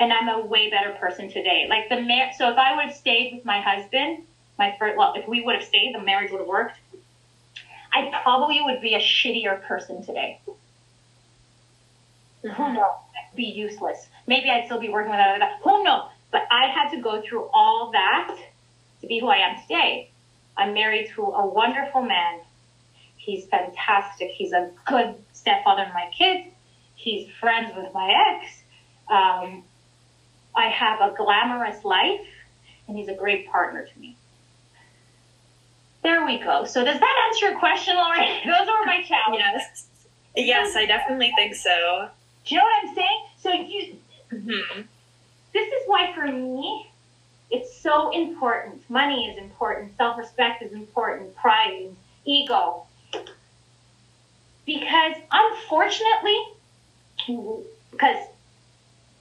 [0.00, 1.66] and I'm a way better person today.
[1.68, 4.24] Like the mar- so if I would have stayed with my husband,
[4.58, 6.78] my first, well, if we would have stayed, the marriage would have worked.
[7.92, 10.40] I probably would be a shittier person today.
[12.44, 12.50] Mm-hmm.
[12.50, 12.84] Who knows?
[12.84, 14.06] I'd be useless.
[14.26, 15.44] Maybe I'd still be working with other.
[15.62, 16.08] Who knows?
[16.30, 18.36] But I had to go through all that
[19.00, 20.10] to be who I am today.
[20.56, 22.40] I'm married to a wonderful man.
[23.28, 24.30] He's fantastic.
[24.30, 26.48] He's a good stepfather to my kids.
[26.94, 28.62] He's friends with my ex.
[29.10, 29.64] Um,
[30.56, 32.26] I have a glamorous life,
[32.86, 34.16] and he's a great partner to me.
[36.02, 36.64] There we go.
[36.64, 38.28] So does that answer your question, Lauren?
[38.46, 39.88] Those are my challenges.
[40.34, 40.74] Yes.
[40.74, 42.08] Yes, I definitely think so.
[42.46, 43.24] Do you know what I'm saying?
[43.40, 43.96] So you,
[44.32, 44.80] mm-hmm.
[45.52, 46.90] this is why for me,
[47.50, 48.88] it's so important.
[48.88, 49.98] Money is important.
[49.98, 51.36] Self-respect is important.
[51.36, 51.90] Pride,
[52.24, 52.84] ego.
[54.68, 56.38] Because unfortunately,
[57.90, 58.18] because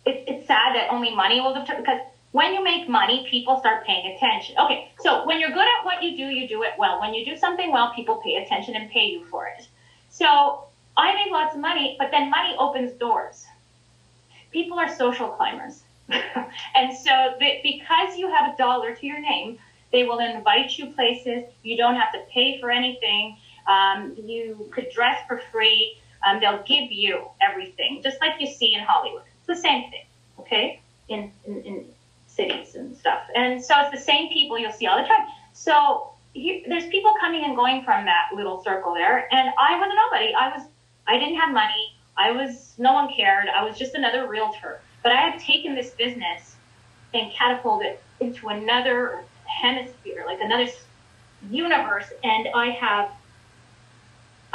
[0.05, 2.01] it, it's sad that only money will determine because
[2.33, 4.57] when you make money, people start paying attention.
[4.59, 6.99] Okay, so when you're good at what you do, you do it well.
[6.99, 9.65] When you do something well, people pay attention and pay you for it.
[10.09, 10.65] So
[10.97, 13.45] I make lots of money, but then money opens doors.
[14.51, 15.81] People are social climbers.
[16.75, 19.59] and so because you have a dollar to your name,
[19.93, 21.45] they will invite you places.
[21.63, 23.37] You don't have to pay for anything.
[23.67, 25.97] Um, you could dress for free.
[26.25, 29.23] Um, they'll give you everything, just like you see in Hollywood.
[29.37, 30.05] It's the same thing,
[30.39, 31.85] okay, in, in, in
[32.27, 33.21] cities and stuff.
[33.35, 35.27] And so it's the same people you'll see all the time.
[35.53, 39.27] So you, there's people coming and going from that little circle there.
[39.33, 40.33] And I was a nobody.
[40.33, 40.67] I was,
[41.07, 41.93] I didn't have money.
[42.17, 43.47] I was, no one cared.
[43.47, 44.81] I was just another realtor.
[45.03, 46.55] But I have taken this business
[47.13, 50.67] and catapulted it into another hemisphere, like another
[51.49, 52.11] universe.
[52.23, 53.11] And I have,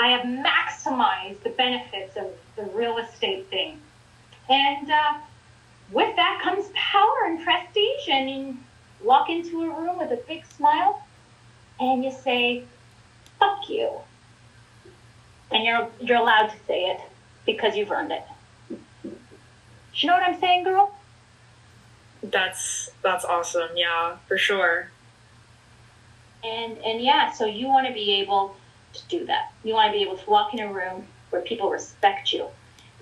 [0.03, 2.26] I have maximized the benefits of
[2.57, 3.80] the real estate thing
[4.48, 5.14] and uh,
[5.90, 8.09] with that comes power and prestige.
[8.09, 8.57] And you
[9.03, 11.03] walk into a room with a big smile
[11.80, 12.64] and you say,
[13.38, 13.90] fuck you.
[15.50, 17.00] And you're, you're allowed to say it
[17.44, 18.24] because you've earned it.
[19.94, 20.94] You know what I'm saying, girl?
[22.22, 23.70] That's that's awesome.
[23.76, 24.88] Yeah, for sure.
[26.42, 28.57] And and yeah, so you want to be able
[28.93, 29.53] to do that.
[29.64, 32.47] You want to be able to walk in a room where people respect you,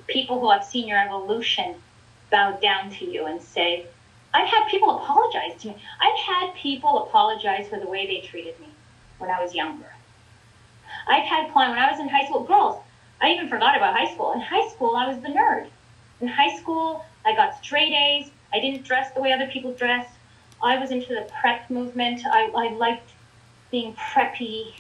[0.07, 1.76] people who have seen your evolution
[2.30, 3.86] bow down to you and say,
[4.32, 5.76] I've had people apologize to me.
[6.01, 8.68] I've had people apologize for the way they treated me
[9.18, 9.93] when I was younger.
[11.09, 12.80] I've had planned when I was in high school, girls,
[13.20, 14.32] I even forgot about high school.
[14.32, 15.68] In high school, I was the nerd.
[16.20, 18.30] In high school, I got straight A's.
[18.53, 20.11] I didn't dress the way other people dressed.
[20.62, 22.22] I was into the prep movement.
[22.26, 23.11] I, I liked
[23.70, 24.72] being preppy,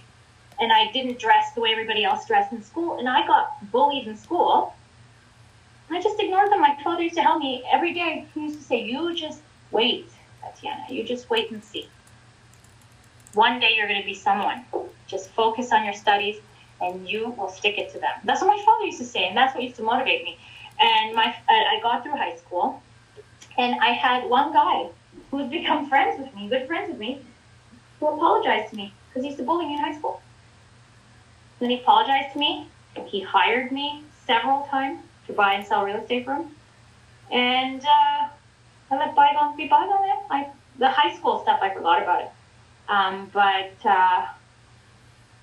[0.60, 2.98] and I didn't dress the way everybody else dressed in school.
[2.98, 4.74] And I got bullied in school.
[5.90, 6.60] I just ignored them.
[6.60, 8.26] My father used to help me every day.
[8.34, 9.40] He used to say, "You just
[9.70, 10.08] wait,
[10.42, 10.84] Tatiana.
[10.88, 11.88] You just wait and see.
[13.32, 14.64] One day you're going to be someone.
[15.06, 16.36] Just focus on your studies,
[16.80, 19.36] and you will stick it to them." That's what my father used to say, and
[19.36, 20.38] that's what used to motivate me.
[20.78, 22.82] And my, uh, I got through high school,
[23.58, 24.88] and I had one guy
[25.30, 27.20] who's become friends with me, good friends with me,
[27.98, 30.22] who apologized to me because he used to bully me in high school.
[31.60, 32.68] Then he apologized to me.
[33.06, 36.46] He hired me several times to buy and sell real estate for him.
[37.30, 38.28] And uh,
[38.90, 40.24] I let bygones be bygones.
[40.30, 40.48] I,
[40.78, 42.30] the high school stuff, I forgot about it.
[42.88, 44.26] Um, but uh,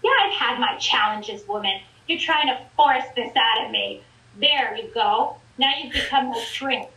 [0.03, 1.79] yeah, I've had my challenges, woman.
[2.07, 4.01] You're trying to force this out of me.
[4.39, 5.37] There you go.
[5.57, 6.91] Now you've become the shrinks.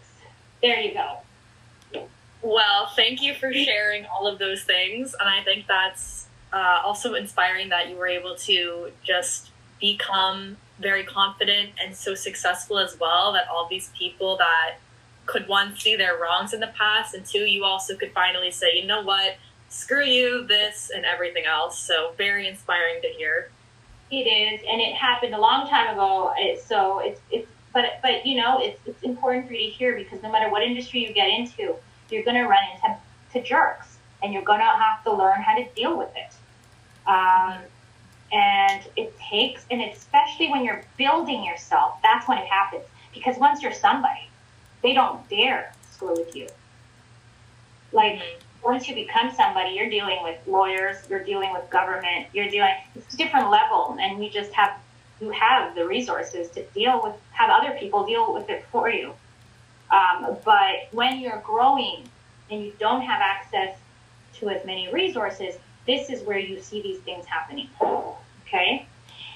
[0.61, 2.03] There you go.
[2.43, 5.15] Well, thank you for sharing all of those things.
[5.19, 11.05] And I think that's uh, also inspiring that you were able to just become very
[11.05, 14.77] confident and so successful as well that all these people that
[15.27, 18.81] could one see their wrongs in the past and two you also could finally say
[18.81, 19.37] you know what?
[19.69, 21.79] Screw you this and everything else.
[21.79, 23.51] So very inspiring to hear.
[24.11, 26.35] It is and it happened a long time ago.
[26.67, 30.23] So it's it's but but you know it's it's important for you to hear because
[30.23, 31.77] no matter what industry you get into
[32.11, 32.97] you're going to run into
[33.33, 33.90] to jerks
[34.23, 36.35] and you're going to have to learn how to deal with it.
[37.09, 37.59] Um,
[38.33, 42.85] and it takes and especially when you're building yourself that's when it happens.
[43.13, 44.29] Because once you're somebody
[44.83, 46.47] they don't dare screw with you.
[47.93, 48.65] Like mm-hmm.
[48.65, 53.15] once you become somebody you're dealing with lawyers you're dealing with government you're dealing it's
[53.15, 54.79] a different level and you just have
[55.21, 59.13] you have the resources to deal with have other people deal with it for you.
[59.91, 62.05] Um, but when you're growing
[62.49, 63.77] and you don't have access
[64.41, 65.55] to as many resources
[65.87, 67.69] this is where you see these things happening
[68.51, 68.87] Okay.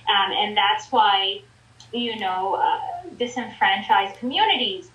[0.09, 1.41] Um, and that's why,
[1.93, 2.81] you know, uh,
[3.17, 4.91] disenfranchised communities,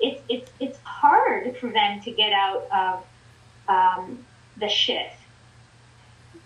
[0.00, 3.04] it's, it's, it's hard for them to get out of
[3.68, 4.24] um,
[4.58, 5.10] the shit.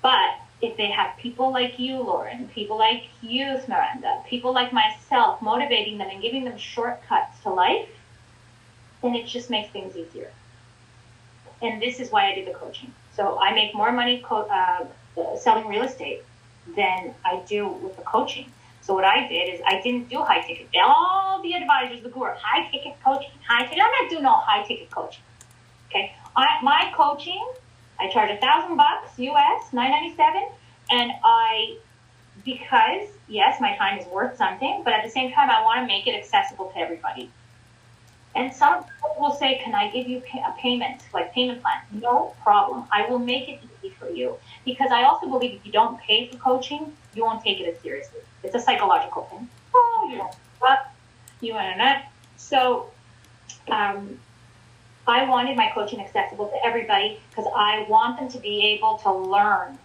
[0.03, 0.31] But
[0.63, 5.99] if they have people like you, Lauren, people like you, Miranda, people like myself motivating
[5.99, 7.89] them and giving them shortcuts to life,
[9.03, 10.31] then it just makes things easier.
[11.61, 12.93] And this is why I did the coaching.
[13.19, 14.87] So I make more money co- uh,
[15.37, 16.23] selling real estate
[16.77, 18.47] than I do with the coaching.
[18.81, 20.69] So what I did is I didn't do high ticket.
[20.81, 23.83] All the advisors, the guru, high ticket coaching, high ticket.
[23.83, 25.25] I'm not doing no high ticket coaching.
[25.91, 27.45] Okay, I, my coaching,
[27.99, 30.45] I charge a thousand bucks US, nine ninety seven,
[30.89, 31.79] and I
[32.45, 35.87] because yes, my time is worth something, but at the same time, I want to
[35.89, 37.33] make it accessible to everybody.
[38.35, 38.85] And some
[39.19, 42.85] will say, "Can I give you a payment, like payment plan?" No problem.
[42.93, 46.29] I will make it easy for you because I also believe if you don't pay
[46.29, 48.21] for coaching, you won't take it as seriously.
[48.43, 49.49] It's a psychological thing.
[49.75, 50.23] Oh, you
[50.61, 50.93] what?
[51.41, 52.11] You internet.
[52.37, 52.91] So,
[53.69, 54.19] um,
[55.07, 59.13] I wanted my coaching accessible to everybody because I want them to be able to
[59.13, 59.79] learn,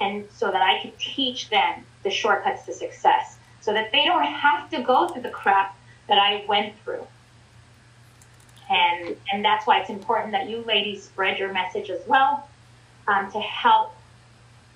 [0.00, 4.24] and so that I could teach them the shortcuts to success, so that they don't
[4.24, 5.76] have to go through the crap
[6.08, 7.06] that I went through.
[8.70, 12.48] And and that's why it's important that you ladies spread your message as well
[13.08, 13.92] um, to help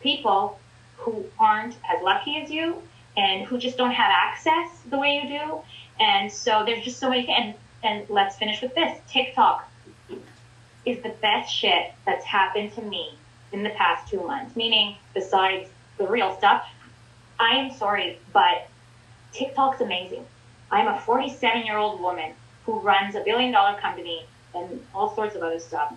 [0.00, 0.58] people
[0.96, 2.82] who aren't as lucky as you
[3.16, 5.58] and who just don't have access the way you do.
[6.00, 7.28] And so there's just so many.
[7.28, 8.98] And and let's finish with this.
[9.08, 9.70] TikTok
[10.84, 13.16] is the best shit that's happened to me
[13.52, 14.56] in the past two months.
[14.56, 15.68] Meaning, besides
[15.98, 16.66] the real stuff,
[17.38, 18.68] I am sorry, but
[19.32, 20.24] TikTok's amazing.
[20.70, 22.32] I'm a 47 year old woman
[22.66, 25.92] who runs a billion dollar company and all sorts of other stuff.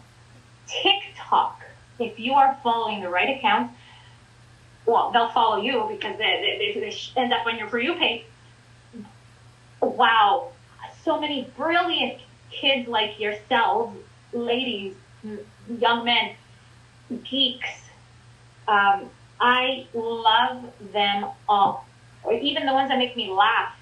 [0.68, 1.64] TikTok
[2.00, 3.74] if you are following the right accounts,
[4.86, 8.24] well, they'll follow you because they, they, they end up on your For You page.
[9.82, 10.52] Wow,
[11.04, 12.20] so many brilliant
[12.52, 13.98] kids like yourselves,
[14.34, 14.96] ladies,
[15.70, 16.36] young men,
[17.24, 17.70] geeks.
[18.68, 19.10] Um,
[19.40, 20.64] I love
[20.94, 21.86] them all,
[22.24, 23.74] or even the ones that make me laugh.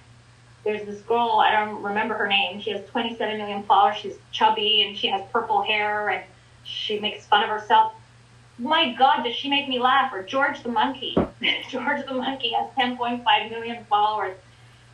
[0.66, 2.59] There's this girl, I don't remember her name.
[2.59, 3.95] She has 27 million followers.
[3.95, 6.24] She's chubby and she has purple hair and
[6.63, 7.93] she makes fun of herself
[8.57, 10.13] my God, does she make me laugh?
[10.13, 11.16] Or George the monkey.
[11.70, 14.36] George the monkey has 10.5 million followers.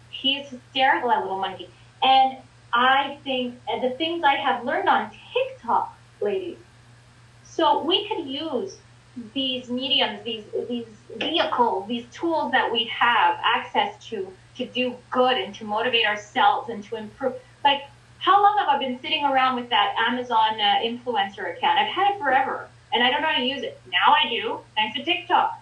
[0.10, 1.70] He is hysterical, that little monkey.
[2.02, 2.38] And
[2.74, 6.58] I think and the things I have learned on TikTok, ladies.
[7.44, 8.78] So we could use
[9.34, 14.32] these mediums, these these vehicles, these tools that we have access to
[14.66, 17.34] to do good and to motivate ourselves and to improve.
[17.64, 17.84] Like,
[18.20, 21.80] how long have I been sitting around with that Amazon uh, influencer account?
[21.80, 23.82] I've had it forever, and I don't know how to use it.
[23.92, 25.60] Now I do, thanks to TikTok.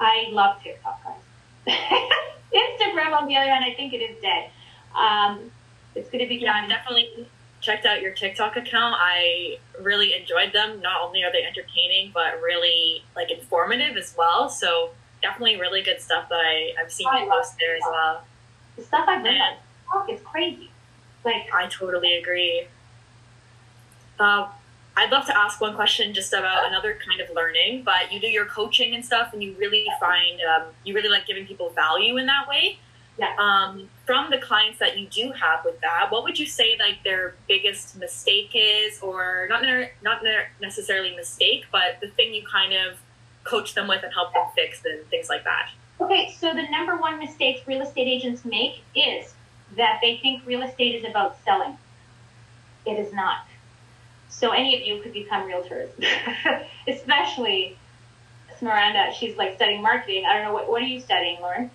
[0.00, 1.78] I love TikTok, guys.
[2.52, 4.50] Instagram, on the other hand, I think it is dead.
[4.94, 5.50] Um,
[5.94, 6.36] it's going to be.
[6.36, 7.28] Yeah, definitely
[7.60, 8.96] checked out your TikTok account.
[8.98, 10.80] I really enjoyed them.
[10.82, 14.50] Not only are they entertaining, but really like informative as well.
[14.50, 14.90] So
[15.22, 18.24] definitely really good stuff that I, I've seen you post there as well.
[18.76, 20.70] The stuff I've done on TikTok is crazy.
[21.24, 22.66] Like I totally agree.
[24.18, 24.48] Uh,
[24.96, 28.26] I'd love to ask one question just about another kind of learning, but you do
[28.26, 32.16] your coaching and stuff, and you really find um, you really like giving people value
[32.18, 32.78] in that way.
[33.18, 33.34] Yeah.
[33.38, 37.02] Um, from the clients that you do have with that, what would you say like
[37.04, 39.62] their biggest mistake is, or not
[40.02, 40.22] not
[40.60, 42.98] necessarily mistake, but the thing you kind of
[43.44, 45.70] coach them with and help them fix and things like that?
[46.00, 49.34] Okay, so the number one mistakes real estate agents make is
[49.76, 51.76] that they think real estate is about selling.
[52.84, 53.46] It is not.
[54.28, 55.90] So any of you could become realtors,
[56.88, 57.76] especially
[58.62, 59.12] Miranda.
[59.12, 60.24] She's like studying marketing.
[60.26, 61.70] I don't know what what are you studying, Lauren?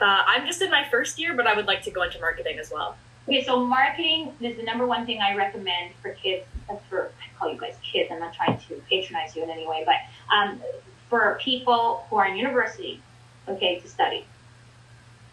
[0.00, 2.58] Uh, I'm just in my first year, but I would like to go into marketing
[2.58, 2.96] as well.
[3.28, 6.46] Okay, so marketing is the number one thing I recommend for kids.
[6.70, 7.10] Uh, for
[7.40, 8.10] call you guys kids.
[8.12, 9.96] I'm not trying to patronize you in any way, but
[10.34, 10.60] um,
[11.08, 13.02] for people who are in university,
[13.48, 14.24] okay, to study,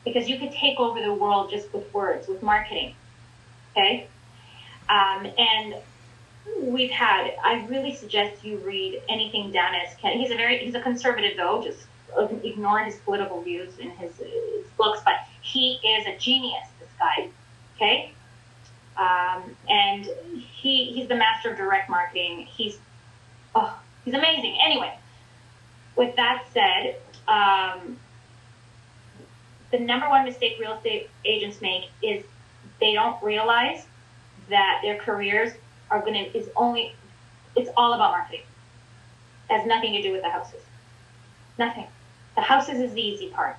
[0.03, 2.95] because you could take over the world just with words, with marketing.
[3.71, 4.07] Okay,
[4.89, 5.75] um, and
[6.61, 7.33] we've had.
[7.43, 9.95] I really suggest you read anything Dan S.
[10.01, 10.21] Kennedy.
[10.21, 11.85] He's a very he's a conservative though, just
[12.43, 17.29] ignore his political views in his, his books, but he is a genius, this guy.
[17.75, 18.13] Okay?
[18.97, 20.05] Um, and
[20.59, 22.47] he he's the master of direct marketing.
[22.49, 22.77] He's
[23.53, 24.57] oh, he's amazing.
[24.63, 24.97] Anyway,
[25.95, 26.95] with that said,
[27.27, 27.97] um,
[29.71, 32.23] the number one mistake real estate agents make is
[32.79, 33.85] they don't realize
[34.49, 35.53] that their careers
[35.91, 36.93] are going to is only
[37.55, 38.41] it's all about marketing.
[39.49, 40.61] It has nothing to do with the houses.
[41.57, 41.87] Nothing.
[42.35, 43.57] The houses is the easy part.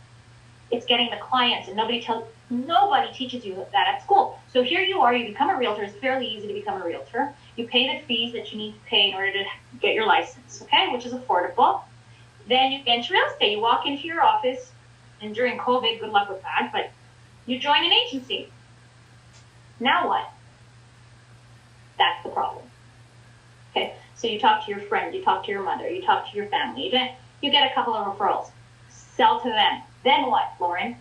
[0.70, 4.38] It's getting the clients, and nobody tells nobody teaches you that at school.
[4.52, 5.82] So here you are, you become a realtor.
[5.82, 7.32] It's fairly easy to become a realtor.
[7.56, 9.44] You pay the fees that you need to pay in order to
[9.80, 11.82] get your license, okay, which is affordable.
[12.48, 13.52] Then you get into real estate.
[13.52, 14.70] You walk into your office,
[15.20, 16.90] and during COVID, good luck with that, but
[17.46, 18.48] you join an agency.
[19.80, 20.30] Now what?
[21.98, 22.64] That's the problem.
[23.70, 26.36] Okay, so you talk to your friend, you talk to your mother, you talk to
[26.36, 26.86] your family,
[27.42, 28.50] you get a couple of referrals
[29.18, 29.82] sell to them.
[30.04, 30.96] Then what, Lauren?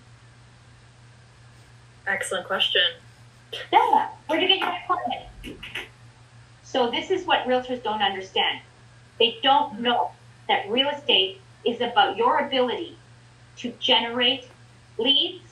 [2.08, 2.82] Excellent question.
[3.70, 4.14] What?
[4.28, 5.60] Where do you get your client?
[6.64, 8.62] So this is what realtors don't understand.
[9.20, 10.12] They don't know
[10.48, 12.98] that real estate is about your ability
[13.58, 14.48] to generate
[14.98, 15.44] leads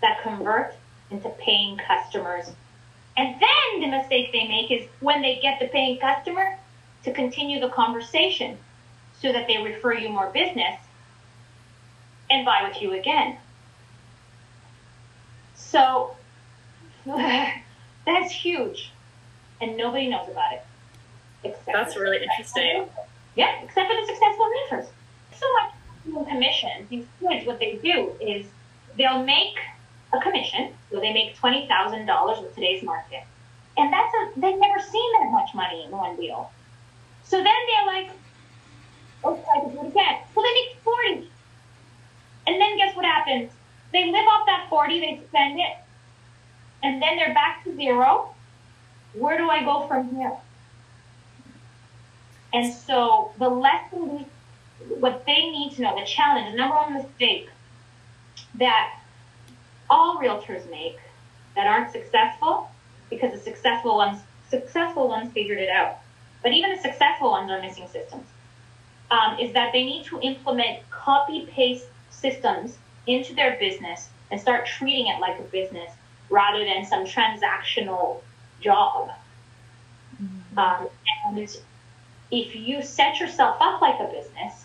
[0.00, 0.74] that convert
[1.10, 2.50] into paying customers.
[3.16, 6.56] And then the mistake they make is when they get the paying customer
[7.04, 8.58] to continue the conversation
[9.20, 10.80] so that they refer you more business
[12.30, 13.36] and buy with you again.
[15.72, 16.14] So
[17.06, 18.92] that's huge,
[19.62, 20.62] and nobody knows about it.
[21.44, 22.86] Except that's really interesting.
[23.36, 24.86] Yeah, except for the successful realtors.
[25.40, 26.86] So much commission.
[26.90, 28.44] These kids, what they do is
[28.98, 29.56] they'll make
[30.12, 33.22] a commission, so they make twenty thousand dollars with today's market,
[33.78, 36.52] and that's a they've never seen that much money in one deal.
[37.24, 38.10] So then they're like,
[39.24, 41.30] "Oh, try to do it again." So they make forty.
[42.46, 43.50] And then guess what happens?
[43.92, 45.76] They live off that 40, they spend it,
[46.82, 48.34] and then they're back to zero.
[49.12, 50.32] Where do I go from here?
[52.54, 54.26] And so the lesson, we,
[54.94, 57.48] what they need to know, the challenge, the number one mistake
[58.54, 58.98] that
[59.88, 60.98] all realtors make
[61.54, 62.70] that aren't successful,
[63.10, 65.98] because the successful ones, successful ones figured it out.
[66.42, 68.26] But even the successful ones are missing systems.
[69.10, 74.66] Um, is that they need to implement copy paste systems into their business and start
[74.66, 75.90] treating it like a business
[76.30, 78.20] rather than some transactional
[78.60, 79.10] job.
[80.22, 80.58] Mm-hmm.
[80.58, 80.88] Um,
[81.26, 81.56] and
[82.30, 84.64] if you set yourself up like a business,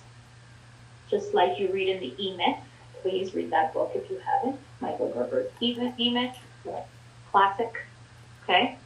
[1.09, 2.57] just like you read in the E-Myth,
[3.01, 6.38] please read that book if you haven't, Michael Gerber's E-Myth, E-Myth
[7.31, 7.73] classic,
[8.43, 8.77] okay?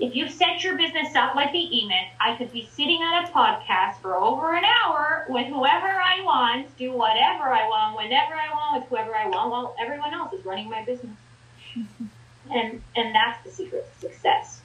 [0.00, 3.28] If you set your business up like the E-Myth, I could be sitting on a
[3.28, 8.50] podcast for over an hour with whoever I want, do whatever I want, whenever I
[8.50, 11.16] want, with whoever I want, while everyone else is running my business.
[12.50, 14.62] and and that's the secret to success.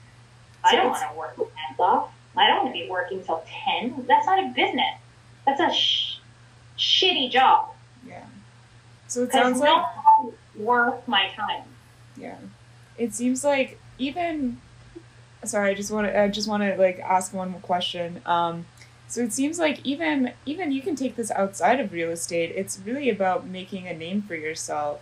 [0.63, 2.11] I don't want to work hands off.
[2.37, 4.05] I don't want to be working till 10.
[4.07, 4.97] That's not a business.
[5.45, 6.19] That's a sh-
[6.77, 7.69] shitty job.
[8.07, 8.25] Yeah.
[9.07, 9.85] So it sounds like
[10.57, 11.63] worth my time.
[12.17, 12.37] Yeah.
[12.97, 14.59] It seems like even
[15.45, 18.21] sorry, I just want to I just want to like ask one more question.
[18.25, 18.65] Um
[19.07, 22.51] so it seems like even even you can take this outside of real estate.
[22.55, 25.01] It's really about making a name for yourself.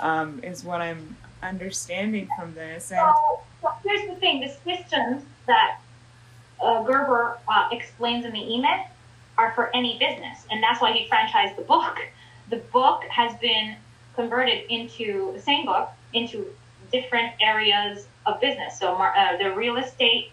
[0.00, 2.90] Um, is what I'm understanding from this.
[2.90, 3.00] And
[3.62, 5.78] so, here's the thing: the systems that
[6.60, 8.86] uh, Gerber uh, explains in the E-Myth
[9.38, 11.98] are for any business, and that's why he franchised the book.
[12.50, 13.76] The book has been
[14.16, 16.46] converted into the same book into
[16.92, 18.78] different areas of business.
[18.78, 20.30] So uh, the real estate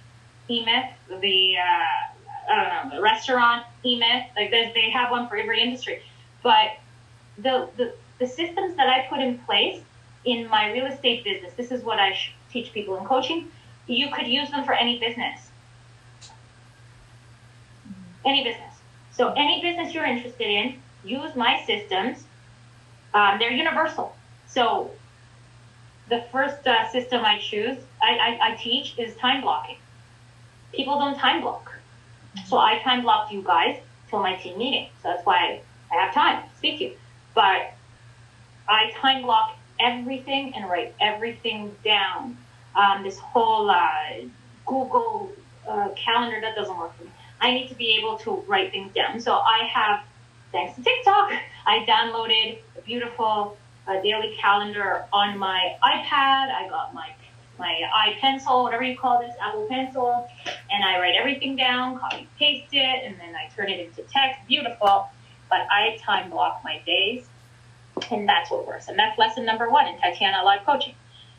[0.50, 0.92] E-Myth,
[1.22, 6.02] the uh, I don't know, the restaurant E-Myth, like they have one for every industry.
[6.44, 6.78] But
[7.38, 9.82] the, the the systems that I put in place
[10.26, 12.18] in my real estate business, this is what I
[12.52, 13.50] teach people in coaching.
[13.88, 15.50] You could use them for any business.
[18.24, 18.76] Any business.
[19.12, 22.24] So any business you're interested in, use my systems.
[23.14, 24.16] Um, they're universal.
[24.48, 24.92] So
[26.12, 29.78] the first uh, system I choose, I, I, I, teach is time blocking.
[30.74, 31.72] People don't time block.
[32.48, 33.80] So I time blocked you guys
[34.10, 34.90] till my team meeting.
[35.02, 36.92] So that's why I have time to speak to you.
[37.34, 37.74] But
[38.68, 42.38] I time block everything and write everything down.
[42.76, 44.26] Um, this whole uh,
[44.66, 45.32] Google
[45.66, 47.12] uh, calendar, that doesn't work for me.
[47.40, 49.22] I need to be able to write things down.
[49.22, 50.02] So I have,
[50.52, 51.32] thanks to TikTok,
[51.66, 56.52] I downloaded a beautiful uh, daily calendar on my iPad.
[56.52, 57.10] I got my
[57.60, 60.28] my iPencil, whatever you call this, Apple Pencil,
[60.72, 64.40] and I write everything down, copy paste it, and then I turn it into text.
[64.48, 65.08] Beautiful.
[65.48, 67.28] But I time block my days,
[68.10, 68.88] and that's what works.
[68.88, 70.96] And that's lesson number one in Tatiana Live Coaching.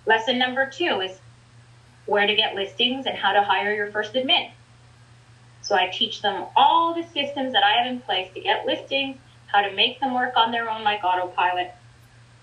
[0.07, 1.19] Lesson number two is
[2.07, 4.51] where to get listings and how to hire your first admin.
[5.63, 9.17] So I teach them all the systems that I have in place to get listings,
[9.47, 11.73] how to make them work on their own like autopilot.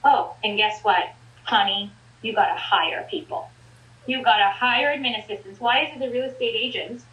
[0.03, 1.09] Oh, and guess what,
[1.43, 1.91] honey?
[2.21, 3.49] You got to hire people.
[4.07, 5.59] You got to hire admin assistants.
[5.59, 7.05] Why is it the real estate agents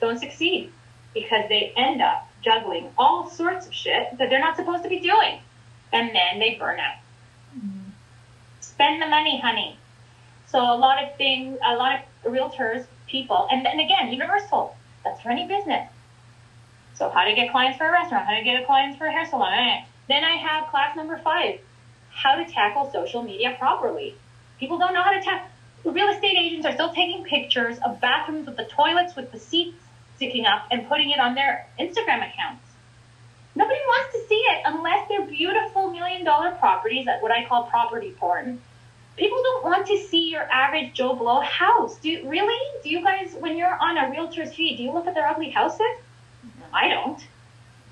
[0.00, 0.72] don't succeed?
[1.14, 5.00] Because they end up juggling all sorts of shit that they're not supposed to be
[5.00, 5.40] doing.
[5.92, 6.96] And then they burn out.
[7.56, 7.90] Mm-hmm.
[8.60, 9.78] Spend the money, honey.
[10.46, 15.20] So a lot of things, a lot of realtors, people, and, and again, universal that's
[15.20, 15.88] for any business.
[16.94, 19.26] So how to get clients for a restaurant, how to get clients for a hair
[19.26, 19.84] salon.
[20.08, 21.60] Then I have class number five,
[22.22, 24.14] how to tackle social media properly.
[24.58, 25.48] People don't know how to tackle.
[25.84, 29.78] Real estate agents are still taking pictures of bathrooms with the toilets with the seats
[30.16, 32.64] sticking up and putting it on their Instagram accounts.
[33.54, 38.14] Nobody wants to see it unless they're beautiful million dollar properties, what I call property
[38.18, 38.60] porn
[39.18, 41.96] people don't want to see your average Joe Blow house.
[41.98, 42.58] Do you, really?
[42.82, 45.50] Do you guys, when you're on a realtor's feed, do you look at their ugly
[45.50, 45.80] houses?
[46.72, 47.20] I don't.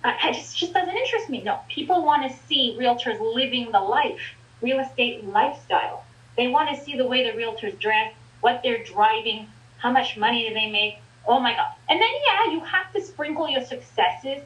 [0.07, 1.43] I, just just doesn't interest me.
[1.43, 4.21] No, people want to see realtors living the life,
[4.63, 6.05] real estate lifestyle.
[6.37, 10.49] They want to see the way the realtors dress, what they're driving, how much money
[10.49, 10.99] do they make.
[11.27, 11.73] Oh my god!
[11.89, 14.43] And then yeah, you have to sprinkle your successes.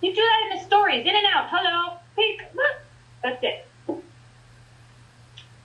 [0.00, 1.48] You do that in the stories, in and out.
[1.50, 1.98] Hello,
[2.54, 2.76] look.
[3.22, 3.66] That's it.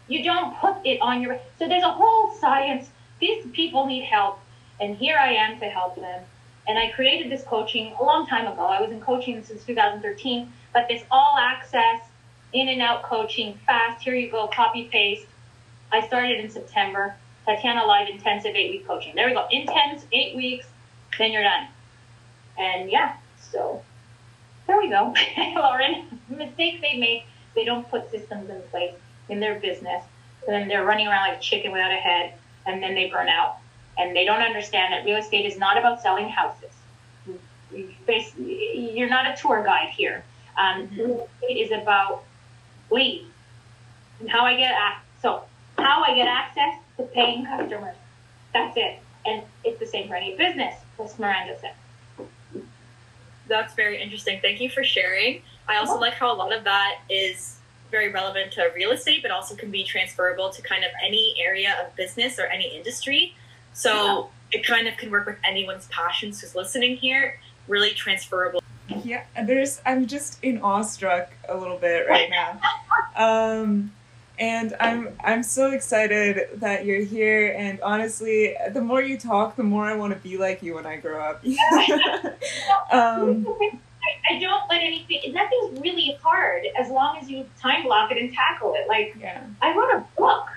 [0.07, 1.39] You don't put it on your.
[1.59, 2.89] So there's a whole science.
[3.19, 4.39] These people need help,
[4.81, 6.23] and here I am to help them.
[6.67, 8.65] And I created this coaching a long time ago.
[8.65, 11.99] I was in coaching since 2013, but this all access,
[12.53, 14.03] in and out coaching, fast.
[14.03, 15.25] Here you go, copy paste.
[15.91, 17.15] I started in September.
[17.45, 19.15] Tatiana Live Intensive eight week coaching.
[19.15, 19.45] There we go.
[19.51, 20.65] Intense eight weeks,
[21.17, 21.67] then you're done.
[22.57, 23.15] And yeah,
[23.51, 23.81] so
[24.67, 25.13] there we go.
[25.55, 27.25] Lauren, mistakes they make,
[27.55, 28.93] they don't put systems in place
[29.29, 30.03] in their business,
[30.47, 32.33] and then they're running around like a chicken without a head,
[32.65, 33.57] and then they burn out.
[33.97, 36.71] And they don't understand that real estate is not about selling houses.
[37.71, 40.23] You're not a tour guide here.
[40.57, 40.99] Um, mm-hmm.
[40.99, 42.23] Real estate is about
[42.89, 43.25] leads
[44.19, 45.03] and how I get access.
[45.21, 45.43] So
[45.77, 47.95] how I get access to paying customers.
[48.53, 48.99] That's it.
[49.25, 51.73] And it's the same for any business, as Miranda said.
[53.47, 54.39] That's very interesting.
[54.41, 55.41] Thank you for sharing.
[55.67, 57.57] I also like how a lot of that is
[57.91, 61.75] very relevant to real estate, but also can be transferable to kind of any area
[61.83, 63.35] of business or any industry.
[63.73, 64.59] So yeah.
[64.59, 68.61] it kind of can work with anyone's passions who's listening here, really transferable.
[69.03, 72.59] Yeah, there's, I'm just in awestruck a little bit right now.
[73.15, 73.91] Um,
[74.39, 77.53] and I'm I'm so excited that you're here.
[77.57, 80.85] And honestly, the more you talk, the more I want to be like you when
[80.85, 81.45] I grow up.
[82.91, 85.33] um, I, I don't let anything.
[85.33, 88.87] Nothing's really hard as long as you time block it and tackle it.
[88.87, 89.43] Like yeah.
[89.61, 90.47] I wrote a book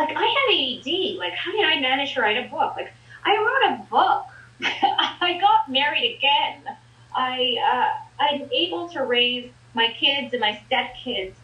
[0.00, 1.18] like I have ADD.
[1.18, 2.74] Like how did I manage to write a book?
[2.76, 2.92] Like
[3.24, 4.26] I wrote a book.
[4.62, 6.76] I got married again.
[7.14, 11.34] I uh, I'm able to raise my kids and my stepkids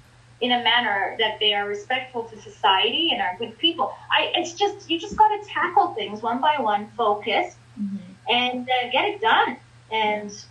[0.40, 3.94] in a manner that they are respectful to society and are good people.
[4.10, 7.96] I it's just you just got to tackle things one by one, focus, mm-hmm.
[8.28, 9.56] and uh, get it done.
[9.90, 10.44] And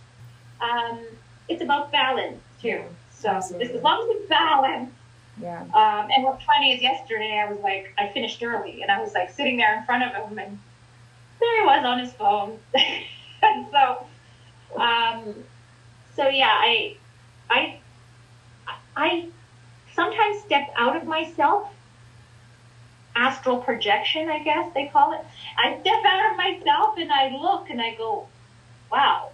[0.60, 1.04] um,
[1.48, 2.82] it's about balance too.
[3.10, 4.90] So as long as it's balance,
[5.40, 5.60] yeah.
[5.62, 9.12] Um, and what's funny is yesterday I was like I finished early and I was
[9.12, 10.58] like sitting there in front of him and
[11.40, 12.58] there he was on his phone.
[13.42, 14.06] and so
[14.80, 15.34] um,
[16.14, 16.96] so yeah, I
[17.50, 17.78] I
[18.96, 19.28] I
[19.94, 21.72] sometimes step out of myself.
[23.14, 25.24] Astral projection, I guess they call it.
[25.56, 28.28] I step out of myself and I look and I go,
[28.92, 29.30] wow,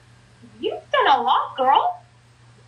[0.61, 2.01] you've done a lot, girl.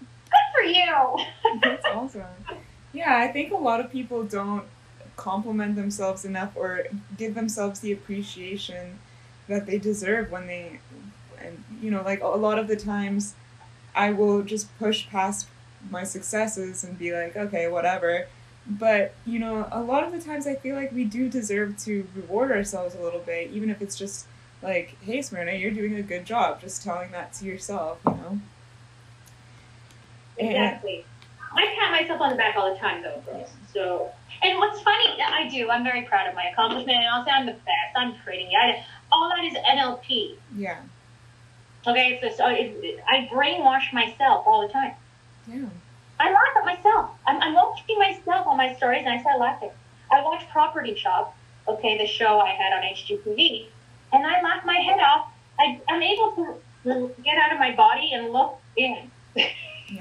[0.01, 1.61] Good for you.
[1.63, 2.23] That's awesome.
[2.95, 4.65] Yeah, I think a lot of people don't
[5.17, 6.85] compliment themselves enough or
[7.19, 8.99] give themselves the appreciation
[9.49, 10.81] that they deserve when they
[11.41, 13.35] and you know like a lot of the times
[13.95, 15.49] i will just push past
[15.91, 18.27] my successes and be like, okay, whatever.
[18.67, 22.07] But, you know, a lot of the times I feel like we do deserve to
[22.15, 24.27] reward ourselves a little bit, even if it's just
[24.63, 26.61] like, hey, Smyrna, you're doing a good job.
[26.61, 28.41] Just telling that to yourself, you know?
[30.39, 31.05] Exactly.
[31.55, 33.51] I pat myself on the back all the time, though, girls.
[33.73, 34.11] So,
[34.43, 35.71] and what's funny, I do.
[35.71, 37.97] I'm very proud of my accomplishment, and I'll say I'm the best.
[37.97, 38.49] I'm pretty.
[38.57, 40.37] I, all that is NLP.
[40.57, 40.81] Yeah.
[41.87, 44.93] Okay, so, so it, I brainwash myself all the time.
[45.47, 45.67] Yeah.
[46.19, 47.11] I laugh at myself.
[47.27, 49.71] I'm, I'm watching myself on my stories and I start laughing.
[50.11, 51.37] I watch Property Shop,
[51.69, 53.67] okay, the show I had on HGTV,
[54.13, 55.29] and I laugh my head off.
[55.59, 59.11] I, I'm able to get out of my body and look in.
[59.87, 60.01] Yeah.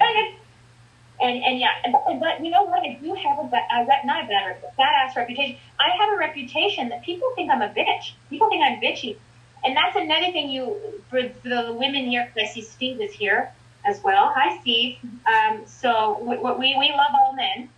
[1.24, 2.84] And, and yeah, and, but you know what?
[2.84, 5.58] I do have a, a not a bad, badass reputation.
[5.80, 8.12] I have a reputation that people think I'm a bitch.
[8.30, 9.18] People think I'm bitchy.
[9.64, 13.52] And that's another thing you, for the women here, because I see Steve is here
[13.86, 14.34] as well.
[14.36, 14.98] Hi, Steve.
[15.26, 17.70] Um, so we, we, we love all men.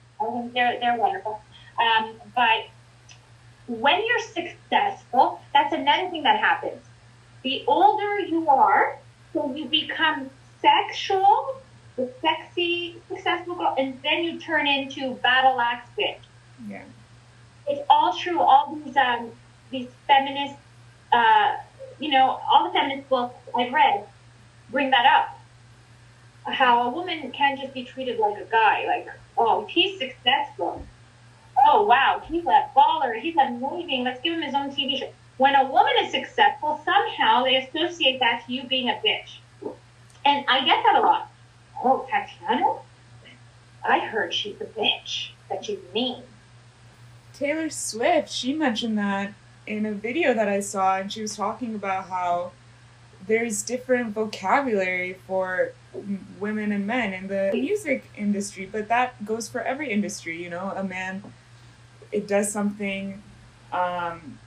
[0.53, 1.39] They're, they're wonderful.
[1.79, 2.65] Um, but
[3.67, 6.81] when you're successful, that's another thing that happens.
[7.43, 8.97] The older you are,
[9.33, 10.31] so you become
[10.61, 11.61] sexual,
[11.95, 16.17] the sexy, successful girl, and then you turn into battle axe bitch.
[16.67, 16.83] Yeah.
[17.67, 18.39] It's all true.
[18.39, 19.31] All these um,
[19.71, 20.55] these feminist,
[21.11, 21.57] uh,
[21.99, 24.05] you know, all the feminist books I've read
[24.71, 25.35] bring that up
[26.45, 28.85] how a woman can't just be treated like a guy.
[28.87, 29.07] Like,
[29.37, 30.85] oh, he's successful.
[31.65, 33.19] Oh, wow, he's a baller.
[33.19, 34.03] He's amazing.
[34.03, 35.09] Let's give him his own TV show.
[35.37, 39.37] When a woman is successful, somehow they associate that to you being a bitch.
[40.23, 41.31] And I get that a lot.
[41.83, 42.79] Oh, Tatiana?
[43.87, 46.23] I heard she's a bitch, that she's mean.
[47.33, 49.33] Taylor Swift, she mentioned that
[49.67, 52.51] in a video that I saw, and she was talking about how
[53.27, 55.73] there's different vocabulary for
[56.39, 60.41] women and men in the music industry, but that goes for every industry.
[60.41, 61.23] You know, a man
[62.11, 63.21] it does something,
[63.73, 64.39] um,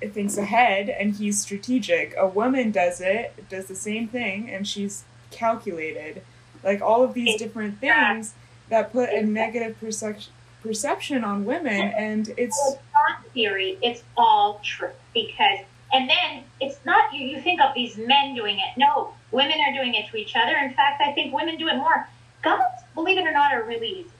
[0.00, 2.14] it thinks ahead and he's strategic.
[2.16, 6.22] A woman does it, does the same thing, and she's calculated.
[6.62, 8.34] Like all of these different things
[8.68, 10.32] that put a negative perception
[10.62, 12.58] perception on women, and it's,
[12.92, 13.78] not theory.
[13.82, 15.60] It's all true because
[15.92, 18.78] and then it's not you, you think of these men doing it.
[18.78, 20.56] No, women are doing it to each other.
[20.56, 22.08] In fact, I think women do it more.
[22.42, 22.60] Guys,
[22.94, 24.10] believe it or not, are really easy.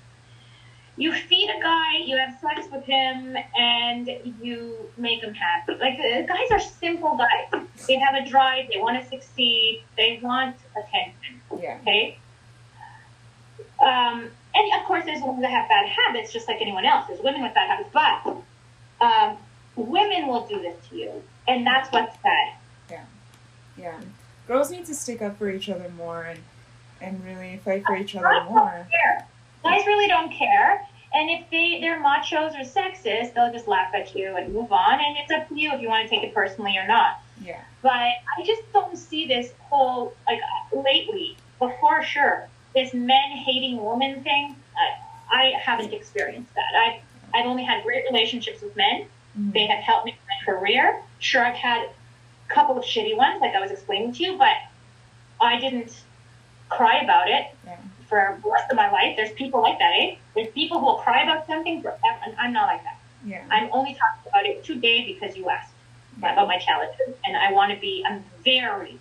[0.96, 4.10] You feed a guy, you have sex with him, and
[4.42, 5.74] you make him happy.
[5.80, 7.62] Like, the guys are simple guys.
[7.86, 11.40] They have a drive, they want to succeed, they want attention.
[11.58, 11.78] Yeah.
[11.80, 12.18] Okay?
[13.80, 17.06] Um, and of course, there's women that have bad habits, just like anyone else.
[17.08, 18.36] There's women with bad habits, but
[19.00, 19.36] um,
[19.76, 22.52] women will do this to you and that's what's sad.
[22.90, 23.04] Yeah,
[23.76, 24.00] yeah.
[24.46, 26.40] Girls need to stick up for each other more and
[27.00, 28.86] and really fight for each other more.
[29.62, 30.86] Guys really don't care.
[31.12, 35.00] And if they they're machos or sexist, they'll just laugh at you and move on.
[35.00, 37.20] And it's up to you if you want to take it personally or not.
[37.44, 37.60] Yeah.
[37.82, 40.40] But I just don't see this whole like
[40.72, 41.36] lately.
[41.58, 44.56] But sure, this men hating women thing.
[45.30, 46.74] I, I haven't experienced that.
[46.74, 47.00] I
[47.32, 49.06] I've only had great relationships with men.
[49.38, 49.52] Mm-hmm.
[49.52, 50.18] They have helped me in
[50.52, 51.00] my career.
[51.18, 54.56] Sure, I've had a couple of shitty ones, like I was explaining to you, but
[55.40, 56.02] I didn't
[56.68, 57.76] cry about it yeah.
[58.08, 59.16] for the rest of my life.
[59.16, 60.16] There's people like that, eh?
[60.34, 62.98] There's people who will cry about something forever, and I'm not like that.
[63.24, 63.44] Yeah.
[63.50, 65.72] I'm only talking about it today because you asked
[66.20, 66.32] yeah.
[66.32, 68.04] about my challenges, and I want to be.
[68.06, 68.98] I'm very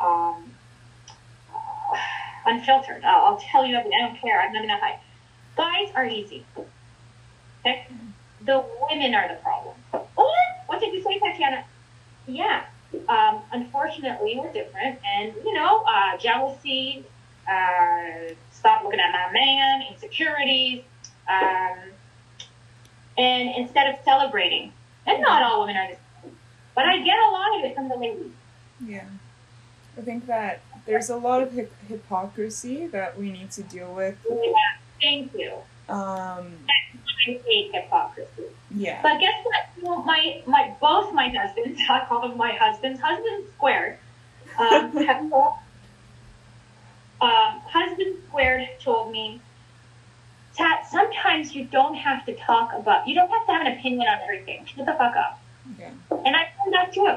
[0.00, 0.50] um,
[1.54, 1.96] uh,
[2.50, 3.04] unfiltered.
[3.04, 3.98] I'll, I'll, tell you everything.
[4.02, 4.40] I don't care.
[4.40, 4.98] I'm not gonna hide.
[5.56, 6.44] Guys are easy.
[7.60, 7.86] Okay.
[8.44, 9.76] The women are the problem.
[9.92, 10.34] Oh,
[10.66, 11.64] what did you say, Tatiana?
[12.26, 12.64] Yeah,
[13.08, 14.98] um, unfortunately, we're different.
[15.04, 17.04] And, you know, uh, jealousy,
[17.48, 20.82] uh, stop looking at my man, insecurities.
[21.28, 21.78] Um,
[23.18, 24.72] and instead of celebrating,
[25.06, 26.36] and not all women are the same,
[26.74, 28.32] but I get a lot of it from the ladies.
[28.84, 29.04] Yeah.
[29.98, 34.16] I think that there's a lot of hip- hypocrisy that we need to deal with.
[34.28, 34.52] Yeah,
[35.00, 35.52] thank you.
[35.88, 38.44] Um, I hate hypocrisy.
[38.74, 39.00] yeah.
[39.02, 39.84] But guess what?
[39.84, 43.98] Know, my my both my husbands, I call them my husbands, husband squared,
[44.58, 45.54] um, have told,
[47.20, 49.40] um, husband squared told me,
[50.56, 54.08] Tat, sometimes you don't have to talk about, you don't have to have an opinion
[54.08, 54.64] on everything.
[54.66, 55.40] Shut the fuck up.
[55.78, 55.90] Yeah.
[56.24, 57.16] And I found that too.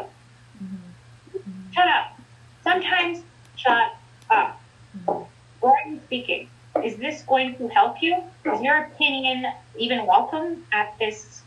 [0.63, 1.73] Mhm.
[1.73, 2.19] Shut up.
[2.63, 3.23] Sometimes
[3.63, 3.95] shut
[4.29, 4.61] up.
[5.05, 5.23] Why
[5.63, 6.49] are you speaking?
[6.83, 8.17] Is this going to help you?
[8.45, 9.45] Is your opinion
[9.77, 11.41] even welcome at this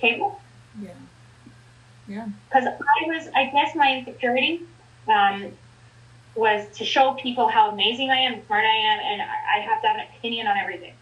[0.00, 0.40] table?
[0.80, 0.90] Yeah.
[2.06, 2.28] Yeah.
[2.48, 4.62] Because I was, I guess my insecurity
[5.08, 5.52] um,
[6.34, 9.82] was to show people how amazing I am, smart I am, and I I have
[9.82, 10.94] to have an opinion on everything.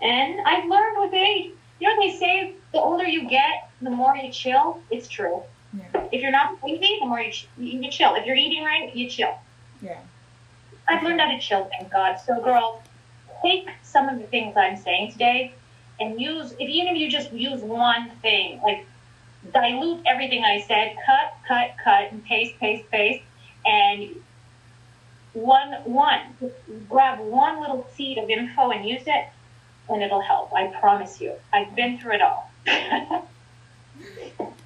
[0.00, 1.52] And I've learned with age.
[1.80, 4.80] You know, they say the older you get, the more you chill.
[4.90, 5.42] It's true.
[5.72, 6.02] Yeah.
[6.10, 8.14] If you're not sleepy, the more you, ch- you chill.
[8.14, 9.34] If you're eating right, you chill.
[9.80, 9.98] Yeah.
[10.88, 12.18] I've learned how to chill, thank God.
[12.18, 12.76] So, girls,
[13.42, 15.52] take some of the things I'm saying today
[16.00, 18.84] and use, if even if you just use one thing, like
[19.52, 23.22] dilute everything I said, cut, cut, cut, and paste, paste, paste,
[23.64, 24.10] and
[25.32, 26.20] one, one,
[26.88, 29.24] grab one little seed of info and use it,
[29.88, 30.52] and it'll help.
[30.52, 31.34] I promise you.
[31.52, 32.50] I've been through it all.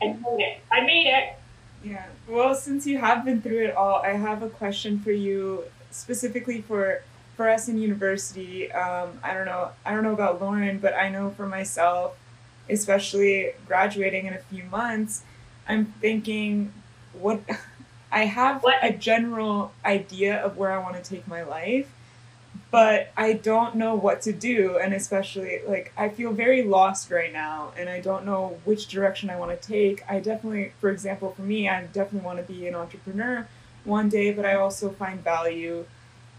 [0.03, 0.61] I made it.
[0.71, 1.35] I made it.
[1.85, 2.07] Yeah.
[2.29, 6.61] Well, since you have been through it all, I have a question for you specifically
[6.63, 7.03] for
[7.37, 8.73] for us in university.
[8.73, 9.71] Um, I don't know.
[9.85, 12.17] I don't know about Lauren, but I know for myself,
[12.69, 15.23] especially graduating in a few months,
[15.69, 16.73] I'm thinking,
[17.13, 17.41] what
[18.13, 18.77] I have What?
[18.83, 21.93] a general idea of where I want to take my life,
[22.71, 27.33] but I don't know what to do, and especially like I feel very lost right
[27.33, 30.03] now, and I don't know which direction I want to take.
[30.11, 33.47] I definitely, for example, for me, I definitely want to be an entrepreneur
[33.85, 35.87] one day, but I also find value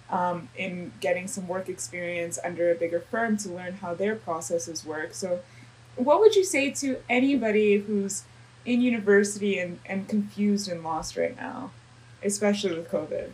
[0.09, 4.85] um, in getting some work experience under a bigger firm to learn how their processes
[4.85, 5.13] work.
[5.13, 5.39] So,
[5.95, 8.23] what would you say to anybody who's
[8.65, 11.71] in university and, and confused and lost right now,
[12.21, 13.31] especially with COVID?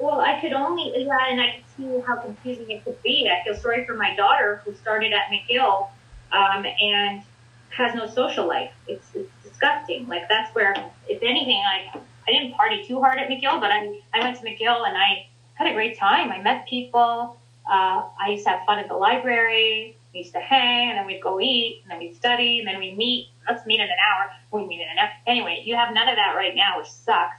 [0.00, 3.30] Well, I could only, yeah, and I could see how confusing it could be.
[3.30, 5.88] I feel sorry for my daughter who started at McGill
[6.32, 7.22] um, and
[7.68, 8.72] has no social life.
[8.88, 10.08] It's, it's disgusting.
[10.08, 10.74] Like, that's where,
[11.06, 14.42] if anything, I, I didn't party too hard at McGill, but I, I went to
[14.44, 16.32] McGill and I had a great time.
[16.32, 17.36] I met people.
[17.70, 19.96] Uh, I used to have fun at the library.
[20.14, 22.80] We used to hang, and then we'd go eat, and then we'd study, and then
[22.80, 23.28] we'd meet.
[23.48, 24.30] Let's meet in an hour.
[24.50, 25.10] We meet in an hour.
[25.26, 27.36] Anyway, you have none of that right now, which sucks.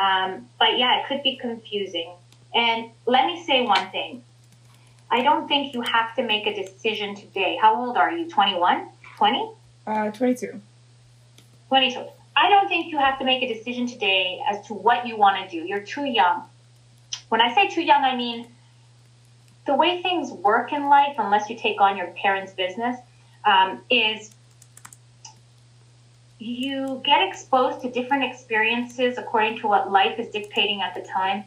[0.00, 2.10] Um, but yeah, it could be confusing.
[2.54, 4.22] And let me say one thing.
[5.10, 7.58] I don't think you have to make a decision today.
[7.60, 8.28] How old are you?
[8.28, 8.88] 21?
[9.16, 9.50] 20?
[9.86, 10.60] Uh, 22.
[11.68, 12.04] 22.
[12.36, 15.48] I don't think you have to make a decision today as to what you want
[15.48, 15.64] to do.
[15.64, 16.42] You're too young.
[17.28, 18.48] When I say too young, I mean
[19.66, 22.98] the way things work in life, unless you take on your parents' business,
[23.44, 24.33] um, is
[26.38, 31.44] you get exposed to different experiences according to what life is dictating at the time.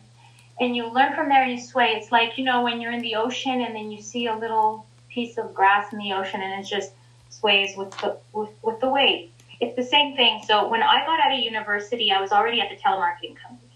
[0.59, 1.93] And you learn from there and you sway.
[1.95, 4.85] It's like, you know, when you're in the ocean and then you see a little
[5.09, 6.91] piece of grass in the ocean and it just
[7.29, 9.29] sways with the, with, with the wave.
[9.59, 10.41] It's the same thing.
[10.45, 13.67] So when I got out of university, I was already at the telemarketing company.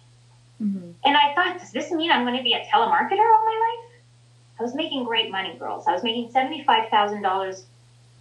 [0.62, 0.92] Mm-hmm.
[1.06, 3.92] And I thought, does this mean I'm going to be a telemarketer all my life?
[4.60, 5.86] I was making great money, girls.
[5.88, 7.64] I was making $75,000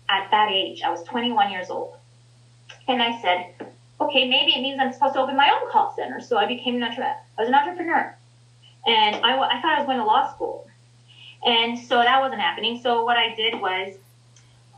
[0.08, 0.82] at that age.
[0.82, 1.96] I was 21 years old.
[2.88, 3.54] And I said,
[4.00, 6.20] okay, maybe it means I'm supposed to open my own call center.
[6.20, 7.16] So I became an entrepreneur.
[7.38, 8.16] I was an entrepreneur.
[8.86, 10.66] And I, I thought I was going to law school.
[11.44, 12.80] And so that wasn't happening.
[12.82, 13.96] So what I did was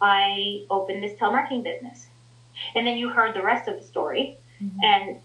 [0.01, 2.07] I opened this telemarketing business.
[2.75, 4.37] And then you heard the rest of the story.
[4.63, 4.85] Mhm.
[4.85, 5.17] And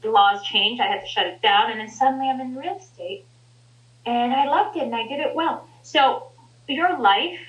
[0.00, 0.80] the laws changed.
[0.80, 1.70] I had to shut it down.
[1.70, 3.24] And then suddenly I'm in real estate.
[4.06, 5.66] And I loved it and I did it well.
[5.82, 6.30] So
[6.68, 7.40] your life,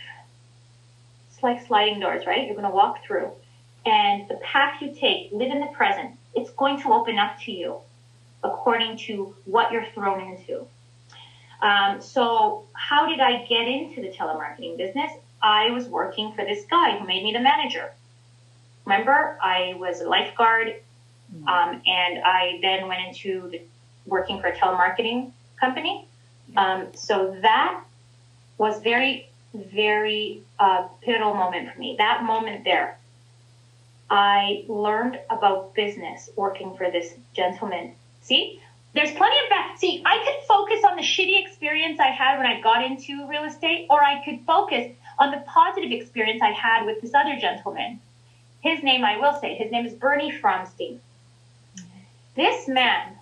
[1.30, 2.46] it's like sliding doors, right?
[2.46, 3.32] You're going to walk through.
[3.86, 7.52] And the path you take, live in the present, it's going to open up to
[7.52, 7.78] you
[8.44, 10.66] according to what you're thrown into.
[11.62, 15.12] Um, so, how did I get into the telemarketing business?
[15.42, 17.92] I was working for this guy who made me the manager.
[18.86, 20.76] Remember, I was a lifeguard,
[21.48, 23.62] um, and I then went into the,
[24.06, 26.08] working for a telemarketing company.
[26.56, 27.84] Um, so that
[28.58, 31.96] was very, very uh, pivotal moment for me.
[31.98, 32.98] That moment there,
[34.10, 37.94] I learned about business working for this gentleman.
[38.22, 38.60] See,
[38.94, 39.76] there's plenty of that.
[39.78, 43.44] See, I could focus on the shitty experience I had when I got into real
[43.44, 48.00] estate, or I could focus on the positive experience I had with this other gentleman.
[48.62, 51.00] His name, I will say, his name is Bernie Fromstein.
[52.36, 53.14] This man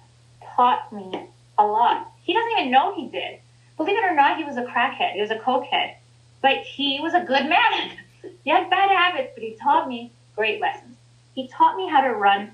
[0.55, 1.27] taught me
[1.57, 2.11] a lot.
[2.23, 3.39] He doesn't even know he did.
[3.75, 5.13] Believe it or not, he was a crackhead.
[5.13, 5.95] He was a cokehead.
[6.41, 7.91] But he was a good man.
[8.43, 10.95] he had bad habits, but he taught me great lessons.
[11.35, 12.51] He taught me how to run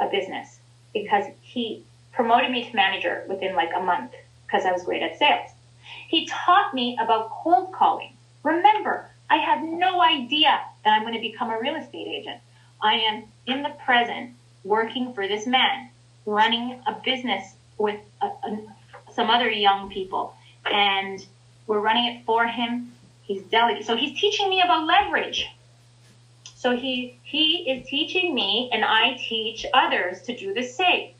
[0.00, 0.58] a business
[0.92, 4.12] because he promoted me to manager within like a month
[4.46, 5.50] because I was great at sales.
[6.08, 8.16] He taught me about cold calling.
[8.42, 12.40] Remember, I have no idea that I'm going to become a real estate agent.
[12.82, 14.30] I am in the present
[14.64, 15.90] working for this man,
[16.24, 18.58] running a business with a, a,
[19.12, 20.34] some other young people.
[20.64, 21.24] And
[21.66, 22.92] we're running it for him.
[23.22, 23.84] He's delegating.
[23.84, 25.50] So he's teaching me about leverage.
[26.66, 31.12] So he he is teaching me and I teach others to do the same.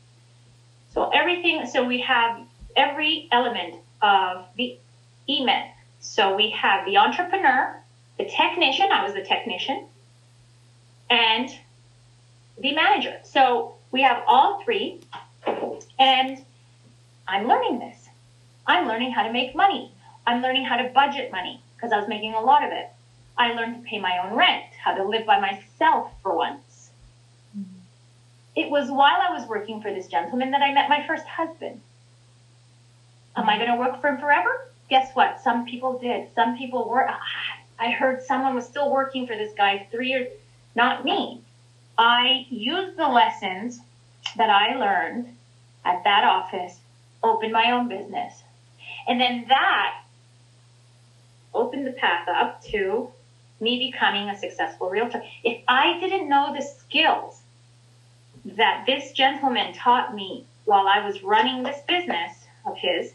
[0.93, 2.41] So everything so we have
[2.75, 4.77] every element of the
[5.29, 5.71] E-Myth.
[6.01, 7.81] So we have the entrepreneur,
[8.17, 9.87] the technician, I was the technician,
[11.09, 11.49] and
[12.59, 13.17] the manager.
[13.23, 14.99] So we have all three
[15.97, 16.43] and
[17.25, 18.09] I'm learning this.
[18.65, 19.93] I'm learning how to make money.
[20.25, 22.89] I'm learning how to budget money because I was making a lot of it.
[23.37, 26.91] I learned to pay my own rent, how to live by myself for once.
[27.57, 27.79] Mm-hmm.
[28.55, 31.81] It was while I was working for this gentleman that I met my first husband.
[33.35, 34.71] Am I going to work for him forever?
[34.89, 35.41] Guess what?
[35.43, 36.29] Some people did.
[36.33, 37.07] Some people were.
[37.77, 40.29] I heard someone was still working for this guy three years.
[40.73, 41.41] Not me.
[41.97, 43.81] I used the lessons
[44.37, 45.35] that I learned
[45.83, 46.79] at that office,
[47.23, 48.41] opened my own business.
[49.07, 50.01] And then that
[51.53, 53.11] opened the path up to
[53.59, 55.23] me becoming a successful realtor.
[55.43, 57.41] If I didn't know the skills
[58.45, 62.33] that this gentleman taught me while I was running this business
[62.65, 63.13] of his,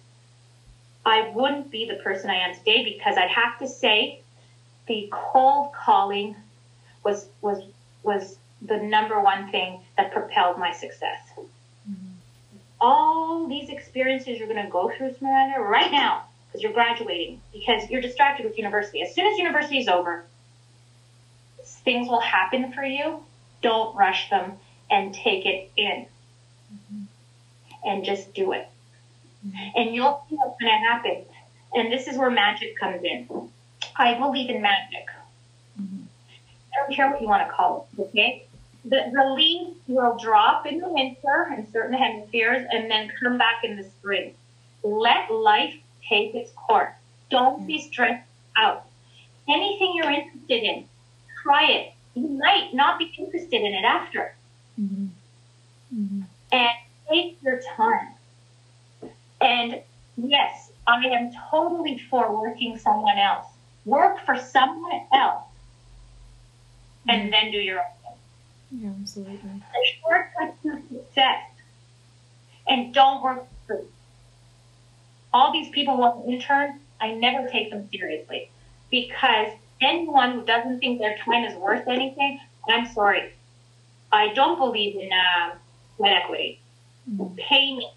[1.05, 4.21] I wouldn't be the person I am today because I'd have to say
[4.87, 6.37] the cold calling
[7.05, 7.63] was was
[8.03, 11.21] was the number one thing that propelled my success.
[11.37, 12.13] Mm-hmm.
[12.81, 17.91] All these experiences you're going to go through, Miranda, right now, because you're graduating, because
[17.91, 19.03] you're distracted with university.
[19.03, 20.25] As soon as university is over,
[21.85, 23.23] things will happen for you.
[23.63, 24.53] Don't rush them
[24.91, 26.07] and take it in.
[26.73, 27.05] Mm-hmm.
[27.85, 28.69] And just do it.
[29.47, 29.69] Mm-hmm.
[29.77, 31.25] And you'll see what's going to happen.
[31.75, 33.29] And this is where magic comes in.
[33.97, 35.07] I believe in magic.
[35.81, 36.05] Mm-hmm.
[36.73, 38.47] I don't care what you want to call it, okay?
[38.85, 43.65] The, the leaves will drop in the winter in certain hemispheres and then come back
[43.65, 44.35] in the spring.
[44.83, 45.75] Let life
[46.09, 46.93] take its course.
[47.31, 48.27] Don't be stressed
[48.57, 48.85] out.
[49.49, 50.85] Anything you're interested in,
[51.43, 51.93] try it.
[52.15, 54.35] You might not be interested in it after.
[54.81, 55.07] Mm-hmm.
[55.95, 56.21] Mm-hmm.
[56.53, 56.71] And
[57.09, 58.09] take your time.
[59.41, 59.83] And
[60.17, 63.47] yes, I am totally for working someone else.
[63.85, 65.45] Work for someone else
[67.09, 67.31] and mm-hmm.
[67.31, 68.83] then do your own thing.
[68.83, 69.51] Yeah, absolutely.
[69.51, 71.43] A shortcut to success.
[72.69, 73.87] And don't work for free.
[75.33, 78.51] All these people want to intern, I never take them seriously
[78.91, 79.53] because
[79.83, 83.33] anyone who doesn't think their time is worth anything, I'm sorry.
[84.13, 85.55] I don't believe in uh,
[86.05, 86.61] equity.
[87.11, 87.35] Mm-hmm.
[87.37, 87.91] Pay me.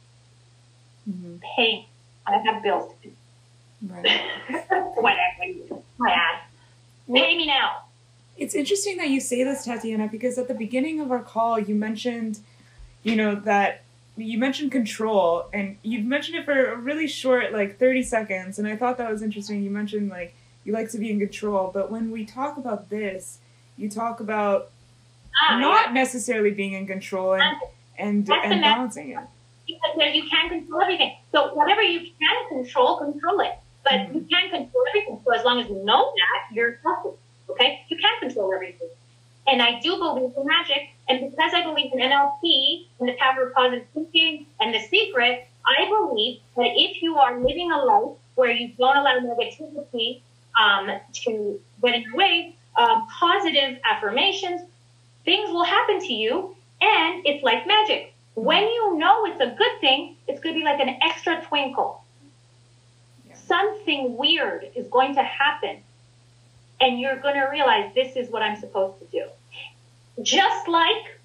[1.10, 1.36] Mm-hmm.
[1.56, 1.90] Pay me.
[2.28, 3.16] I have bills to pay.
[3.88, 4.22] Right.
[4.98, 5.64] sweat equity.
[5.98, 6.41] My ass.
[7.07, 7.84] Pay me now.
[8.38, 11.76] It's interesting that you say this, Tatiana, because at the beginning of our call, you
[11.76, 12.40] mentioned,
[13.03, 13.84] you know, that
[14.18, 18.68] you mentioned control, and you've mentioned it for a really short, like 30 seconds, and
[18.68, 19.62] I thought that was interesting.
[19.62, 21.71] You mentioned, like, you like to be in control.
[21.73, 23.37] But when we talk about this,
[23.77, 24.71] you talk about
[25.49, 25.93] ah, not yeah.
[25.93, 27.55] necessarily being in control and
[27.97, 29.19] and, and balancing it.
[29.67, 31.15] Because you can't control everything.
[31.31, 33.53] So whatever you can control, control it.
[33.83, 34.15] But mm-hmm.
[34.15, 35.19] you can't control everything.
[35.23, 37.17] So as long as you know that, you're healthy.
[37.49, 37.85] Okay?
[37.87, 38.89] You can't control everything.
[39.47, 40.89] And I do believe in magic.
[41.07, 45.47] And because I believe in NLP and the power of positive thinking and the secret,
[45.65, 50.21] I believe that if you are living a life where you don't allow negativity
[50.60, 54.61] um, to get in your way, um, positive affirmations,
[55.23, 58.14] things will happen to you, and it's like magic.
[58.36, 62.03] When you know it's a good thing, it's going to be like an extra twinkle.
[63.27, 63.36] Yeah.
[63.36, 65.77] Something weird is going to happen,
[66.82, 69.26] and you're going to realize this is what I'm supposed to do.
[70.22, 71.19] Just like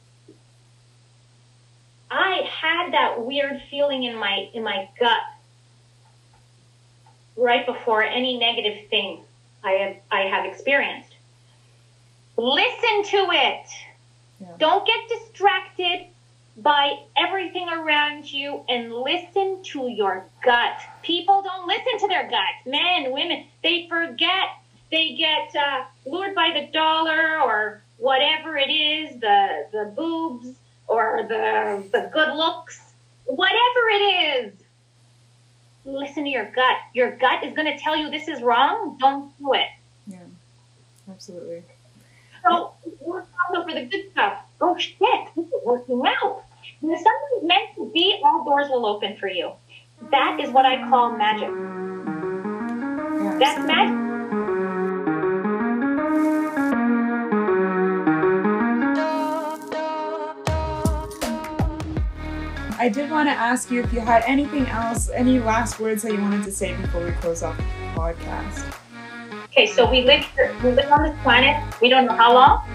[2.11, 5.21] I had that weird feeling in my in my gut
[7.41, 9.23] right before any negative thing
[9.65, 11.15] I have, I have experienced.
[12.37, 13.67] listen to it.
[14.41, 14.47] Yeah.
[14.59, 16.07] Don't get distracted
[16.57, 20.79] by everything around you and listen to your gut.
[21.03, 22.67] People don't listen to their guts.
[22.67, 24.49] Men, women, they forget.
[24.91, 30.49] They get uh, lured by the dollar or whatever it is, the the boobs
[30.89, 32.81] or the the good looks,
[33.25, 34.53] whatever it is.
[35.85, 36.77] Listen to your gut.
[36.95, 38.97] Your gut is going to tell you this is wrong.
[39.01, 39.69] Don't do it.
[40.07, 40.19] Yeah,
[41.11, 41.63] absolutely.
[42.43, 44.39] So we're also for the good stuff.
[44.61, 44.99] Oh shit,
[45.37, 46.45] this is working out.
[46.81, 49.53] When something's meant to be, all doors will open for you.
[50.11, 51.51] That is what I call magic.
[53.39, 54.10] That's magic.
[62.81, 66.15] I did want to ask you if you had anything else, any last words that
[66.15, 67.63] you wanted to say before we close off the
[67.95, 68.75] podcast.
[69.45, 71.63] Okay, so we live here, we live on this planet.
[71.83, 72.67] We don't know how long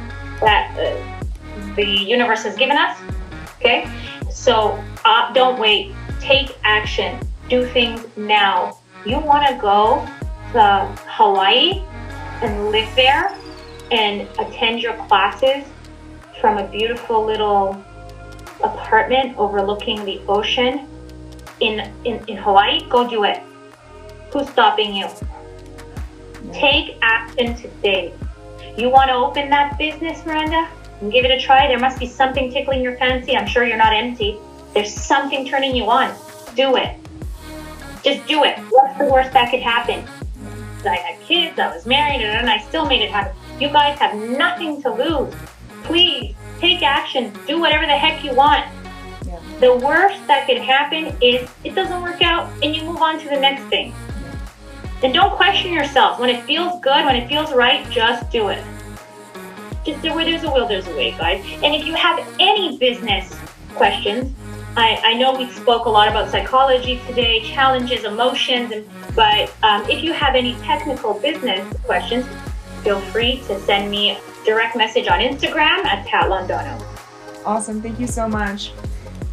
[0.42, 2.96] that uh, the universe has given us.
[3.56, 3.90] Okay,
[4.30, 5.96] so uh, don't wait.
[6.20, 7.20] Take action.
[7.50, 8.78] Do things now.
[9.08, 10.08] You want to go
[10.54, 11.82] to Hawaii
[12.44, 13.36] and live there
[13.90, 15.66] and attend your classes
[16.40, 17.84] from a beautiful little
[18.66, 20.88] apartment overlooking the ocean
[21.60, 23.42] in, in, in Hawaii, go do it.
[24.32, 25.08] Who's stopping you?
[26.52, 28.14] Take action today.
[28.78, 30.68] You want to open that business, Miranda?
[31.02, 31.68] and give it a try.
[31.68, 33.36] There must be something tickling your fancy.
[33.36, 34.38] I'm sure you're not empty.
[34.74, 36.16] There's something turning you on.
[36.56, 36.98] Do it.
[38.04, 38.58] Just do it.
[38.70, 40.08] What's the worst that could happen?
[40.86, 43.36] I had kids, I was married, and I still made it happen.
[43.60, 45.34] You guys have nothing to lose.
[45.84, 47.32] Please take action.
[47.48, 48.66] Do whatever the heck you want.
[49.26, 49.40] Yeah.
[49.60, 53.26] The worst that could happen is it doesn't work out and you move on to
[53.30, 53.94] the next thing.
[55.04, 56.20] And don't question yourself.
[56.20, 58.64] When it feels good, when it feels right, just do it
[59.86, 61.46] just where there's a will, there's a way, guys.
[61.64, 63.34] And if you have any business
[63.76, 64.34] questions,
[64.76, 69.88] I, I know we spoke a lot about psychology today, challenges, emotions, and, but um,
[69.90, 72.26] if you have any technical business questions,
[72.84, 76.82] feel free to send me direct message on Instagram at Pat Londono.
[77.46, 77.82] Awesome.
[77.82, 78.72] Thank you so much.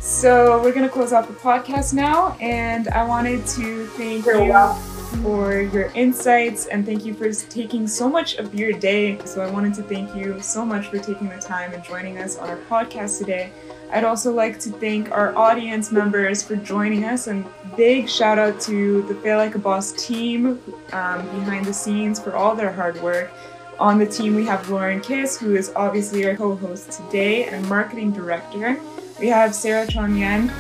[0.01, 4.51] So we're going to close off the podcast now, and I wanted to thank you.
[4.51, 9.19] Well for your insights and thank you for taking so much of your day.
[9.25, 12.39] So, I wanted to thank you so much for taking the time and joining us
[12.39, 13.53] on our podcast today.
[13.93, 17.45] I'd also like to thank our audience members for joining us and
[17.77, 20.59] big shout out to the Fail Like a Boss team
[20.93, 23.31] um, behind the scenes for all their hard work.
[23.79, 27.69] On the team, we have Lauren Kiss, who is obviously our co host today and
[27.69, 28.79] marketing director.
[29.19, 30.53] We have Sarah Chonyan,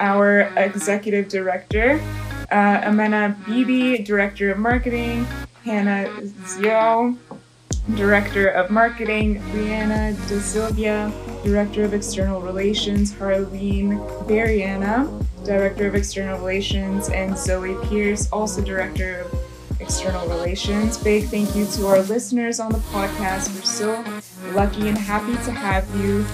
[0.00, 2.00] our executive director
[2.50, 5.26] uh, Amena Bibi, Director of Marketing,
[5.64, 6.10] Hannah
[6.46, 7.16] Zio,
[7.96, 11.12] Director of Marketing, Brianna De Silvia,
[11.44, 19.20] Director of External Relations, Harleen Bariana, Director of External Relations, and Zoe Pierce, also Director
[19.20, 19.43] of
[19.80, 20.96] External Relations.
[20.98, 23.54] Big thank you to our listeners on the podcast.
[23.54, 24.04] We're so
[24.52, 26.24] lucky and happy to have you.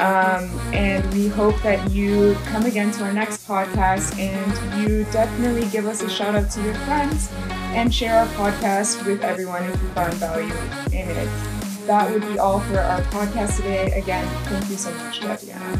[0.00, 5.68] Um, and we hope that you come again to our next podcast and you definitely
[5.68, 7.30] give us a shout out to your friends
[7.74, 10.52] and share our podcast with everyone if you found value
[10.86, 11.28] in it.
[11.86, 13.92] That would be all for our podcast today.
[13.92, 15.76] Again, thank you so much, Tatiana.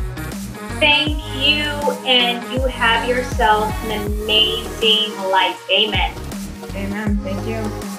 [0.80, 1.64] Thank you,
[2.06, 5.60] and you have yourself an amazing life.
[5.70, 6.29] Amen.
[6.74, 7.16] Amen.
[7.18, 7.89] Thank you.